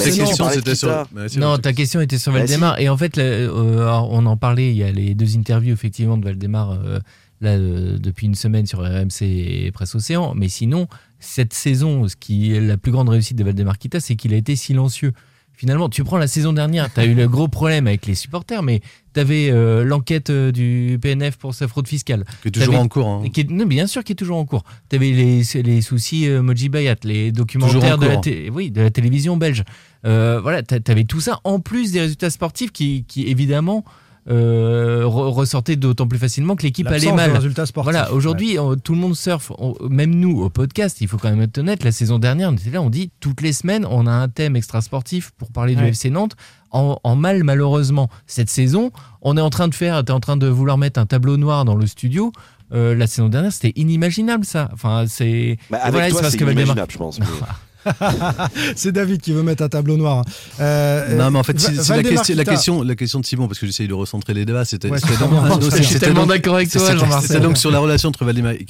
[1.28, 2.41] c'est Non, ta question était sur Bah,
[2.73, 2.81] Valdemar.
[2.81, 6.16] Et en fait, là, euh, on en parlait, il y a les deux interviews effectivement
[6.16, 6.99] de Valdemar euh,
[7.41, 10.35] là, euh, depuis une semaine sur RMC et Presse Océan.
[10.35, 10.87] Mais sinon,
[11.20, 14.37] cette saison, ce qui est la plus grande réussite de Valdemar Kita, c'est qu'il a
[14.37, 15.12] été silencieux.
[15.55, 18.62] Finalement, tu prends la saison dernière, tu as eu le gros problème avec les supporters,
[18.64, 18.81] mais
[19.14, 19.51] tu avais
[19.85, 22.25] l'enquête euh, du PNF pour sa fraude fiscale.
[22.43, 23.07] Que toujours T'avais- en cours.
[23.07, 23.23] hein.
[23.33, 24.64] Qui est- non, bien sûr, qui est toujours en cours.
[24.89, 28.70] Tu avais les, les soucis euh, Moji Bayat, les Toujours documentaires en de la, oui,
[28.73, 29.62] de la télévision belge.
[30.05, 33.84] Euh, voilà, tu avais tout ça, en plus des résultats sportifs qui, qui évidemment,
[34.30, 37.32] euh, re- ressortaient d'autant plus facilement que l'équipe allait mal.
[37.32, 37.92] résultats sportifs.
[37.92, 39.50] Voilà, aujourd'hui, on- tout le monde surfe.
[39.59, 42.53] On- même nous, au podcast, il faut quand même être honnête, la saison dernière, on
[42.55, 45.74] était là, on dit toutes les semaines, on a un thème extra sportif pour parler
[45.74, 45.88] du Ouais.
[45.88, 46.36] FC Nantes.
[46.70, 48.92] En, en mal, malheureusement, cette saison,
[49.22, 51.64] on est en train de faire, t'es en train de vouloir mettre un tableau noir
[51.64, 52.32] dans le studio.
[52.72, 54.70] Euh, la saison dernière, c'était inimaginable, ça.
[54.72, 55.59] Enfin, c'est.
[55.68, 57.18] Bah, avec voilà, toi, parce c'est inimaginable, je pense.
[57.20, 57.26] mais-
[58.76, 60.18] C'est David qui veut mettre un tableau noir.
[60.18, 60.24] hein.
[60.61, 63.49] Euh, Non, mais en fait, c'est c'est la, question, la, question, la question de Simon,
[63.49, 66.70] parce que j'essaye de recentrer les débats, c'était Ouais, Je suis donc- tellement d'accord avec
[66.70, 67.28] toi, Jean-Marcel.
[67.28, 68.66] C'était donc sur la relation entre Valdemar et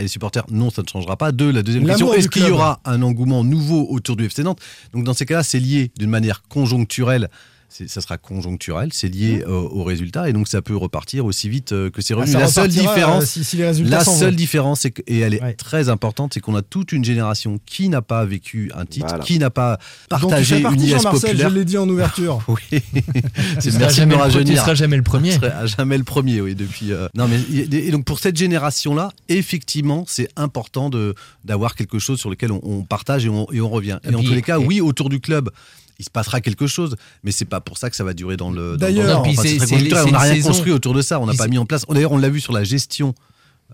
[0.00, 0.44] les supporters.
[0.50, 1.32] Non, ça ne changera pas.
[1.32, 4.42] Deux, la deuxième L'amour question, est-ce qu'il y aura un engouement nouveau autour du FC
[4.42, 4.60] Nantes?
[4.92, 7.28] Donc dans ces cas-là, c'est lié d'une manière conjoncturelle.
[7.70, 11.72] Ça sera conjoncturel, c'est lié euh, aux résultats et donc ça peut repartir aussi vite
[11.72, 12.32] euh, que c'est Ah, revenu.
[12.32, 14.36] ça la seule différence, euh, si- si les résultats la seule vont.
[14.36, 15.52] différence, que- et elle est Ouais.
[15.52, 19.22] très importante, c'est qu'on a toute une génération qui n'a pas vécu un titre, Voilà.
[19.24, 21.50] qui n'a pas tu partagé fais une IS Jean-Marcel, populaire.
[21.50, 22.40] je l'ai dit en ouverture.
[22.48, 22.58] Oui,
[22.92, 23.02] Tu
[23.60, 24.60] c'est seras merci de jamais me le- tu rajeunir.
[24.62, 25.30] seras jamais le premier.
[25.32, 26.92] Je serai à jamais le premier, oui, depuis.
[26.92, 31.14] euh, Non, mais et donc pour cette génération-là, effectivement, c'est important de
[31.44, 33.98] d'avoir quelque chose sur lequel on, on partage et on, et on revient.
[34.04, 35.50] Et, Et en puis- tous les cas, et- oui, autour du club.
[35.98, 36.94] Il se passera quelque chose,
[37.24, 38.76] mais c'est pas pour ça que ça va durer dans le.
[38.76, 39.22] D'ailleurs-
[39.96, 41.18] Enfin, on n'a rien saison- construit autour de ça.
[41.20, 41.84] On n'a pas mis en place.
[41.88, 43.14] D'ailleurs, on l'a vu sur la gestion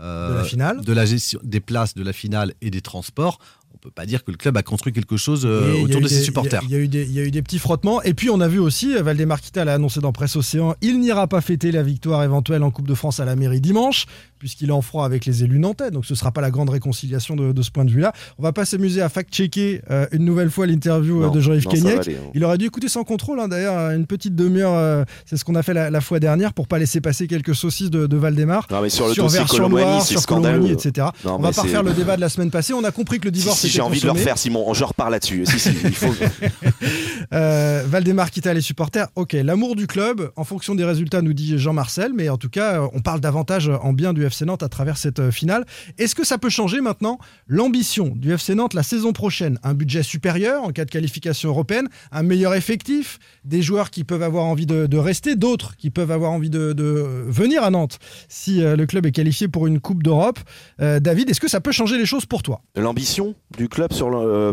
[0.00, 0.80] euh, De la finale.
[0.80, 3.38] de la gestion des places, de la finale et des transports.
[3.74, 6.18] On peut pas dire que le club a construit quelque chose euh, autour de ses
[6.20, 6.62] des- supporters.
[6.64, 8.00] Il y, a- y eu des- il y a eu des petits frottements.
[8.02, 10.98] Et puis, on a vu aussi, euh, Valdemar Kita l'a annoncé dans Presse Océan, il
[11.00, 14.06] n'ira pas fêter la victoire éventuelle en Coupe de France à la mairie dimanche,
[14.44, 15.90] puisqu'il est en froid avec les élus nantais.
[15.90, 18.12] Donc, ce ne sera pas la grande réconciliation de, de ce point de vue-là.
[18.38, 22.08] On va pas s'amuser à fact-checker euh, une nouvelle fois l'interview euh, de Jean-Yves Kenyek.
[22.08, 22.30] hein.
[22.34, 24.74] Il aurait dû écouter sans contrôle, hein, d'ailleurs, une petite demi-heure.
[24.74, 27.54] euh, c'est ce qu'on a fait la, la fois dernière pour pas laisser passer quelques
[27.54, 28.66] saucisses de, de Valdemar.
[28.70, 30.58] Non, mais sur le dossier Colomboigny, c'est sur scandaleux.
[30.58, 31.06] Colomboigny, etc.
[31.24, 32.74] Non, on va pas refaire le débat de la semaine passée.
[32.74, 34.74] On a compris que le divorce si, était j'ai envie de le refaire, Simon.
[34.74, 35.46] Je repars là-dessus.
[35.46, 36.12] si, si, il faut.
[37.32, 39.06] Euh, Valdemar quitta les supporters.
[39.16, 42.80] Ok, l'amour du club, en fonction des résultats, nous dit Jean-Marcel, mais en tout cas,
[42.82, 45.64] euh, on parle davantage en bien du FC Nantes à travers cette euh, finale.
[45.98, 49.58] Est-ce que ça peut changer maintenant l'ambition du FC Nantes la saison prochaine?
[49.62, 54.22] Un budget supérieur en cas de qualification européenne, un meilleur effectif, des joueurs qui peuvent
[54.22, 57.98] avoir envie de, de rester, d'autres qui peuvent avoir envie de, de venir à Nantes
[58.28, 60.38] si euh, le club est qualifié pour une Coupe d'Europe.
[60.80, 62.62] Euh, David, est-ce que ça peut changer les choses pour toi?
[62.76, 64.52] L'ambition du club sur le, euh,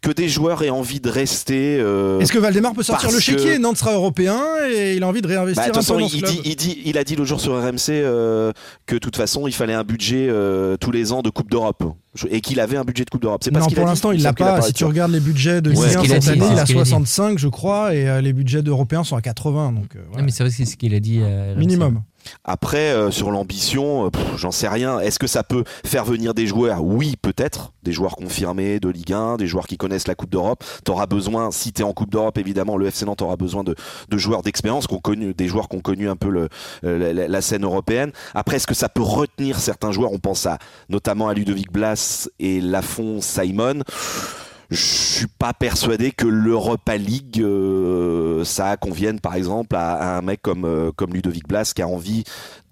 [0.00, 1.78] que des joueurs aient envie de rester.
[1.80, 3.56] euh, Est-ce que Valdemar peut sortir le chéquier?
[3.56, 4.42] que- Nantes sera européen
[4.72, 6.56] et il a envie de Bah, réinvestir un peu dans il, ce club dit, il,
[6.56, 8.02] dit- il a dit le jour sur RMC
[8.86, 11.84] que toute façon, il fallait un budget euh, tous les ans de Coupe d'Europe.
[12.30, 13.42] Et qu'il avait un budget de Coupe d'Europe.
[13.44, 14.62] C'est non, pour l'instant, il l'a pas.
[14.62, 16.52] Si tu regardes les budgets de Ouais, Ligue c'est 1 ce qu'il a cette année,
[16.52, 16.88] il a qu'il a dit.
[16.90, 19.72] 65, je crois, et euh, les budgets d'Européens sont à 80.
[19.72, 20.18] Donc, euh, voilà.
[20.18, 21.20] Non, mais c'est vrai que c'est ce qu'il a dit.
[21.56, 22.02] minimum.
[22.44, 25.00] Après, euh, sur l'ambition, euh, j'en sais rien.
[25.00, 26.82] Est-ce que ça peut faire venir des joueurs?
[26.82, 27.72] Oui, peut-être.
[27.82, 30.64] Des joueurs confirmés de Ligue 1, des joueurs qui connaissent la Coupe d'Europe.
[30.84, 33.74] T'auras besoin, si t'es en Coupe d'Europe, évidemment, le FC Nantes besoin de,
[34.16, 36.48] joueurs d'expérience, des joueurs qui ont connu un peu
[36.84, 38.12] euh, la, la scène européenne.
[38.34, 40.12] Après, est-ce que ça peut retenir certains joueurs?
[40.12, 40.58] On pense à
[40.88, 43.82] notamment à Ludovic Blas et Lafont Simon.
[44.74, 50.42] Je suis pas persuadé que l'Europa League, euh, ça convienne par exemple à, un mec
[50.42, 52.24] comme, euh, comme Ludovic Blas qui a envie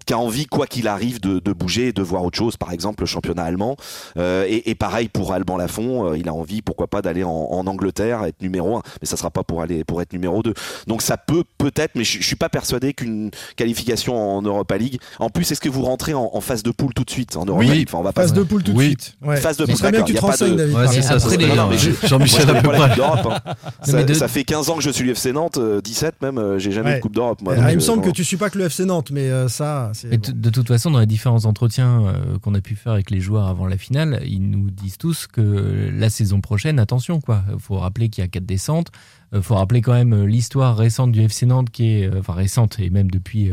[0.03, 2.71] qui a envie, quoi qu'il arrive, de, de, bouger et de voir autre chose, par
[2.71, 3.75] exemple le championnat allemand.
[4.17, 7.31] Euh, et, et, pareil pour Alban Lafont, euh, il a envie, pourquoi pas, d'aller en,
[7.31, 10.53] en, Angleterre, être numéro 1, mais ça sera pas pour aller pour être numéro 2.
[10.87, 14.99] Donc ça peut peut-être, mais je, je suis pas persuadé qu'une qualification en Europa League.
[15.19, 17.45] En plus, est-ce que vous rentrez en, en, phase de poule tout de suite en
[17.45, 17.87] Europa oui, League?
[17.89, 18.39] Enfin, on va phase pas...
[18.39, 18.87] de poule tout de oui.
[18.87, 19.15] suite.
[19.21, 19.37] Ouais.
[19.37, 19.75] Phase de poule.
[19.75, 19.91] poule.
[19.91, 20.75] bien que tu te renseignes, David.
[20.75, 21.15] Ouais, c'est ça.
[21.15, 21.77] Après, non, mais
[22.07, 22.49] Jean-Michel.
[22.49, 23.39] Hein.
[23.83, 24.13] Ça, de...
[24.13, 26.93] ça, fait 15 ans que je suis l'UFC Nantes, 17 même, euh, j'ai jamais ouais.
[26.93, 27.39] eu de Coupe d'Europe.
[27.47, 29.91] Ah, il me semble que tu suis pas que le FC Nantes, mais ça.
[30.05, 30.17] Mais.
[30.17, 33.47] De toute façon, dans les différents entretiens euh, qu'on a pu faire avec les joueurs
[33.47, 37.43] avant la finale, ils nous disent tous que la saison prochaine, attention, quoi.
[37.51, 38.91] Il faut rappeler qu'il y a quatre descentes.
[39.33, 42.79] Il faut rappeler quand même l'histoire récente du FC Nantes, qui est, euh, enfin récente
[42.79, 43.51] et même depuis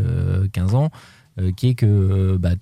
[0.53, 0.91] 15 ans,
[1.39, 2.57] euh, qui est que bah,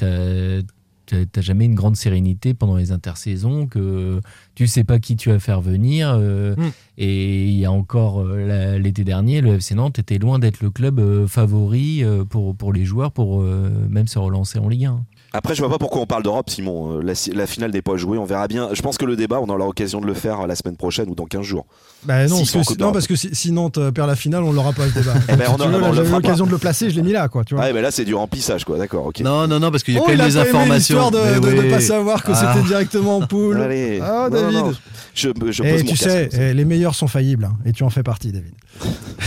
[1.31, 4.21] t'as jamais une grande sérénité pendant les intersaisons, que
[4.55, 6.13] tu sais pas qui tu vas faire venir.
[6.15, 6.71] Euh, mm.
[6.99, 10.71] Et il y a encore euh, l'été dernier, le FC Nantes était loin d'être le
[10.71, 15.05] club euh, favori pour, pour les joueurs pour même se relancer en Ligue 1.
[15.39, 16.99] Après, je vois pas pourquoi on parle d'Europe, Simon.
[16.99, 18.71] La, la finale n'est pas jouée, on verra bien.
[18.73, 21.15] Je pense que le débat, on aura l'occasion de le faire la semaine prochaine ou
[21.15, 21.65] dans 15 jours.
[22.03, 24.51] Bah non, si parce, que, non parce que si, si, Nantes perd la finale, on
[24.51, 25.15] l'aura pas ce débat.
[25.29, 27.45] eh ben, on eu l'occasion de le placer, je l'ai mis là, quoi.
[27.45, 27.65] Tu vois.
[27.65, 28.79] Ah, mais là, c'est du remplissage, quoi.
[28.79, 29.21] D'accord, ok.
[29.21, 31.11] Non, non, non, parce qu'il y a oh, quand même des informations.
[31.13, 32.53] de, de, de, de pas savoir que ah.
[32.55, 33.63] c'était directement en poule.
[33.63, 34.01] Allez.
[34.03, 34.57] Ah, David.
[34.57, 34.75] Non, non.
[35.15, 38.03] Je, je et tu sais, et les meilleurs sont faillibles, hein, et tu en fais
[38.03, 38.55] partie, David.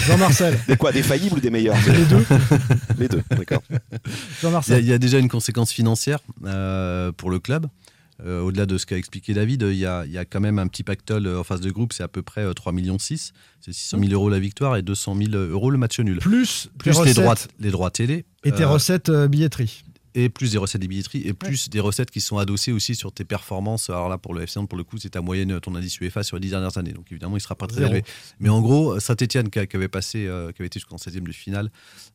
[0.08, 0.60] Jean-Marcel.
[0.68, 2.26] Des quoi Des faillibles ou des meilleurs Les deux.
[3.00, 3.62] les deux, d'accord.
[4.42, 4.80] Jean-Marcel.
[4.84, 7.68] Il y, y, a déjà une conséquence financière euh, pour le club.
[8.26, 10.60] Euh, Au-delà de ce qu'a expliqué David, il y, a, il y, a, quand même
[10.60, 12.98] un petit pactole en phase de groupe, c'est à peu près 3,6 millions.
[13.00, 13.18] C'est
[13.72, 16.20] 600 000 euros la victoire et 200 000 euros le match nul.
[16.20, 18.26] Plus, plus les, droits, les droits télé.
[18.44, 19.84] Et tes euh, recettes euh, billetterie
[20.16, 21.70] et plus des recettes des billetteries et plus ouais.
[21.70, 23.90] des recettes qui sont adossées aussi sur tes performances.
[23.90, 26.38] Alors là, pour le FC pour le coup, c'est ta moyenne, ton indice UEFA sur
[26.38, 26.94] les 10 dernières années.
[26.94, 27.92] Donc évidemment, il ne sera pas très Zéro.
[27.92, 28.04] élevé.
[28.40, 31.32] Mais en gros, Saint-Etienne, qui, qui, avait passé, euh, qui avait été jusqu'en 16e de
[31.32, 31.72] finale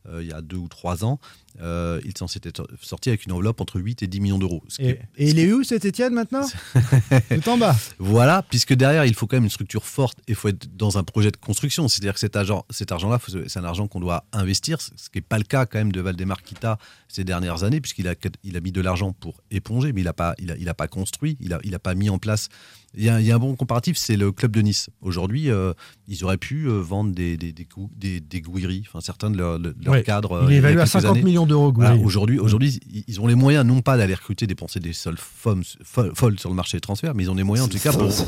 [0.07, 1.19] euh, il y a deux ou trois ans,
[1.61, 2.51] euh, il s'en s'était
[2.81, 4.63] sorti avec une enveloppe entre 8 et 10 millions d'euros.
[4.79, 5.01] Et, est...
[5.17, 6.45] et, il est où Saint-Etienne maintenant
[7.29, 7.75] Tout en bas.
[7.99, 10.97] Voilà, puisque derrière, il faut quand même une structure forte et il faut être dans
[10.97, 11.87] un projet de construction.
[11.87, 15.21] C'est-à-dire que cet, argent, cet argent-là, c'est un argent qu'on doit investir, ce qui n'est
[15.21, 16.77] pas le cas quand même de Valdemar Kita
[17.07, 20.13] ces dernières années, puisqu'il a, il a mis de l'argent pour éponger, mais il n'a
[20.13, 22.49] pas, il a, il a pas construit, il n'a il a pas mis en place
[22.97, 24.89] il y, a, il y, a, un bon comparatif, c'est le club de Nice.
[25.01, 25.73] Aujourd'hui, euh,
[26.07, 29.59] ils auraient pu euh, vendre des, des, des, des, des Gouiri, enfin certains de leurs
[29.59, 30.45] leur ouais, cadres.
[30.47, 31.23] Il est évalué à 50 années.
[31.23, 31.71] millions d'euros.
[31.73, 35.61] Voilà, aujourd'hui, aujourd'hui, ils ont les moyens non pas d'aller recruter, dépenser des sols folles,
[35.83, 38.07] folles sur le marché des transferts, mais ils ont les moyens en tout cas pour,
[38.07, 38.25] pour,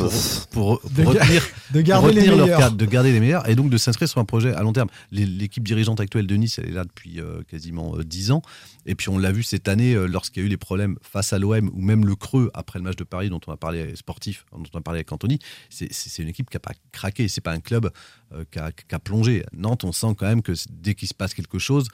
[0.52, 1.44] pour, pour de retenir,
[1.74, 2.60] de garder retenir les leur meilleurs.
[2.60, 4.90] cadre, de garder les meilleurs et donc de s'inscrire sur un projet à long terme.
[5.12, 8.42] L'équipe dirigeante actuelle de Nice, elle est là depuis euh, quasiment euh, 10 ans.
[8.86, 11.34] Et puis on l'a vu cette année euh, lorsqu'il y a eu les problèmes face
[11.34, 13.96] à l'OM ou même le creux après le match de Paris dont on a parlé
[13.96, 15.40] sportif, dont on a parlé avec Anthony
[15.70, 17.92] c'est une équipe qui n'a pas craqué, c'est pas un club
[18.34, 19.44] euh, qui, a, qui, a, plongé.
[19.54, 21.88] Nantes, on sent quand même que dès qu'il se passe quelque chose,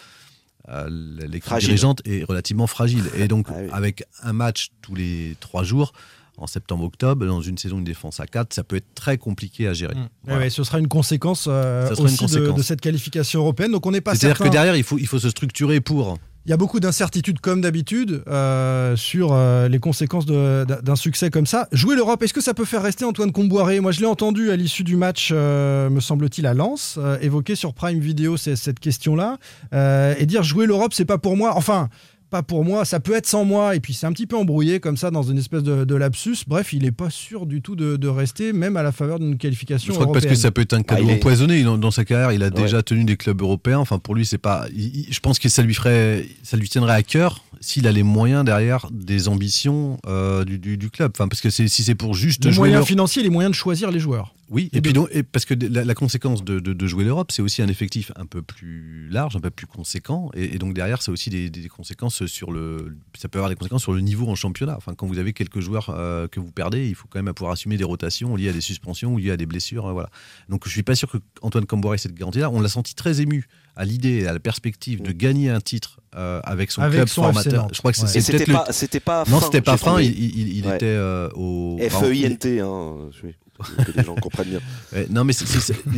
[0.70, 0.88] euh,
[1.28, 3.04] l'équipe dirigeante est relativement fragile.
[3.16, 3.70] Et donc, ah oui.
[3.72, 5.94] avec un match tous les trois jours,
[6.38, 9.74] en septembre-octobre, dans une saison de défense à 4, ça peut être très compliqué à
[9.74, 9.96] gérer.
[9.96, 10.10] Mmh.
[10.24, 10.40] Voilà.
[10.40, 12.48] Ouais, ce sera une conséquence, euh, sera aussi une conséquence.
[12.50, 13.72] De, de, cette qualification européenne.
[13.72, 14.50] Donc on n'est pas C'est-à-dire certain...
[14.50, 16.18] que derrière, il faut, il faut se structurer pour.
[16.46, 21.48] Il y a beaucoup d'incertitudes, comme d'habitude, euh, sur euh, les conséquences d'un succès comme
[21.48, 21.68] ça.
[21.72, 23.80] Jouer l'Europe, est-ce que ça peut faire rester Antoine Comboiré?
[23.80, 27.74] Moi, je l'ai entendu à l'issue du match, euh, me semble-t-il, à Lens, évoquer sur
[27.74, 29.38] Prime Video cette question-là,
[29.74, 31.54] et dire jouer l'Europe, c'est pas pour moi.
[31.56, 31.90] Enfin,
[32.36, 34.82] pas pour moi, ça peut être sans moi, et puis c'est un petit peu embrouillé
[34.82, 36.40] comme ça dans une espèce de, de lapsus.
[36.48, 39.38] Bref, il n'est pas sûr du tout de, de, rester, même à la faveur d'une
[39.38, 39.94] qualification.
[39.94, 40.24] Je crois européenne.
[40.24, 41.16] que parce que ça peut être un cadeau ah, est...
[41.16, 42.34] empoisonné dans, dans, sa carrière.
[42.34, 42.52] Il a ouais.
[42.52, 43.80] déjà tenu des clubs européens.
[43.80, 44.66] Enfin, pour lui, c'est pas.
[44.76, 48.04] Il, je pense que ça lui ferait, ça lui tiendrait à cœur s'il a les
[48.04, 51.14] moyens derrière des ambitions euh, du, du, du, club.
[51.16, 52.88] Enfin, parce que si c'est pour juste les jouer moyens leur...
[52.88, 54.36] financiers, les moyens de choisir les joueurs.
[54.50, 57.04] Oui, et, et puis donc, et parce que la, la conséquence de, de, de jouer
[57.04, 60.58] l'Europe, c'est aussi un effectif un peu plus large, un peu plus conséquent, et, et
[60.60, 63.94] donc derrière, c'est aussi des, des, conséquences sur le, ça peut avoir des conséquences sur
[63.94, 64.76] le niveau en championnat.
[64.78, 67.54] Enfin, quand vous avez quelques joueurs euh, que vous perdez, il faut quand même pouvoir
[67.54, 70.10] assumer des rotations liées à des suspensions ou liées à des blessures, euh, voilà.
[70.50, 72.52] Donc, je suis pas sûr que Antoine Camboire ait cette garantie-là.
[72.52, 76.00] On l'a senti très ému à l'idée et à la perspective de gagner un titre
[76.16, 77.68] euh, avec son avec club son formateur.
[77.74, 78.08] Je crois que ouais.
[78.08, 79.00] c'était pas, le...
[79.00, 80.00] pas, non, c'était pas fin.
[80.00, 80.76] Il, il, il ouais.
[80.76, 82.62] était euh, au FEINT.
[82.62, 83.28] Hein, je
[85.10, 85.34] non, mais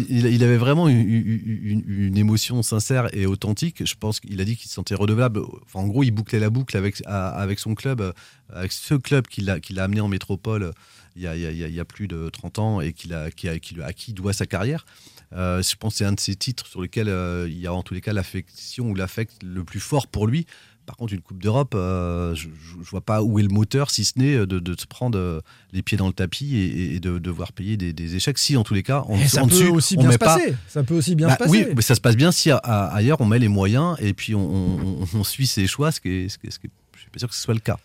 [0.10, 3.86] il, il, avait vraiment une, une, émotion sincère et authentique.
[3.86, 5.42] Je pense qu'il a dit qu'il se sentait redevable.
[5.74, 8.14] En gros, il bouclait la boucle avec, avec son club,
[8.50, 10.74] avec ce club qu'il a, a amené en métropole
[11.18, 13.94] il y a, il il plus de 30 ans et a, qui a, qui, à
[13.94, 14.86] qui doit sa carrière.
[15.34, 17.74] Euh, je pense que c'est un de ces titres sur lesquels euh, il y a
[17.74, 20.46] en tous les cas l'affection ou l'affect le plus fort pour lui
[20.88, 22.48] Par contre, une Coupe d'Europe, euh, je,
[22.84, 25.42] je vois pas où est le moteur, si ce n'est de, de se prendre euh,
[25.74, 28.38] les pieds dans le tapis et, et de devoir payer des, des échecs.
[28.40, 30.18] Si, en tous les cas, en, Et ça en peut dessus, aussi on bien se
[30.18, 30.56] pas- passer.
[30.70, 31.52] Ça peut aussi bien Bah se passer.
[31.52, 34.40] Oui, mais ça se passe bien si ailleurs on met les moyens et puis on,
[34.50, 37.02] on- on suit ses choix, ce qui est, ce qui est- ce qui est- je
[37.02, 37.78] suis pas sûr que ce soit le cas.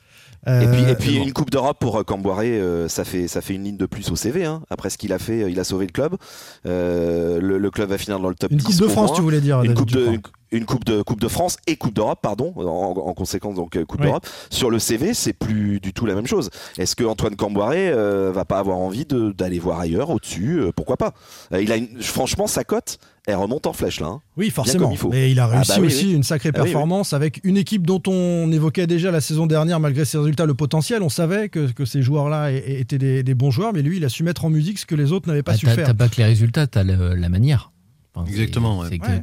[0.46, 1.24] Et puis, et puis bon.
[1.26, 4.10] une Coupe d'Europe pour euh, Camboiré, euh, ça, fait, ça fait une ligne de plus
[4.10, 4.44] au CV.
[4.44, 4.62] hein.
[4.70, 6.16] Après ce qu'il a fait, euh, il a sauvé le club.
[6.66, 8.64] Euh, le, le club va finir dans le top Une 10.
[8.64, 9.16] Coupe de France, moins.
[9.16, 10.30] tu voulais dire, Une David, coupe je de, crois.
[10.52, 13.84] Une, coupe de Coupe de France et Coupe d'Europe, pardon, en, en conséquence donc euh,
[13.84, 14.06] Coupe Oui.
[14.06, 14.26] d'Europe.
[14.50, 16.50] Sur le CV, c'est plus du tout la même chose.
[16.78, 20.96] Est-ce que Antoine Camboiré euh, va pas avoir envie d'aller voir ailleurs, au-dessus Euh, Pourquoi
[20.96, 21.12] pas?
[21.52, 24.06] Euh, Il a une- franchement sa cote, elle remonte en flèche là.
[24.08, 24.20] hein.
[24.36, 24.90] Oui, forcément.
[24.90, 25.08] il faut.
[25.10, 26.12] Mais il a Ah réussi bah oui, aussi oui.
[26.14, 26.70] une sacrée Ah oui, oui.
[26.72, 30.54] performance avec une équipe dont on évoquait déjà la saison dernière, malgré ses résultats, le
[30.54, 31.02] potentiel.
[31.02, 34.08] On savait que, que ces joueurs-là étaient des, des bons joueurs, mais lui, il a
[34.08, 35.86] su mettre en musique ce que les autres n'avaient pas Ah, su faire.
[35.86, 37.71] t'as pas que les résultats, t'as le- la manière.
[38.14, 38.88] Enfin, c'est- Exactement, ouais.
[38.90, 39.20] C'est que Ouais.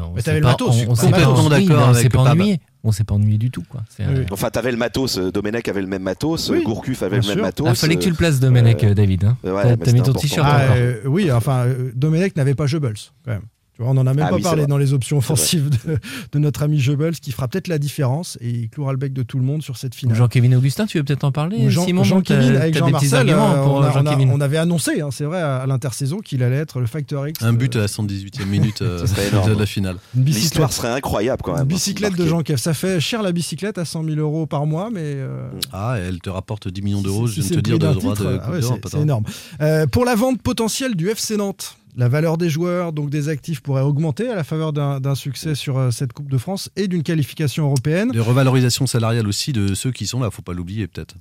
[0.00, 2.08] on s'est t'avais le pas- matos, on- on s'est complètement pas- oui, on avec s'est
[2.08, 2.40] pas Pab.
[2.40, 2.60] ennuyé.
[2.82, 3.82] On s'est pas ennuyé du tout, quoi.
[3.98, 7.02] Oui, euh, Enfin, t'avais le matos, euh, Domenech avait le même matos, Oui, euh, Gourcuff
[7.02, 7.66] avait bien le même matos.
[7.70, 9.24] Ah, fallait que tu euh, le places, Domenech, euh, David.
[9.24, 9.36] Hein.
[9.44, 10.76] ouais, T'as- mis ton t-shirt Ah, encore.
[10.76, 12.94] euh, oui, enfin, euh, Domenech n'avait pas Goebbels,
[13.24, 13.42] quand même.
[13.80, 15.96] Tu vois, on n'en a même Ah pas oui, parlé dans les options offensives de,
[16.32, 19.22] de notre ami Goebbels, qui fera peut-être la différence et il clouera le bec de
[19.22, 20.18] tout le monde sur cette finale.
[20.18, 23.56] Jean-Kévin Augustin, tu veux peut-être en parler Jean, Simon Jean-Kévin t'as- avec Jean-Marcel, arguments euh,
[23.64, 24.30] on, a- on a- Jean-Kévin.
[24.34, 27.42] on avait annoncé, hein, c'est vrai, à, à l'intersaison qu'il allait être le Factor X.
[27.42, 29.96] Un euh, but à la 118e minute euh, de la finale.
[30.14, 30.42] une bicyclette.
[30.42, 31.62] L'histoire serait incroyable quand même.
[31.62, 32.28] Une bicyclette de Marqué.
[32.30, 32.58] Jean Kev.
[32.58, 35.00] Ça fait cher la bicyclette à 100 000 euros par mois, mais.
[35.04, 37.70] euh, Ah, et elle te rapporte 10 millions d'euros, si je c'est viens de te
[37.70, 38.50] dire, de droit de ah
[38.90, 39.24] c'est- énorme.
[39.62, 43.60] Euh, pour la vente potentielle du FC Nantes, la valeur des joueurs, donc des actifs,
[43.60, 47.02] pourrait augmenter à la faveur d'un succès sur euh, cette Coupe de France et d'une
[47.02, 48.10] qualification européenne.
[48.12, 51.14] De revalorisation salariale aussi de ceux qui sont là, faut pas l'oublier peut-être.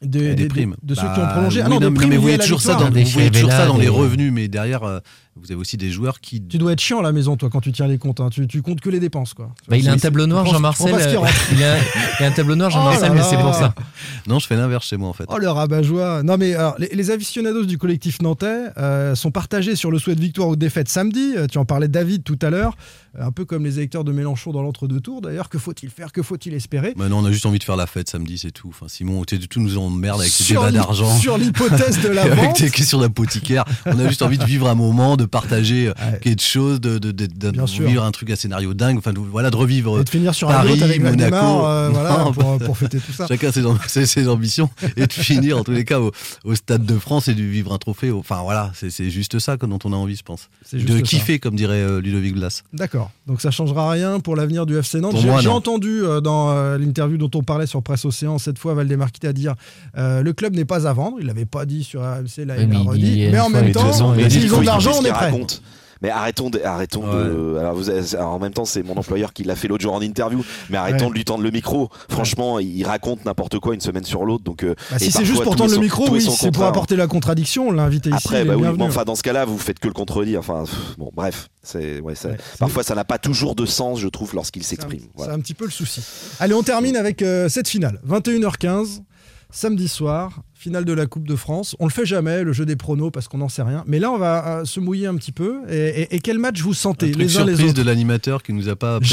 [0.00, 0.76] Des, Et des- des primes.
[0.82, 1.60] de ceux Bah, qui ont prolongé.
[1.64, 3.50] Ah non, des mais- primes mais vous voyez toujours ça dans, Des vous voyez toujours
[3.50, 5.00] ça dans les revenus, mais derrière, euh,
[5.40, 6.42] vous avez aussi des joueurs qui.
[6.42, 8.20] Tu dois être chiant à la maison, toi, quand tu tiens les comptes.
[8.20, 8.28] hein.
[8.30, 9.50] Tu, tu comptes que les dépenses, quoi.
[9.68, 10.94] Bah, il a un tableau noir, Jean-Marcel.
[10.94, 11.26] euh.
[11.52, 11.76] Il a,
[12.20, 13.74] il a un tableau noir, Oh Jean-Marcel, mais c'est pour ça.
[14.26, 15.24] Non, je fais l'inverse chez moi en fait.
[15.28, 19.74] Oh le rabat-joie Non mais alors, les, les aficionados du collectif nantais euh, sont partagés
[19.76, 21.34] sur le souhait de victoire ou de défaite samedi.
[21.36, 22.76] Euh, tu en parlais David tout à l'heure.
[23.20, 25.20] Un peu comme les électeurs de Mélenchon dans l'entre-deux tours.
[25.22, 26.12] D'ailleurs, que faut-il faire?
[26.12, 26.92] Que faut-il espérer?
[26.96, 28.68] Bah non, on a juste envie de faire la fête samedi, c'est tout.
[28.68, 31.16] Enfin, Simon, tu tout nous emmerde avec Sur débats d'argent.
[31.18, 32.56] sur l'hypothèse de la avec vente.
[32.56, 33.64] tes questions d'apothicaire.
[33.86, 37.82] On a juste envie de vivre un moment, de partager euh, quelque chose, de, de,
[37.86, 38.98] vivre un truc, un scénario dingue.
[38.98, 41.36] Enfin, de- voilà, de revivre Et de finir sur un Paris, yacht avec Monaco.
[41.36, 43.26] Euh, voilà, Non, pour, bah, pour fêter tout ça.
[43.26, 46.12] Chacun ses, amb- ses, ses ambitions et de finir en tous les cas au,
[46.44, 48.10] au Stade de France et de vivre un trophée.
[48.10, 50.48] Enfin voilà, c'est juste ça que- dont on a envie, je pense.
[50.72, 51.02] De ça.
[51.02, 52.62] kiffer, comme dirait euh, Ludovic Blas.
[52.72, 53.10] D'accord.
[53.26, 55.16] Donc ça changera rien pour l'avenir du FC Nantes.
[55.40, 59.12] J'ai entendu euh, dans euh, l'interview dont on parlait sur Presse Océan cette fois Valdemar
[59.12, 59.54] Kita dire
[59.96, 61.16] euh, le club n'est pas à vendre.
[61.20, 63.02] Il l'avait pas dit sur AMC, là il l'a redit.
[63.02, 65.12] dit, Mais en même temps, s'ils ont de l'argent, on est.
[65.18, 65.62] raconte.
[66.00, 67.56] Mais arrêtons de, arrêtons de.
[67.58, 69.94] Alors vous avez- alors en même temps, c'est mon employeur qui l'a fait l'autre jour
[69.94, 70.44] en interview.
[70.70, 71.10] Mais arrêtons Ouais.
[71.10, 71.88] de lui tendre le micro.
[72.08, 74.44] Franchement, il raconte n'importe quoi une semaine sur l'autre.
[74.44, 77.08] Donc, euh, Bah, si c'est juste pour tendre le micro, oui, c'est pour apporter la
[77.08, 77.72] contradiction.
[77.72, 78.18] L'invité ici.
[78.24, 80.38] Après, bah oui, mais enfin, dans ce cas-là, vous faites que le contredire.
[80.38, 82.28] Enfin, pff, bon, bref, c'est, ça-
[82.60, 85.00] parfois ça n'a pas toujours de sens, je trouve, lorsqu'il s'exprime.
[85.00, 85.32] C'est Voilà.
[85.32, 86.00] un petit peu le souci.
[86.38, 87.98] Allez, on termine avec euh, cette finale.
[88.06, 89.02] 21h15,
[89.50, 91.76] samedi soir, finale de la Coupe de France.
[91.78, 93.84] On le fait jamais, le jeu des pronos, parce qu'on n'en sait rien.
[93.86, 95.60] Mais là, on va euh, se mouiller un petit peu.
[95.70, 97.86] Et, et- et quel match vous Un sentez, truc les uns les surprise autres de
[97.86, 99.08] l'animateur qui nous a pas préparé.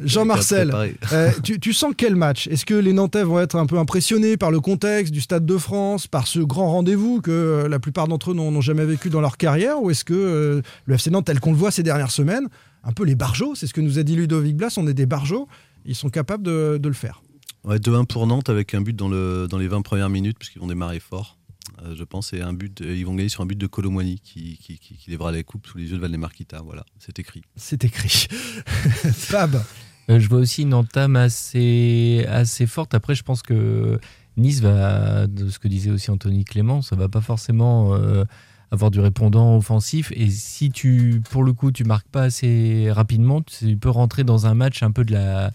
[0.00, 0.94] Qui a Jean-Marcel, préparé.
[1.14, 2.46] euh, tu, tu sens quel match?
[2.48, 5.56] Est-ce que les Nantais vont être un peu impressionnés par le contexte du Stade de
[5.56, 9.08] France, par ce grand rendez-vous que euh, la plupart d'entre eux n'ont n'ont jamais vécu
[9.08, 9.82] dans leur carrière?
[9.82, 12.46] Ou est-ce que euh, le FC Nantes, tel qu'on le voit ces dernières semaines,
[12.84, 15.06] un peu les barjots, c'est ce que nous a dit Ludovic Blas, on est des
[15.06, 15.48] barjots,
[15.86, 17.22] ils sont capables de, de le faire
[17.68, 20.58] Ouais, 2-1 pour Nantes avec un but dans, le, dans les 20 premières minutes, puisqu'ils
[20.58, 21.36] vont démarrer fort.
[21.82, 24.56] Euh, je pense et un but, ils vont gagner sur un but de Colomwani qui,
[24.56, 26.62] qui, qui, qui lèvera les coupes sous les yeux de Valdemar Kita.
[26.64, 27.42] Voilà, c'est écrit.
[27.56, 28.26] C'est écrit.
[29.12, 29.62] Fab
[30.08, 32.94] Euh, je vois aussi une entame assez, assez forte.
[32.94, 34.00] Après, je pense que
[34.38, 38.24] Nice va, de ce que disait aussi Anthony Clément, ça va pas forcément euh,
[38.70, 40.10] avoir du répondant offensif.
[40.12, 44.46] Et si tu, pour le coup, tu marques pas assez rapidement, tu peux rentrer dans
[44.46, 45.50] un match un peu de la,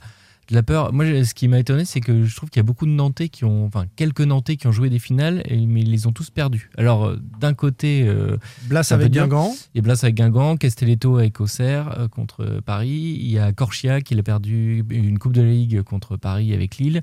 [0.50, 0.92] de la peur.
[0.94, 3.30] Moi, ce qui m'a étonné, c'est que je trouve qu'il y a beaucoup de Nantais
[3.30, 6.30] qui ont, enfin, quelques Nantais qui ont joué des finales, mais ils les ont tous
[6.30, 6.70] perdus.
[6.78, 8.38] Alors, euh, d'un côté, euh,
[8.68, 9.54] Blas avec Guingamp.
[9.74, 13.18] il y a Blas avec Guingamp, Castelletto avec Auxerre euh, contre Paris.
[13.20, 16.78] Il y a Corchia qui a perdu une Coupe de la Ligue contre Paris avec
[16.78, 17.02] Lille.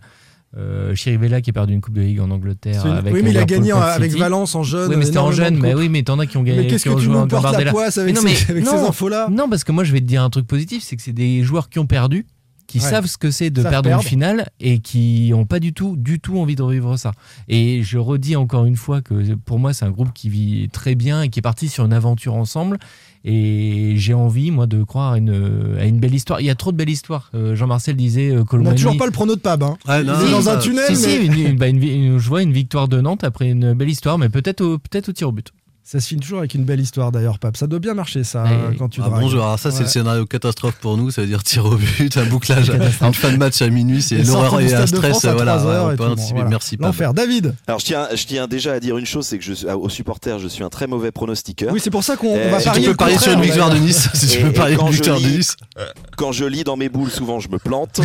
[0.56, 3.38] Euh, Chirivella qui a perdu une Coupe de Ligue en Angleterre avec oui, mais il
[3.38, 4.10] a gagné avec.
[4.16, 5.56] Valence en jeune, Oui, mais c'était en jeune.
[5.60, 6.62] Mais oui, mais t'en as qui ont gagné.
[6.62, 7.70] Mais qu'est-ce que tu nous portes la Gambardella.
[7.70, 10.00] poisse avec Mais non, ces- mais avec ces infos-là Non, parce que moi je vais
[10.00, 12.26] te dire un truc positif, c'est que c'est des joueurs qui ont perdu
[12.70, 12.88] qui Ouais.
[12.88, 14.02] savent ce que c'est de perdre perdre.
[14.02, 17.12] une finale et qui ont pas du tout, du tout envie de revivre ça.
[17.48, 20.94] Et je redis encore une fois que pour moi, c'est un groupe qui vit très
[20.94, 22.78] bien et qui est parti sur une aventure ensemble.
[23.24, 26.40] Et j'ai envie, moi, de croire à une, à une belle histoire.
[26.40, 27.30] Il y a trop de belles histoires.
[27.34, 29.62] Euh, Jean-Marcel disait euh, On Colomani- n'a toujours pas le prono de Pab.
[29.62, 29.76] Hein.
[29.86, 30.84] Ouais, non, non, dans un tunnel.
[30.88, 33.74] Si, si, mais- une, une- bah, une je vois une victoire de Nantes après une
[33.74, 35.52] belle histoire, mais peut-être au, peut au tir au but.
[35.90, 37.56] Ça se finit toujours avec une belle histoire d'ailleurs, Pab.
[37.56, 38.76] Ça doit bien marcher ça Ouais.
[38.78, 39.22] quand tu Ah, dragues.
[39.22, 39.82] bonjour, alors ça c'est Ouais.
[39.84, 43.32] le scénario catastrophe pour nous, ça veut dire tir au but, un bouclage, une fin
[43.32, 46.34] de match à minuit, c'est l'horreur et un stress, voilà, 3 heures on peut anticiper.
[46.34, 46.50] voilà.
[46.50, 46.86] merci Pab.
[46.86, 47.12] L'enfer.
[47.12, 49.66] David Alors je tiens, je tiens déjà à dire une chose, c'est que je suis,
[49.66, 51.72] aux supporters, je suis un très mauvais pronostiqueur.
[51.72, 53.32] Oui, c'est pour ça qu'on on Euh, va si Si parier tu peux parier sur
[53.32, 53.78] une victoire de.
[53.78, 55.56] Nice, si tu peux parier une victoire de Nice.
[56.16, 58.00] Quand je lis dans mes boules, souvent je me plante.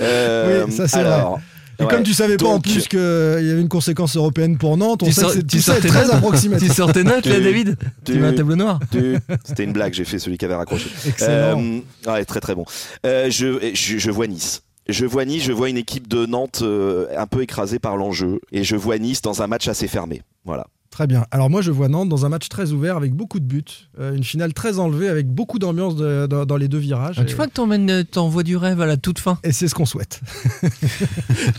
[0.00, 1.38] Euh, Oui, ça, c'est alors,
[1.78, 1.88] Et ouais.
[1.90, 5.06] comme tu savais pas en plus qu'il y avait une conséquence européenne pour Nantes, on
[5.06, 6.68] Tu sait que c'est- tu tout ça est sors tes très notes approximatif.
[6.68, 9.72] Tu sors tes notes là, David Tu tu- mets un tableau noir Tu- C'était une
[9.72, 10.88] blague, j'ai fait celui qui avait raccroché.
[11.06, 11.60] Excellent.
[11.62, 11.80] Euh,
[12.12, 12.64] ouais, très très bon.
[13.04, 14.62] Euh, je, je, je vois Nice.
[14.88, 18.40] Je vois Nice, je vois une équipe de Nantes euh, un peu écrasée par l'enjeu.
[18.52, 20.22] Et je vois Nice dans un match assez fermé.
[20.44, 20.66] Voilà.
[20.90, 21.26] Très bien.
[21.30, 23.64] Alors moi, je vois Nantes dans un match très ouvert avec beaucoup de buts,
[23.98, 27.16] euh, une finale très enlevée avec beaucoup d'ambiance de- dans, dans les deux virages.
[27.18, 27.60] Ah, Tu et, vois que
[27.90, 29.38] euh, t'envoies du rêve à la toute fin?
[29.42, 30.20] et c'est ce qu'on souhaite.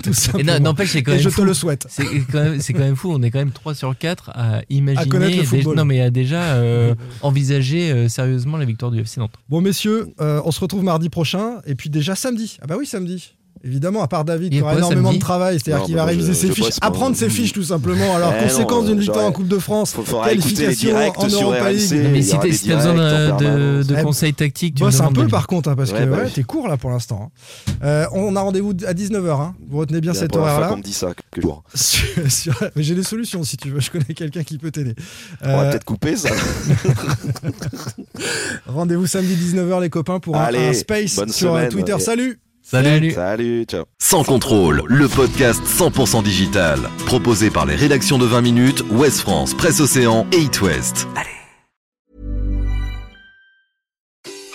[0.03, 0.59] Tout Et simplement.
[0.59, 1.41] n'empêche, c'est quand Et même je fou.
[1.41, 1.85] te le souhaite.
[1.89, 4.61] C'est quand, même, c'est quand même fou, on est quand même 3 sur 4 à
[4.69, 5.75] imaginer, connaître le football.
[5.75, 9.33] non mais à déjà euh, envisager euh, sérieusement la victoire du FC Nantes.
[9.49, 12.57] Bon, messieurs, on se retrouve mardi prochain et puis déjà samedi.
[12.61, 13.33] Ah bah oui, samedi.
[13.63, 16.01] Évidemment, à part David Il y qui a aura énormément de travail, c'est-à-dire qu'il bah,
[16.01, 18.15] va réviser je- ses je fiches, apprendre ses fiches tout simplement.
[18.15, 21.71] Alors, Eh conséquence d'une victoire en Coupe de France, Faut- les qualification en Europa.
[21.71, 22.09] League.
[22.11, 23.87] Mais si t'as besoin de, de, permanence.
[23.87, 26.17] de Eh, conseils tactiques, tu Bosse un peu par contre, hein, parce Ouais, que bah
[26.17, 26.31] ouais, oui.
[26.33, 27.31] t'es court là pour l'instant.
[27.69, 27.73] hein.
[27.83, 29.41] Euh, on a rendez-vous à 19h.
[29.41, 29.55] hein.
[29.69, 30.75] Vous retenez bien cet horaire-là.
[30.75, 31.63] me dit ça que jour.
[31.73, 33.79] Sur- sur- mais J'ai des solutions si tu veux.
[33.79, 34.95] Je connais quelqu'un qui peut t'aider.
[35.41, 36.29] On va Euh, peut-être couper ça.
[38.67, 41.67] Rendez-vous samedi 19h les copains pour un- space sur euh.
[41.69, 41.97] Twitter.
[41.99, 42.39] Salut
[42.69, 43.11] Salut.
[43.13, 43.85] Salut, ciao.
[43.97, 46.77] Sans contrôle, le podcast 100% digital.
[47.05, 51.07] Proposé par les rédactions de 20 minutes, Ouest France, Presse Océan et It West.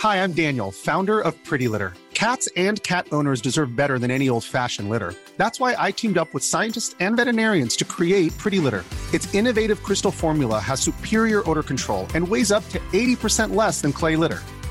[0.03, 1.95] Hi, I'm Daniel, founder of Pretty Litter.
[2.13, 5.15] Cats and cat owners deserve better than any old fashioned litter.
[5.39, 8.85] That's why I teamed up with scientists and veterinarians to create Pretty Litter.
[9.15, 13.91] Its innovative crystal formula has superior odor control and weighs up to 80% less than
[13.95, 14.43] clay litter.